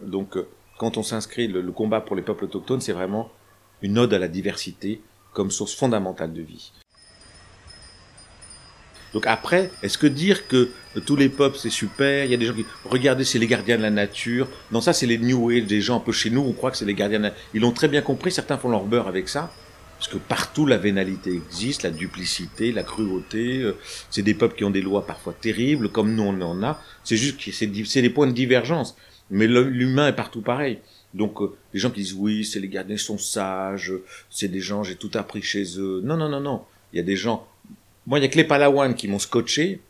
Donc, 0.01 0.37
euh, 0.37 0.47
quand 0.79 0.97
on 0.97 1.03
s'inscrit, 1.03 1.47
le 1.47 1.71
combat 1.71 2.01
pour 2.01 2.17
les 2.17 2.23
peuples 2.23 2.45
autochtones, 2.45 2.81
c'est 2.81 2.93
vraiment 2.93 3.31
une 3.83 3.99
ode 3.99 4.13
à 4.15 4.19
la 4.19 4.29
diversité 4.29 5.01
comme 5.33 5.51
source 5.51 5.75
fondamentale 5.75 6.33
de 6.33 6.43
vie. 6.43 6.73
Donc 9.13 9.27
après, 9.27 9.71
est-ce 9.83 9.99
que 9.99 10.07
dire 10.07 10.49
que 10.49 10.71
tous 11.05 11.17
les 11.17 11.29
peuples 11.29 11.59
c'est 11.59 11.71
super, 11.71 12.25
il 12.25 12.31
y 12.31 12.35
a 12.35 12.37
des 12.37 12.47
gens 12.47 12.55
qui 12.55 12.65
regardez 12.85 13.25
c'est 13.25 13.39
les 13.39 13.47
gardiens 13.47 13.77
de 13.77 13.83
la 13.83 13.91
nature. 13.91 14.49
Non 14.71 14.81
ça 14.81 14.93
c'est 14.93 15.07
les 15.07 15.19
new 15.19 15.51
age, 15.51 15.65
des 15.65 15.81
gens 15.81 15.97
un 15.97 16.01
peu 16.01 16.13
chez 16.13 16.31
nous, 16.31 16.41
on 16.41 16.53
croit 16.53 16.71
que 16.71 16.77
c'est 16.77 16.85
les 16.85 16.95
gardiens 16.95 17.19
de 17.19 17.25
la 17.25 17.35
Ils 17.55 17.61
l'ont 17.61 17.73
très 17.73 17.89
bien 17.89 18.03
compris, 18.03 18.33
certains 18.33 18.57
font 18.57 18.71
leur 18.71 18.85
beurre 18.85 19.09
avec 19.09 19.29
ça. 19.29 19.53
Parce 19.99 20.11
que 20.11 20.19
partout 20.19 20.67
la 20.67 20.79
vénalité 20.79 21.33
existe, 21.33 21.85
la 21.85 21.91
duplicité, 21.91 22.73
la 22.73 22.83
cruauté, 22.83 23.61
euh, 23.61 23.77
c'est 24.11 24.23
des 24.23 24.35
peuples 24.35 24.57
qui 24.57 24.65
ont 24.65 24.71
des 24.71 24.83
lois 24.83 25.07
parfois 25.07 25.33
terribles, 25.33 25.91
comme 25.91 26.15
nous 26.15 26.25
on 26.25 26.41
en 26.41 26.63
a. 26.65 26.83
C'est 27.05 27.17
juste 27.17 27.39
que 27.39 27.53
c'est 27.53 28.03
des 28.03 28.11
points 28.11 28.27
de 28.27 28.33
divergence. 28.33 28.97
Mais 29.31 29.47
l'humain 29.47 30.09
est 30.09 30.17
partout 30.17 30.43
pareil. 30.43 30.79
Donc 31.15 31.41
euh, 31.41 31.55
les 31.73 31.79
gens 31.79 31.91
qui 31.91 32.01
disent 32.01 32.15
oui, 32.15 32.45
c'est 32.45 32.59
les 32.59 32.69
gardiens 32.69 32.97
sont 32.97 33.19
sages, 33.19 33.93
c'est 34.31 34.49
des 34.49 34.61
gens 34.61 34.83
j'ai 34.83 34.97
tout 34.97 35.11
appris 35.15 35.43
chez 35.43 35.79
eux. 35.79 36.01
Non 36.03 36.17
non 36.17 36.29
non 36.29 36.41
non, 36.41 36.63
il 36.93 36.97
y 36.97 37.01
a 37.01 37.05
des 37.05 37.17
gens 37.17 37.47
moi, 38.07 38.19
il 38.19 38.23
y 38.23 38.25
a 38.25 38.29
que 38.29 38.37
les 38.37 38.45
Palawans 38.45 38.95
qui 38.95 39.09
m'ont 39.09 39.19
scotché, 39.19 39.81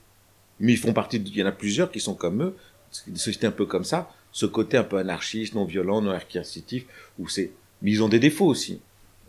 mais 0.60 0.72
ils 0.72 0.78
font 0.78 0.92
partie, 0.92 1.16
il 1.16 1.36
y 1.36 1.42
en 1.42 1.46
a 1.46 1.52
plusieurs 1.52 1.90
qui 1.90 2.00
sont 2.00 2.14
comme 2.14 2.42
eux, 2.42 2.56
des 3.06 3.18
sociétés 3.18 3.46
un 3.46 3.52
peu 3.52 3.66
comme 3.66 3.84
ça, 3.84 4.10
ce 4.32 4.46
côté 4.46 4.76
un 4.76 4.84
peu 4.84 4.98
anarchiste, 4.98 5.54
non 5.54 5.64
violent, 5.64 6.00
non 6.02 6.10
archiacitif, 6.10 6.84
où 7.18 7.28
c'est, 7.28 7.50
mais 7.80 7.90
ils 7.90 8.02
ont 8.02 8.08
des 8.08 8.18
défauts 8.18 8.46
aussi, 8.46 8.80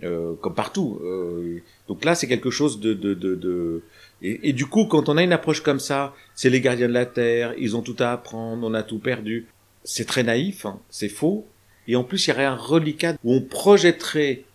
euh, 0.03 0.33
comme 0.41 0.53
partout. 0.53 0.99
euh, 1.03 1.59
donc 1.87 2.03
là, 2.05 2.15
c'est 2.15 2.27
quelque 2.27 2.49
chose 2.49 2.79
de, 2.79 2.93
de, 2.93 3.13
de, 3.13 3.35
de- 3.35 3.83
et, 4.21 4.49
et 4.49 4.53
du 4.53 4.65
coup, 4.65 4.85
quand 4.85 5.09
on 5.09 5.17
a 5.17 5.23
une 5.23 5.33
approche 5.33 5.61
comme 5.61 5.79
ça, 5.79 6.13
c'est 6.35 6.49
les 6.49 6.61
gardiens 6.61 6.87
de 6.87 6.93
la 6.93 7.05
terre, 7.05 7.53
ils 7.57 7.75
ont 7.75 7.81
tout 7.81 7.95
à 7.99 8.11
apprendre, 8.11 8.65
on 8.67 8.73
a 8.73 8.83
tout 8.83 8.99
perdu. 8.99 9.47
C'est 9.83 10.05
très 10.05 10.23
naïf, 10.23 10.65
hein, 10.65 10.79
c'est 10.89 11.09
faux. 11.09 11.45
Et 11.89 11.97
en 11.97 12.05
plus, 12.05 12.25
il 12.25 12.29
y 12.29 12.33
aurait 12.33 12.45
un 12.45 12.55
reliquat 12.55 13.15
où 13.25 13.33
on 13.33 13.41
projetterait 13.41 14.45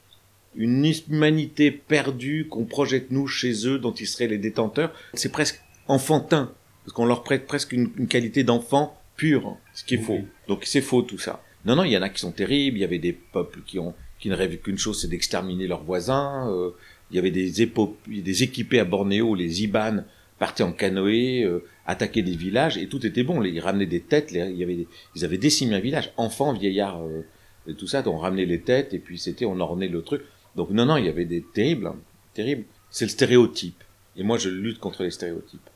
une 0.57 0.91
humanité 1.09 1.71
perdue 1.71 2.47
qu'on 2.49 2.65
projette 2.65 3.11
nous 3.11 3.27
chez 3.27 3.67
eux, 3.67 3.79
dont 3.79 3.93
ils 3.93 4.07
seraient 4.07 4.27
les 4.29 4.39
détenteurs. 4.39 4.93
C'est 5.15 5.31
presque 5.33 5.61
enfantin, 5.87 6.53
parce 6.85 6.93
qu'on 6.95 7.07
leur 7.07 7.23
prête 7.23 7.47
presque 7.47 7.73
une, 7.73 7.91
une 7.97 8.09
qualité 8.09 8.45
d'enfant 8.45 9.01
pur, 9.17 9.57
ce 9.75 9.85
qui 9.85 9.95
est 9.95 9.99
faux. 9.99 10.21
Donc 10.49 10.63
c'est 10.65 10.81
faux 10.81 11.03
tout 11.03 11.19
ça. 11.19 11.43
Non, 11.65 11.77
non, 11.77 11.85
il 11.85 11.93
y 11.93 11.97
en 11.97 12.03
a 12.03 12.09
qui 12.09 12.21
sont 12.21 12.31
terribles. 12.33 12.79
Il 12.79 12.81
y 12.81 12.85
avait 12.85 12.99
des 12.99 13.13
peuples 13.13 13.61
qui 13.67 13.79
ont 13.79 13.95
qui 14.21 14.29
ne 14.31 14.35
rêvaient 14.35 14.57
qu'une 14.57 14.79
chose, 14.79 15.01
c'est 15.01 15.07
d'exterminer 15.09 15.69
leurs 15.69 15.85
voisins. 15.85 16.51
Euh, 16.51 16.71
il 17.11 17.17
y 17.17 17.19
avait 17.21 17.31
des, 17.31 17.65
épo- 17.65 17.95
des 18.09 18.43
équipés 18.43 18.81
à 18.81 18.85
Bornéo, 18.85 19.37
les 19.37 19.63
Iban 19.63 19.99
partaient 20.41 20.65
en 20.65 20.73
canoë, 20.73 21.45
euh, 21.45 21.65
attaquaient 21.87 22.23
des 22.23 22.35
villages, 22.35 22.77
et 22.79 22.89
tout 22.89 23.07
était 23.07 23.23
bon. 23.23 23.43
Ils 23.45 23.61
ramenaient 23.61 23.87
des 23.87 24.01
têtes, 24.01 24.33
les- 24.33 24.51
il 24.51 24.57
y 24.57 24.65
avait 24.65 24.75
des- 24.75 24.89
ils 25.15 25.25
avaient 25.25 25.39
décimé 25.39 25.77
un 25.77 25.81
village, 25.81 26.13
enfants, 26.17 26.53
vieillards, 26.53 27.01
euh, 27.05 27.23
et 27.69 27.75
tout 27.75 27.87
ça, 27.87 28.03
on 28.07 28.19
ramenait 28.19 28.45
les 28.45 28.61
têtes, 28.61 28.93
et 28.93 28.99
puis 28.99 29.19
c'était, 29.19 29.45
on 29.45 29.61
ornait 29.61 29.87
le 29.89 30.03
truc. 30.03 30.23
Donc 30.59 30.71
non, 30.71 30.87
non, 30.87 30.97
il 30.97 31.07
y 31.07 31.09
avait 31.09 31.25
des 31.25 31.41
terribles, 31.41 31.87
hein, 31.87 31.97
terribles. 32.35 32.65
C'est 32.91 33.05
le 33.05 33.11
stéréotype. 33.11 33.81
Et 34.17 34.25
moi, 34.25 34.39
je 34.39 34.49
lutte 34.49 34.81
contre 34.81 35.05
les 35.05 35.13
stéréotypes. 35.13 35.71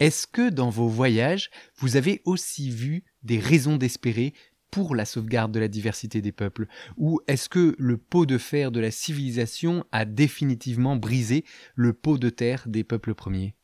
Est-ce 0.00 0.26
que 0.26 0.48
dans 0.48 0.70
vos 0.70 0.88
voyages, 0.88 1.50
vous 1.76 1.96
avez 1.96 2.22
aussi 2.24 2.70
vu 2.70 3.04
des 3.22 3.38
raisons 3.38 3.76
d'espérer 3.76 4.32
pour 4.70 4.94
la 4.94 5.04
sauvegarde 5.04 5.52
de 5.52 5.60
la 5.60 5.68
diversité 5.68 6.22
des 6.22 6.32
peuples? 6.32 6.66
Ou 6.96 7.20
est-ce 7.28 7.50
que 7.50 7.76
le 7.78 7.98
pot 7.98 8.24
de 8.24 8.38
fer 8.38 8.72
de 8.72 8.80
la 8.80 8.90
civilisation 8.90 9.84
a 9.92 10.06
définitivement 10.06 10.96
brisé 10.96 11.44
le 11.74 11.92
pot 11.92 12.16
de 12.16 12.30
terre 12.30 12.62
des 12.68 12.84
peuples 12.84 13.14
premiers? 13.14 13.54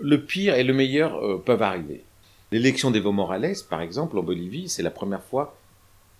Le 0.00 0.24
pire 0.24 0.54
et 0.54 0.64
le 0.64 0.72
meilleur 0.72 1.16
euh, 1.16 1.36
peuvent 1.36 1.60
arriver. 1.60 2.02
L'élection 2.50 2.90
d'Evo 2.90 3.12
Morales, 3.12 3.56
par 3.68 3.82
exemple, 3.82 4.18
en 4.18 4.22
Bolivie, 4.22 4.70
c'est 4.70 4.82
la 4.82 4.90
première 4.90 5.22
fois 5.22 5.58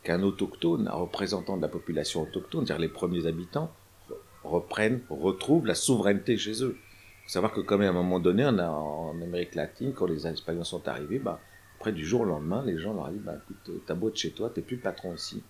qu'un 0.03 0.23
autochtone, 0.23 0.89
un 0.89 0.97
représentant 0.97 1.57
de 1.57 1.63
la 1.63 1.69
population 1.69 2.23
autochtone, 2.23 2.67
c'est-à-dire 2.67 2.83
les 2.83 2.89
premiers 2.89 3.27
habitants, 3.27 3.71
re- 4.09 4.15
reprennent, 4.45 5.01
retrouvent 5.09 5.67
la 5.67 5.75
souveraineté 5.75 6.37
chez 6.37 6.63
eux. 6.65 6.77
Il 6.77 7.25
faut 7.27 7.31
savoir 7.31 7.53
que 7.53 7.61
quand 7.61 7.79
même, 7.79 7.95
à 7.95 7.99
un 7.99 8.03
moment 8.03 8.19
donné, 8.19 8.45
on 8.45 8.59
a, 8.59 8.69
en 8.69 9.21
Amérique 9.23 9.55
latine, 9.55 9.93
quand 9.93 10.07
les 10.07 10.27
Espagnols 10.27 10.65
sont 10.65 10.89
arrivés, 10.89 11.21
bah, 11.21 11.41
après 11.79 11.93
du 11.93 12.05
jour 12.05 12.23
au 12.23 12.25
lendemain, 12.25 12.63
les 12.65 12.79
gens 12.79 12.95
leur 12.95 13.09
dit, 13.09 13.19
bah, 13.19 13.35
écoute, 13.37 13.69
euh, 13.69 13.83
t'as 13.87 13.95
beau 13.95 14.09
être 14.09 14.17
chez 14.17 14.31
toi, 14.31 14.51
t'es 14.51 14.61
plus 14.61 14.77
patron 14.77 15.15
ici. 15.15 15.43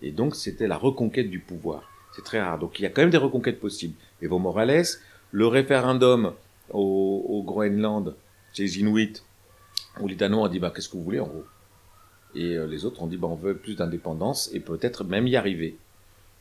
Et 0.00 0.10
donc, 0.10 0.34
c'était 0.34 0.66
la 0.66 0.76
reconquête 0.76 1.30
du 1.30 1.38
pouvoir. 1.38 1.88
C'est 2.14 2.24
très 2.24 2.40
rare. 2.40 2.58
Donc, 2.58 2.78
il 2.78 2.82
y 2.82 2.86
a 2.86 2.90
quand 2.90 3.02
même 3.02 3.10
des 3.10 3.18
reconquêtes 3.18 3.60
possibles. 3.60 3.94
Evo 4.20 4.38
Morales, 4.38 4.84
le 5.30 5.46
référendum 5.46 6.34
au, 6.70 7.24
au 7.28 7.42
Groenland, 7.44 8.16
chez 8.52 8.64
les 8.64 8.80
Inuits, 8.80 9.22
où 10.00 10.08
les 10.08 10.16
Danois 10.16 10.42
ont 10.42 10.48
dit, 10.48 10.58
bah, 10.58 10.72
qu'est-ce 10.74 10.88
que 10.88 10.96
vous 10.96 11.04
voulez, 11.04 11.20
en 11.20 11.26
gros? 11.26 11.44
Et 12.34 12.56
euh, 12.56 12.66
les 12.66 12.84
autres 12.84 13.02
ont 13.02 13.06
dit, 13.06 13.16
bah, 13.16 13.28
on 13.30 13.34
veut 13.34 13.56
plus 13.56 13.76
d'indépendance 13.76 14.50
et 14.52 14.60
peut-être 14.60 15.04
même 15.04 15.26
y 15.26 15.36
arriver. 15.36 15.76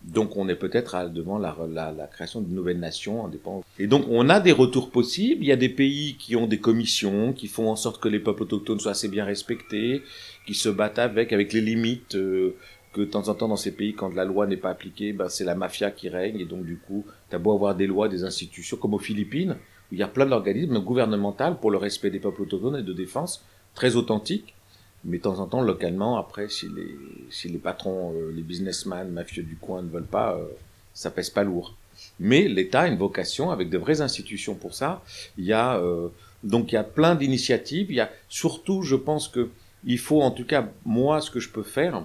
Donc 0.04 0.36
on 0.36 0.49
est 0.49 0.56
peut-être 0.56 1.12
devant 1.12 1.38
la, 1.38 1.56
la, 1.71 1.91
la 1.91 2.08
création 2.08 2.41
d'une 2.41 2.56
nouvelle 2.56 2.80
nation 2.80 3.25
indépendante. 3.25 3.63
Et 3.77 3.86
donc 3.86 4.06
on 4.10 4.30
a 4.30 4.39
des 4.39 4.51
retours 4.51 4.89
possibles. 4.89 5.43
Il 5.43 5.47
y 5.47 5.51
a 5.51 5.58
des 5.58 5.69
pays 5.69 6.15
qui 6.17 6.36
ont 6.36 6.47
des 6.47 6.60
commissions, 6.60 7.34
qui 7.34 7.47
font 7.47 7.69
en 7.69 7.75
sorte 7.75 8.01
que 8.01 8.10
les 8.10 8.19
peuples 8.19 8.43
autochtones 8.43 8.80
soient 8.80 8.93
assez 8.93 9.10
bien 9.10 9.25
respectés, 9.25 10.01
qui 10.47 10.56
se 10.56 10.69
battent 10.69 10.97
avec, 10.97 11.32
avec 11.34 11.54
les 11.54 11.62
limites 11.62 12.15
euh, 12.15 12.56
que 12.93 13.01
de 13.01 13.06
temps 13.06 13.27
en 13.30 13.36
temps 13.36 13.47
dans 13.47 13.58
ces 13.58 13.71
pays, 13.71 13.93
quand 13.93 14.13
la 14.15 14.25
loi 14.25 14.47
n'est 14.47 14.58
pas 14.58 14.71
appliquée, 14.71 15.13
ben, 15.13 15.30
c'est 15.30 15.45
la 15.45 15.56
mafia 15.56 15.91
qui 15.91 16.10
règne. 16.10 16.39
Et 16.39 16.45
donc 16.45 16.65
du 16.65 16.77
coup, 16.77 17.06
t'as 17.30 17.38
beau 17.38 17.54
avoir 17.54 17.75
des 17.75 17.86
lois, 17.86 18.10
des 18.10 18.23
institutions, 18.23 18.77
comme 18.77 18.95
aux 18.95 18.99
Philippines, 18.99 19.56
où 19.91 19.93
il 19.93 19.99
y 19.99 20.04
a 20.04 20.08
plein 20.08 20.25
d'organismes 20.25 20.80
gouvernementaux 20.80 21.54
pour 21.62 21.69
le 21.69 21.77
respect 21.77 22.10
des 22.10 22.19
peuples 22.19 22.41
autochtones 22.41 22.77
et 22.77 22.84
de 22.84 22.93
défense, 22.93 23.45
très 23.75 23.95
authentiques. 23.95 24.56
Mais 25.03 25.17
de 25.17 25.23
temps 25.23 25.39
en 25.39 25.47
temps, 25.47 25.61
localement, 25.61 26.17
après, 26.17 26.47
si 26.49 26.67
les, 26.67 26.95
si 27.29 27.49
les 27.49 27.57
patrons, 27.57 28.13
euh, 28.13 28.31
les 28.31 28.43
businessmen, 28.43 29.09
mafieux 29.09 29.43
du 29.43 29.55
coin 29.55 29.81
ne 29.81 29.89
veulent 29.89 30.03
pas, 30.03 30.35
euh, 30.35 30.45
ça 30.93 31.09
pèse 31.09 31.29
pas 31.29 31.43
lourd. 31.43 31.75
Mais 32.19 32.47
l'État 32.47 32.81
a 32.81 32.87
une 32.87 32.97
vocation 32.97 33.51
avec 33.51 33.69
de 33.69 33.77
vraies 33.77 34.01
institutions 34.01 34.55
pour 34.55 34.73
ça. 34.73 35.03
Il 35.37 35.45
y 35.45 35.53
a 35.53 35.77
euh, 35.77 36.09
donc 36.43 36.71
il 36.71 36.75
y 36.75 36.77
a 36.77 36.83
plein 36.83 37.15
d'initiatives. 37.15 37.87
Il 37.89 37.95
y 37.95 37.99
a 37.99 38.09
surtout, 38.29 38.81
je 38.83 38.95
pense 38.95 39.27
que 39.27 39.49
il 39.83 39.97
faut 39.97 40.21
en 40.21 40.31
tout 40.31 40.45
cas 40.45 40.67
moi 40.85 41.21
ce 41.21 41.31
que 41.31 41.39
je 41.39 41.49
peux 41.49 41.63
faire, 41.63 42.03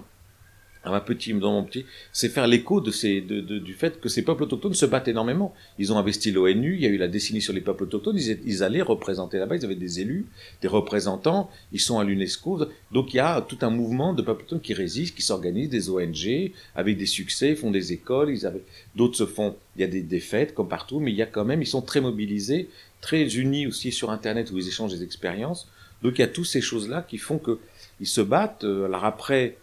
à 0.87 0.91
ma 0.91 1.01
petit, 1.01 1.33
dans 1.33 1.51
mon 1.51 1.63
petit, 1.63 1.85
c'est 2.11 2.29
faire 2.29 2.47
l'écho 2.47 2.81
de 2.81 2.91
ces, 2.91 3.21
de, 3.21 3.41
de- 3.41 3.59
du 3.59 3.73
fait 3.73 3.99
que 3.99 4.09
ces 4.09 4.23
peuples 4.23 4.43
autochtones 4.43 4.73
se 4.73 4.85
battent 4.85 5.07
énormément. 5.07 5.53
Ils 5.79 5.91
ont 5.93 5.97
investi 5.97 6.31
l'ONU, 6.31 6.75
il 6.75 6.81
y 6.81 6.85
a 6.85 6.89
eu 6.89 6.97
la 6.97 7.07
décennie 7.07 7.41
sur 7.41 7.53
les 7.53 7.61
peuples 7.61 7.83
autochtones, 7.83 8.17
ils, 8.17 8.63
allaient 8.63 8.81
représenter 8.81 9.37
là-bas, 9.37 9.55
ils 9.57 9.65
avaient 9.65 9.75
des 9.75 9.99
élus, 9.99 10.25
des 10.61 10.67
représentants, 10.67 11.49
ils 11.71 11.79
sont 11.79 11.99
à 11.99 12.03
l'UNESCO. 12.03 12.65
Donc 12.91 13.13
il 13.13 13.17
y 13.17 13.19
a 13.19 13.41
tout 13.41 13.57
un 13.61 13.69
mouvement 13.69 14.13
de 14.13 14.21
peuples 14.21 14.41
autochtones 14.41 14.61
qui 14.61 14.73
résistent, 14.73 15.15
qui 15.15 15.21
s'organisent, 15.21 15.69
des 15.69 15.89
ONG, 15.89 16.51
avec 16.75 16.97
des 16.97 17.05
succès, 17.05 17.55
font 17.55 17.71
des 17.71 17.93
écoles, 17.93 18.29
ils 18.31 18.45
avaient, 18.45 18.63
d'autres 18.95 19.17
se 19.17 19.25
font, 19.25 19.55
il 19.75 19.81
y 19.81 19.83
a 19.83 19.87
des 19.87 20.01
défaites 20.01 20.53
comme 20.53 20.67
partout, 20.67 20.99
mais 20.99 21.11
il 21.11 21.17
y 21.17 21.21
a 21.21 21.25
quand 21.27 21.45
même, 21.45 21.61
ils 21.61 21.67
sont 21.67 21.81
très 21.81 22.01
mobilisés, 22.01 22.69
très 23.01 23.23
unis 23.35 23.67
aussi 23.67 23.91
sur 23.91 24.09
Internet 24.09 24.51
où 24.51 24.57
ils 24.57 24.67
échangent 24.67 24.93
des 24.93 25.03
expériences. 25.03 25.67
Donc 26.03 26.17
il 26.17 26.21
y 26.21 26.23
a 26.23 26.27
toutes 26.27 26.45
ces 26.45 26.61
choses-là 26.61 27.05
qui 27.07 27.17
font 27.17 27.37
que 27.39 27.59
ils 27.99 28.07
se 28.07 28.21
battent. 28.21 28.63
Euh, 28.63 28.85
Alors 28.85 29.05
après, 29.05 29.57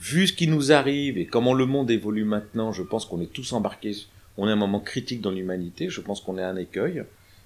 vu 0.00 0.26
ce 0.26 0.32
qui 0.32 0.48
nous 0.48 0.72
arrive 0.72 1.18
et 1.18 1.26
comment 1.26 1.54
le 1.54 1.66
monde 1.66 1.90
évolue 1.90 2.24
maintenant, 2.24 2.72
je 2.72 2.82
pense 2.82 3.04
qu'on 3.04 3.20
est 3.20 3.32
tous 3.32 3.52
embarqués. 3.52 3.96
On 4.36 4.46
est 4.46 4.50
à 4.50 4.54
un 4.54 4.56
moment 4.56 4.80
critique 4.80 5.20
dans 5.20 5.30
l'humanité. 5.30 5.90
Je 5.90 6.00
pense 6.00 6.20
qu'on 6.20 6.38
est 6.38 6.42
à 6.42 6.48
un 6.48 6.56
écueil 6.56 7.04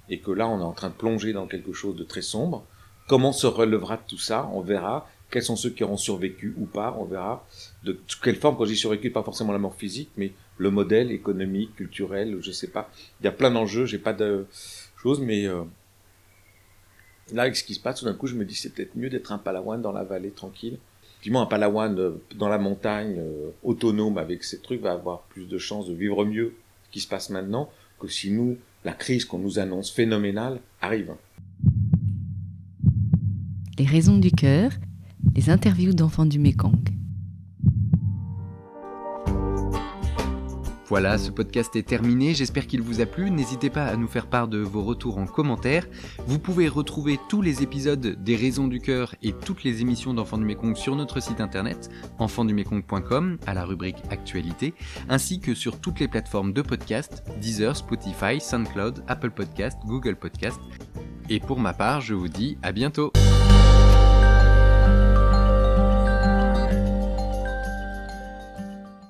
et 0.08 0.20
que 0.20 0.30
là, 0.30 0.48
on 0.48 0.60
est 0.60 0.64
en 0.64 0.72
train 0.72 0.90
de 0.90 0.94
plonger 0.94 1.32
dans 1.32 1.46
quelque 1.46 1.72
chose 1.72 1.96
de 1.96 2.04
très 2.04 2.22
sombre. 2.22 2.64
Comment 3.08 3.32
se 3.32 3.46
relèvera 3.46 3.96
de 3.96 4.02
tout 4.06 4.18
ça 4.18 4.48
On 4.52 4.60
verra. 4.60 5.10
Quels 5.30 5.42
sont 5.42 5.56
ceux 5.56 5.70
qui 5.70 5.82
auront 5.82 5.96
survécu 5.96 6.54
ou 6.56 6.66
pas 6.66 6.96
On 7.00 7.04
verra. 7.04 7.44
De 7.82 7.98
quelle 8.22 8.36
forme, 8.36 8.56
quand 8.56 8.66
dis 8.66 8.76
survécu, 8.76 9.10
pas 9.10 9.24
forcément 9.24 9.52
la 9.52 9.58
mort 9.58 9.74
physique, 9.74 10.10
mais 10.16 10.32
le 10.58 10.70
modèle 10.70 11.10
économique, 11.10 11.74
culturel, 11.74 12.38
je 12.40 12.52
sais 12.52 12.68
pas. 12.68 12.90
Il 13.20 13.24
y 13.24 13.28
a 13.28 13.32
plein 13.32 13.50
d'enjeux. 13.50 13.86
J'ai 13.86 13.98
pas 13.98 14.12
de 14.12 14.46
choses, 14.96 15.20
mais 15.20 15.46
euh, 15.46 15.64
là, 17.32 17.42
avec 17.42 17.56
ce 17.56 17.64
qui 17.64 17.74
se 17.74 17.80
passe, 17.80 17.98
tout 17.98 18.04
d'un 18.04 18.14
coup, 18.14 18.28
je 18.28 18.36
me 18.36 18.44
dis 18.44 18.54
c'est 18.54 18.72
peut-être 18.72 18.94
mieux 18.94 19.10
d'être 19.10 19.32
un 19.32 19.38
palawan 19.38 19.82
dans 19.82 19.92
la 19.92 20.04
vallée 20.04 20.30
tranquille. 20.30 20.78
Effectivement, 21.24 21.40
un 21.40 21.46
palawan 21.46 21.98
euh, 21.98 22.22
dans 22.36 22.50
la 22.50 22.58
montagne, 22.58 23.16
euh, 23.16 23.48
autonome 23.62 24.18
avec 24.18 24.44
ses 24.44 24.60
trucs, 24.60 24.82
va 24.82 24.92
avoir 24.92 25.22
plus 25.22 25.46
de 25.46 25.56
chances 25.56 25.88
de 25.88 25.94
vivre 25.94 26.26
mieux 26.26 26.54
ce 26.84 26.90
qui 26.90 27.00
se 27.00 27.08
passe 27.08 27.30
maintenant 27.30 27.70
que 27.98 28.08
si 28.08 28.30
nous, 28.30 28.58
la 28.84 28.92
crise 28.92 29.24
qu'on 29.24 29.38
nous 29.38 29.58
annonce 29.58 29.90
phénoménale 29.90 30.60
arrive. 30.82 31.14
Les 33.78 33.86
raisons 33.86 34.18
du 34.18 34.32
cœur, 34.32 34.72
les 35.34 35.48
interviews 35.48 35.94
d'enfants 35.94 36.26
du 36.26 36.38
Mékong. 36.38 36.90
Voilà, 40.88 41.16
ce 41.16 41.30
podcast 41.30 41.74
est 41.76 41.86
terminé, 41.86 42.34
j'espère 42.34 42.66
qu'il 42.66 42.82
vous 42.82 43.00
a 43.00 43.06
plu. 43.06 43.30
N'hésitez 43.30 43.70
pas 43.70 43.86
à 43.86 43.96
nous 43.96 44.06
faire 44.06 44.26
part 44.26 44.48
de 44.48 44.58
vos 44.58 44.82
retours 44.82 45.16
en 45.16 45.26
commentaire. 45.26 45.86
Vous 46.26 46.38
pouvez 46.38 46.68
retrouver 46.68 47.18
tous 47.30 47.40
les 47.40 47.62
épisodes 47.62 48.22
des 48.22 48.36
Raisons 48.36 48.68
du 48.68 48.80
Cœur 48.80 49.14
et 49.22 49.32
toutes 49.32 49.64
les 49.64 49.80
émissions 49.80 50.12
d'Enfants 50.12 50.36
du 50.36 50.44
Mékong 50.44 50.76
sur 50.76 50.94
notre 50.94 51.20
site 51.20 51.40
internet, 51.40 51.88
enfantsdumekong.com, 52.18 53.38
à 53.46 53.54
la 53.54 53.64
rubrique 53.64 54.02
Actualité, 54.10 54.74
ainsi 55.08 55.40
que 55.40 55.54
sur 55.54 55.80
toutes 55.80 56.00
les 56.00 56.08
plateformes 56.08 56.52
de 56.52 56.60
podcast, 56.60 57.24
Deezer, 57.40 57.74
Spotify, 57.76 58.38
SoundCloud, 58.38 59.04
Apple 59.08 59.30
Podcast, 59.30 59.78
Google 59.86 60.16
Podcast. 60.16 60.60
Et 61.30 61.40
pour 61.40 61.58
ma 61.58 61.72
part, 61.72 62.02
je 62.02 62.12
vous 62.12 62.28
dis 62.28 62.58
à 62.62 62.72
bientôt 62.72 63.10